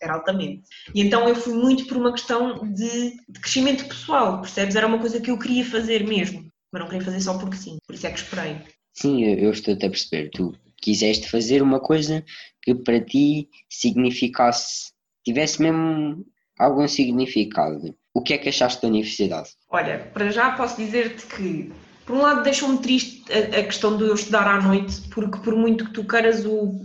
era 0.00 0.14
altamente. 0.14 0.62
E 0.94 1.00
então 1.00 1.28
eu 1.28 1.34
fui 1.34 1.54
muito 1.54 1.86
por 1.86 1.96
uma 1.96 2.12
questão 2.12 2.72
de, 2.72 3.16
de 3.28 3.40
crescimento 3.40 3.88
pessoal, 3.88 4.40
percebes? 4.40 4.76
Era 4.76 4.86
uma 4.86 5.00
coisa 5.00 5.20
que 5.20 5.32
eu 5.32 5.38
queria 5.38 5.64
fazer 5.64 6.06
mesmo, 6.06 6.48
mas 6.70 6.80
não 6.80 6.88
queria 6.88 7.04
fazer 7.04 7.20
só 7.20 7.36
porque 7.36 7.56
sim, 7.56 7.78
por 7.84 7.94
isso 7.94 8.06
é 8.06 8.10
que 8.10 8.20
esperei. 8.20 8.60
Sim, 8.94 9.24
eu, 9.24 9.38
eu 9.38 9.50
estou-te 9.50 9.84
a 9.84 9.90
perceber. 9.90 10.30
Tu 10.30 10.54
quiseste 10.80 11.28
fazer 11.28 11.62
uma 11.62 11.80
coisa 11.80 12.24
que 12.62 12.74
para 12.74 13.00
ti 13.00 13.48
significasse, 13.68 14.92
tivesse 15.24 15.60
mesmo 15.62 16.24
algum 16.58 16.86
significado. 16.86 17.94
O 18.14 18.22
que 18.22 18.34
é 18.34 18.38
que 18.38 18.48
achaste 18.48 18.82
da 18.82 18.88
universidade? 18.88 19.50
Olha, 19.70 20.10
para 20.12 20.30
já 20.30 20.52
posso 20.52 20.76
dizer-te 20.76 21.26
que, 21.26 21.72
por 22.04 22.16
um 22.16 22.22
lado, 22.22 22.42
deixou-me 22.42 22.78
triste 22.78 23.24
a, 23.32 23.60
a 23.60 23.64
questão 23.64 23.96
de 23.96 24.04
eu 24.04 24.14
estudar 24.14 24.46
à 24.46 24.60
noite, 24.60 25.00
porque 25.12 25.38
por 25.38 25.54
muito 25.54 25.84
que 25.86 25.92
tu 25.92 26.04
queiras, 26.04 26.44
o, 26.44 26.80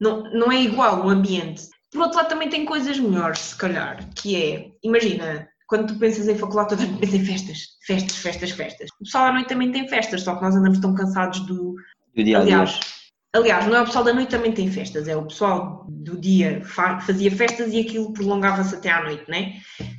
não, 0.00 0.24
não 0.32 0.52
é 0.52 0.60
igual 0.60 1.06
o 1.06 1.08
ambiente. 1.08 1.62
Por 1.90 2.02
outro 2.02 2.18
lado, 2.18 2.28
também 2.28 2.48
tem 2.48 2.64
coisas 2.64 2.98
melhores, 2.98 3.38
se 3.38 3.56
calhar, 3.56 4.08
que 4.14 4.36
é, 4.36 4.70
imagina, 4.82 5.48
quando 5.68 5.92
tu 5.92 5.98
pensas 5.98 6.28
em 6.28 6.36
faculdade, 6.36 6.70
toda 6.70 6.82
a 6.82 6.86
gente 6.86 6.98
pensa 6.98 7.16
em 7.16 7.24
festas, 7.24 7.58
festas, 7.86 8.16
festas, 8.16 8.50
festas. 8.50 8.90
O 9.00 9.04
pessoal 9.04 9.26
à 9.26 9.32
noite 9.32 9.48
também 9.48 9.70
tem 9.72 9.88
festas, 9.88 10.22
só 10.22 10.34
que 10.34 10.42
nós 10.42 10.56
andamos 10.56 10.80
tão 10.80 10.94
cansados 10.94 11.40
do, 11.40 11.74
Do 12.14 12.24
dia 12.24 12.38
a 12.38 12.44
dia? 12.44 12.54
Aliás, 12.56 12.97
aliás, 13.34 13.66
não 13.66 13.76
é 13.76 13.82
o 13.82 13.84
pessoal 13.84 14.04
da 14.04 14.12
noite 14.12 14.30
também 14.30 14.52
tem 14.52 14.70
festas, 14.70 15.06
é 15.08 15.16
o 15.16 15.26
pessoal 15.26 15.86
do 15.88 16.18
dia 16.18 16.62
fa- 16.64 17.00
fazia 17.00 17.30
festas 17.30 17.72
e 17.72 17.80
aquilo 17.80 18.12
prolongava-se 18.12 18.74
até 18.74 18.90
à 18.90 19.02
noite, 19.02 19.24
né? 19.28 19.54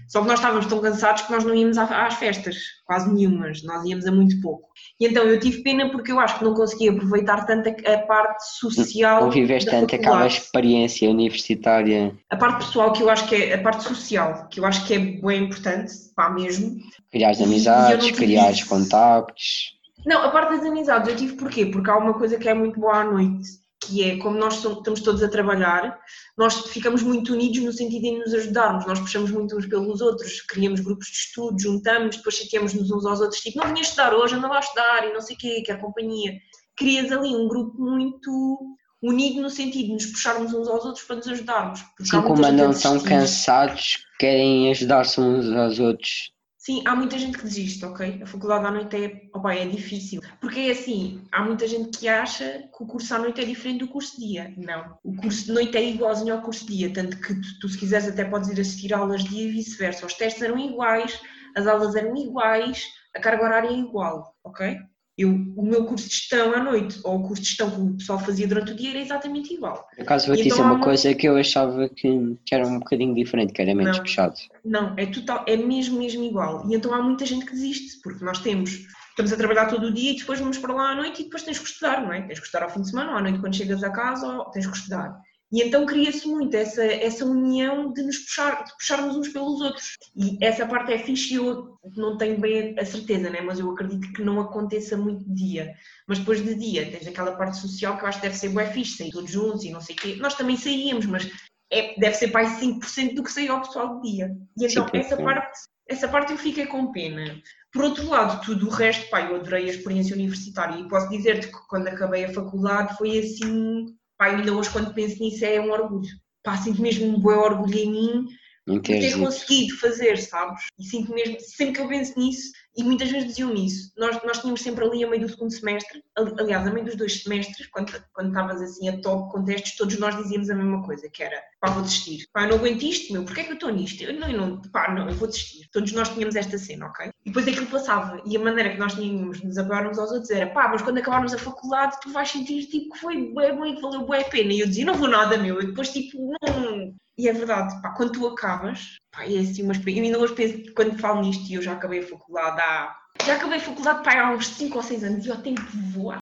Só 0.07 0.21
que 0.21 0.27
nós 0.27 0.39
estávamos 0.39 0.65
tão 0.65 0.81
cansados 0.81 1.21
que 1.21 1.31
nós 1.31 1.43
não 1.43 1.53
íamos 1.53 1.77
às 1.77 2.15
festas, 2.15 2.55
quase 2.85 3.13
nenhumas, 3.13 3.61
nós 3.63 3.85
íamos 3.85 4.07
a 4.07 4.11
muito 4.11 4.41
pouco. 4.41 4.67
E 4.99 5.05
então 5.05 5.23
eu 5.23 5.39
tive 5.39 5.61
pena 5.61 5.91
porque 5.91 6.11
eu 6.11 6.19
acho 6.19 6.39
que 6.39 6.43
não 6.43 6.55
consegui 6.55 6.89
aproveitar 6.89 7.45
tanto 7.45 7.69
a, 7.69 7.97
parte 7.99 8.43
social. 8.59 9.21
Não 9.21 9.29
viveste 9.31 9.69
tanto 9.69 9.93
aquela 9.93 10.25
experiência 10.25 11.07
universitária, 11.09 12.17
A 12.29 12.35
parte 12.35 12.65
pessoal 12.65 12.91
que 12.91 13.03
eu 13.03 13.09
acho 13.09 13.27
que 13.27 13.35
é 13.35 13.53
a 13.53 13.61
parte 13.61 13.83
social, 13.83 14.47
que 14.49 14.59
eu 14.59 14.65
acho 14.65 14.85
que 14.87 14.95
é 14.95 14.99
bem 14.99 15.43
importante, 15.43 15.93
pá, 16.15 16.31
mesmo. 16.31 16.77
criares 17.11 17.37
não 17.37 17.45
amizades, 17.45 18.09
criares 18.11 18.57
isso. 18.59 18.69
contactos. 18.69 19.78
Não, 20.05 20.23
a 20.23 20.31
parte 20.31 20.55
das 20.55 20.65
amizades 20.65 21.09
eu 21.09 21.15
tive 21.15 21.35
porquê? 21.35 21.65
Porque 21.65 21.89
há 21.89 21.97
uma 21.97 22.13
coisa 22.13 22.37
que 22.37 22.47
é 22.47 22.53
muito 22.53 22.79
boa 22.79 23.01
à 23.01 23.03
noite, 23.03 23.49
que 23.81 24.03
é 24.03 24.17
como 24.17 24.37
nós 24.37 24.55
estamos 24.55 25.01
todos 25.01 25.23
a 25.23 25.29
trabalhar, 25.29 25.97
nós 26.37 26.55
ficamos 26.67 27.01
muito 27.01 27.33
unidos 27.33 27.59
no 27.59 27.71
sentido 27.71 28.01
de 28.01 28.19
nos 28.19 28.33
ajudarmos, 28.33 28.85
nós 28.85 28.99
puxamos 28.99 29.31
muito 29.31 29.55
uns 29.55 29.65
pelos 29.65 30.01
outros, 30.01 30.41
criamos 30.41 30.81
grupos 30.81 31.07
de 31.07 31.13
estudo, 31.13 31.61
juntamos, 31.61 32.17
depois 32.17 32.35
chateamos-nos 32.35 32.91
uns 32.91 33.05
aos 33.05 33.21
outros, 33.21 33.41
tipo, 33.41 33.57
não 33.57 33.67
vinha 33.67 33.81
estudar 33.81 34.13
hoje, 34.13 34.35
anda 34.35 34.47
lá 34.47 34.57
a 34.57 34.59
estudar 34.59 35.07
e 35.07 35.13
não 35.13 35.21
sei 35.21 35.35
o 35.35 35.39
quê, 35.39 35.63
quer 35.65 35.79
companhia. 35.79 36.33
Crias 36.77 37.11
ali 37.11 37.35
um 37.35 37.47
grupo 37.47 37.81
muito 37.81 38.77
unido 39.01 39.41
no 39.41 39.49
sentido 39.49 39.87
de 39.87 39.93
nos 39.93 40.05
puxarmos 40.07 40.53
uns 40.53 40.67
aos 40.67 40.85
outros 40.85 41.05
para 41.05 41.15
nos 41.17 41.27
ajudarmos. 41.27 41.79
Sim, 42.01 42.21
como 42.21 42.45
andam 42.45 42.71
tão 42.73 42.93
desistir. 42.93 43.09
cansados, 43.09 43.97
querem 44.19 44.69
ajudar-se 44.71 45.19
uns 45.21 45.49
aos 45.51 45.79
outros. 45.79 46.31
Sim, 46.69 46.83
há 46.85 46.95
muita 46.95 47.17
gente 47.17 47.35
que 47.35 47.45
desiste, 47.45 47.83
ok? 47.83 48.21
A 48.21 48.27
faculdade 48.27 48.63
à 48.67 48.69
noite 48.69 48.95
é, 48.95 49.27
opa, 49.33 49.55
é 49.55 49.65
difícil. 49.65 50.21
Porque 50.39 50.59
é 50.59 50.69
assim, 50.69 51.19
há 51.31 51.41
muita 51.41 51.67
gente 51.67 51.97
que 51.97 52.07
acha 52.07 52.59
que 52.59 52.83
o 52.83 52.85
curso 52.85 53.15
à 53.15 53.17
noite 53.17 53.41
é 53.41 53.43
diferente 53.43 53.79
do 53.79 53.87
curso 53.87 54.19
de 54.19 54.27
dia. 54.27 54.53
Não. 54.55 54.95
O 55.03 55.15
curso 55.15 55.45
de 55.45 55.51
noite 55.51 55.75
é 55.75 55.83
igualzinho 55.83 56.35
ao 56.35 56.43
curso 56.43 56.67
de 56.67 56.77
dia, 56.77 56.93
tanto 56.93 57.19
que 57.19 57.33
tu, 57.33 57.59
tu, 57.61 57.69
se 57.69 57.75
quiseres 57.75 58.07
até 58.07 58.23
podes 58.23 58.49
ir 58.49 58.61
assistir 58.61 58.93
aulas 58.93 59.23
de 59.23 59.31
dia 59.31 59.47
e 59.47 59.51
vice-versa. 59.51 60.05
Os 60.05 60.13
testes 60.13 60.43
eram 60.43 60.59
iguais, 60.59 61.19
as 61.57 61.65
aulas 61.65 61.95
eram 61.95 62.15
iguais, 62.15 62.83
a 63.15 63.19
carga 63.19 63.45
horária 63.45 63.69
é 63.69 63.73
igual, 63.73 64.35
ok? 64.43 64.77
Eu, 65.21 65.31
o 65.57 65.63
meu 65.65 65.83
curso 65.83 66.07
de 66.07 66.15
gestão 66.15 66.53
à 66.53 66.63
noite, 66.63 66.97
ou 67.03 67.17
o 67.19 67.23
curso 67.27 67.41
de 67.43 67.49
gestão 67.49 67.69
que 67.69 67.75
o 67.81 67.97
pessoal 67.97 68.19
fazia 68.19 68.47
durante 68.47 68.71
o 68.71 68.75
dia 68.75 68.91
era 68.91 68.99
exatamente 68.99 69.53
igual. 69.53 69.85
Por 69.93 70.01
acaso 70.01 70.27
vou 70.27 70.35
E 70.35 70.37
te 70.37 70.43
dizer 70.45 70.55
então 70.55 70.65
há 70.65 70.69
uma 70.69 70.75
uma- 70.77 70.83
coisa 70.85 71.13
que 71.13 71.27
eu 71.27 71.35
achava 71.35 71.89
que, 71.89 72.37
que 72.45 72.55
era 72.55 72.65
um 72.65 72.79
bocadinho 72.79 73.13
diferente, 73.13 73.51
que 73.51 73.61
era 73.61 73.75
menos 73.75 73.97
Não. 73.97 74.03
puxado. 74.05 74.35
Não, 74.63 74.93
é 74.97 75.05
total, 75.07 75.43
é 75.45 75.57
mesmo, 75.57 75.99
mesmo 75.99 76.23
igual. 76.23 76.65
E 76.69 76.73
então 76.73 76.93
há 76.93 77.01
muita 77.01 77.25
gente 77.25 77.45
que 77.45 77.51
desiste, 77.51 77.99
porque 78.01 78.23
nós 78.23 78.39
temos, 78.39 78.87
estamos 79.09 79.33
a 79.33 79.35
trabalhar 79.35 79.65
todo 79.65 79.87
o 79.87 79.93
dia 79.93 80.11
e 80.13 80.15
depois 80.17 80.39
vamos 80.39 80.57
para 80.57 80.73
lá 80.73 80.91
à 80.91 80.95
noite 80.95 81.21
e 81.21 81.25
depois 81.25 81.43
tens 81.43 81.59
que 81.59 81.67
estudar, 81.67 82.01
não 82.01 82.13
é? 82.13 82.21
Tens 82.21 82.39
que 82.39 82.45
estudar 82.45 82.63
ao 82.63 82.69
fim 82.71 82.81
de 82.81 82.89
semana 82.89 83.11
ou 83.11 83.17
à 83.17 83.21
noite 83.21 83.39
quando 83.39 83.55
chegas 83.57 83.83
a 83.83 83.89
casa, 83.89 84.25
ou 84.25 84.45
tens 84.45 84.67
que 84.67 84.77
estudar. 84.77 85.19
E 85.51 85.63
então 85.63 85.85
cria-se 85.85 86.27
muito 86.27 86.55
essa, 86.55 86.83
essa 86.83 87.25
união 87.25 87.91
de 87.91 88.03
nos 88.03 88.19
puxar, 88.19 88.63
de 88.63 88.71
puxarmos 88.77 89.15
uns 89.15 89.29
pelos 89.29 89.59
outros. 89.61 89.93
E 90.15 90.37
essa 90.41 90.67
parte 90.67 90.93
é 90.93 90.99
fixe 90.99 91.33
e 91.33 91.37
eu 91.37 91.77
não 91.95 92.17
tenho 92.17 92.39
bem 92.39 92.77
a 92.77 92.85
certeza, 92.85 93.29
né? 93.29 93.41
mas 93.41 93.59
eu 93.59 93.71
acredito 93.71 94.13
que 94.13 94.21
não 94.21 94.39
aconteça 94.39 94.95
muito 94.95 95.25
de 95.25 95.33
dia. 95.33 95.73
Mas 96.07 96.19
depois 96.19 96.43
de 96.43 96.53
dia 96.53 96.91
tens 96.91 97.07
aquela 97.07 97.35
parte 97.35 97.57
social 97.57 97.97
que 97.97 98.03
eu 98.03 98.07
acho 98.07 98.19
que 98.19 98.27
deve 98.27 98.37
ser 98.37 98.49
bué 98.49 98.71
fixe, 98.71 98.97
sair 98.97 99.11
todos 99.11 99.31
juntos 99.31 99.63
e 99.63 99.71
não 99.71 99.81
sei 99.81 99.95
o 99.95 99.97
quê. 99.97 100.15
Nós 100.19 100.35
também 100.35 100.55
saíamos, 100.55 101.07
mas 101.07 101.31
é, 101.71 101.99
deve 101.99 102.15
ser 102.15 102.31
mais 102.31 102.59
5% 102.59 103.15
do 103.15 103.23
que 103.23 103.31
saiu 103.31 103.53
ao 103.53 103.61
pessoal 103.61 103.95
do 103.95 104.01
dia. 104.01 104.35
E 104.57 104.65
então, 104.65 104.87
essa 104.93 105.17
parte, 105.17 105.59
essa 105.87 106.07
parte 106.07 106.31
eu 106.31 106.37
fiquei 106.37 106.67
com 106.67 106.91
pena. 106.91 107.41
Por 107.71 107.83
outro 107.83 108.07
lado, 108.07 108.43
tudo 108.43 108.67
o 108.67 108.71
resto, 108.71 109.09
pá, 109.09 109.21
eu 109.21 109.35
adorei 109.35 109.65
a 109.65 109.73
experiência 109.73 110.15
universitária 110.15 110.79
e 110.79 110.87
posso 110.87 111.09
dizer-te 111.09 111.47
que 111.47 111.67
quando 111.67 111.87
acabei 111.87 112.25
a 112.25 112.33
faculdade 112.33 112.97
foi 112.97 113.19
assim, 113.19 113.85
pá, 114.19 114.25
ainda 114.25 114.53
hoje 114.53 114.69
quando 114.69 114.93
penso 114.93 115.17
nisso 115.23 115.45
é 115.45 115.61
um 115.61 115.71
orgulho. 115.71 116.09
Pá, 116.43 116.57
sinto 116.57 116.81
mesmo 116.81 117.07
um 117.07 117.19
bom 117.19 117.31
orgulho 117.31 117.75
em 117.77 117.89
mim 117.89 118.27
por 118.69 118.81
ter 118.81 119.17
conseguido 119.17 119.77
fazer, 119.77 120.17
sabes? 120.17 120.65
E 120.77 120.83
sinto 120.83 121.13
mesmo, 121.13 121.39
sempre 121.39 121.75
que 121.75 121.81
eu 121.81 121.87
penso 121.87 122.19
nisso, 122.19 122.51
e 122.77 122.83
muitas 122.83 123.11
vezes 123.11 123.29
diziam-me 123.29 123.65
isso, 123.65 123.91
nós, 123.97 124.21
nós 124.23 124.39
tínhamos 124.39 124.61
sempre 124.61 124.85
ali 124.85 125.03
a 125.03 125.09
meio 125.09 125.23
do 125.23 125.29
segundo 125.29 125.51
semestre, 125.51 126.01
aliás, 126.15 126.65
a 126.65 126.71
meio 126.71 126.85
dos 126.85 126.95
dois 126.95 127.23
semestres, 127.23 127.67
quando, 127.67 127.91
quando 128.13 128.27
estavas 128.27 128.61
assim 128.61 128.87
a 128.87 129.01
top 129.01 129.31
com 129.31 129.43
testes, 129.43 129.75
todos 129.75 129.97
nós 129.99 130.15
dizíamos 130.15 130.49
a 130.49 130.55
mesma 130.55 130.83
coisa, 130.83 131.09
que 131.09 131.23
era, 131.23 131.41
pá, 131.59 131.71
vou 131.71 131.81
desistir. 131.83 132.25
Pá, 132.31 132.43
eu 132.43 132.49
não 132.49 132.57
aguento 132.57 132.83
isto, 132.83 133.11
meu, 133.11 133.25
porquê 133.25 133.41
é 133.41 133.43
que 133.43 133.51
eu 133.51 133.55
estou 133.55 133.69
nisto? 133.69 134.03
Eu 134.03 134.13
não, 134.13 134.29
eu 134.29 134.37
não, 134.37 134.61
pá, 134.71 134.93
não, 134.93 135.09
eu 135.09 135.15
vou 135.15 135.27
desistir. 135.27 135.67
Todos 135.73 135.91
nós 135.91 136.09
tínhamos 136.09 136.35
esta 136.35 136.57
cena, 136.57 136.87
ok? 136.87 137.07
E 137.25 137.29
depois 137.29 137.47
aquilo 137.47 137.67
passava, 137.67 138.21
e 138.25 138.37
a 138.37 138.39
maneira 138.39 138.69
que 138.69 138.79
nós 138.79 138.93
tínhamos 138.93 139.41
de 139.41 139.47
nos 139.47 139.57
apoiarmos 139.57 139.97
aos 139.97 140.11
outros 140.11 140.29
era, 140.29 140.47
pá, 140.47 140.69
mas 140.69 140.81
quando 140.81 140.99
acabarmos 140.99 141.33
a 141.33 141.37
faculdade 141.37 141.97
tu 142.01 142.11
vais 142.11 142.29
sentir, 142.29 142.65
tipo, 142.67 142.93
que 142.93 142.99
foi 142.99 143.33
bom 143.33 143.65
e 143.65 143.75
que 143.75 143.81
valeu 143.81 144.05
bué 144.05 144.21
a 144.21 144.25
pena. 144.25 144.53
E 144.53 144.59
eu 144.59 144.67
dizia, 144.67 144.85
não 144.85 144.93
vou 144.93 145.09
nada, 145.09 145.37
meu, 145.37 145.61
e 145.61 145.67
depois, 145.67 145.89
tipo, 145.89 146.33
não 146.41 146.78
e 147.19 147.27
é 147.27 147.33
verdade, 147.33 147.81
pá, 147.81 147.89
quando 147.89 148.13
tu 148.13 148.25
acabas, 148.27 148.97
pá, 149.11 149.25
é 149.25 149.39
assim 149.39 149.63
uma 149.63 149.73
experiência. 149.73 149.99
Eu 149.99 150.05
ainda 150.05 150.19
hoje 150.19 150.35
penso, 150.35 150.73
quando 150.73 150.97
falo 150.97 151.21
nisto, 151.21 151.51
e 151.51 151.55
eu 151.55 151.61
já 151.61 151.73
acabei 151.73 151.99
a 151.99 152.07
faculdade 152.07 152.61
há. 152.61 152.95
Já 153.25 153.35
acabei 153.35 153.57
a 153.57 153.61
faculdade 153.61 154.03
pá, 154.05 154.21
há 154.21 154.31
uns 154.31 154.47
5 154.47 154.77
ou 154.77 154.83
6 154.83 155.03
anos 155.03 155.25
e 155.25 155.29
o 155.29 155.41
tempo 155.41 155.61
voa. 155.93 156.15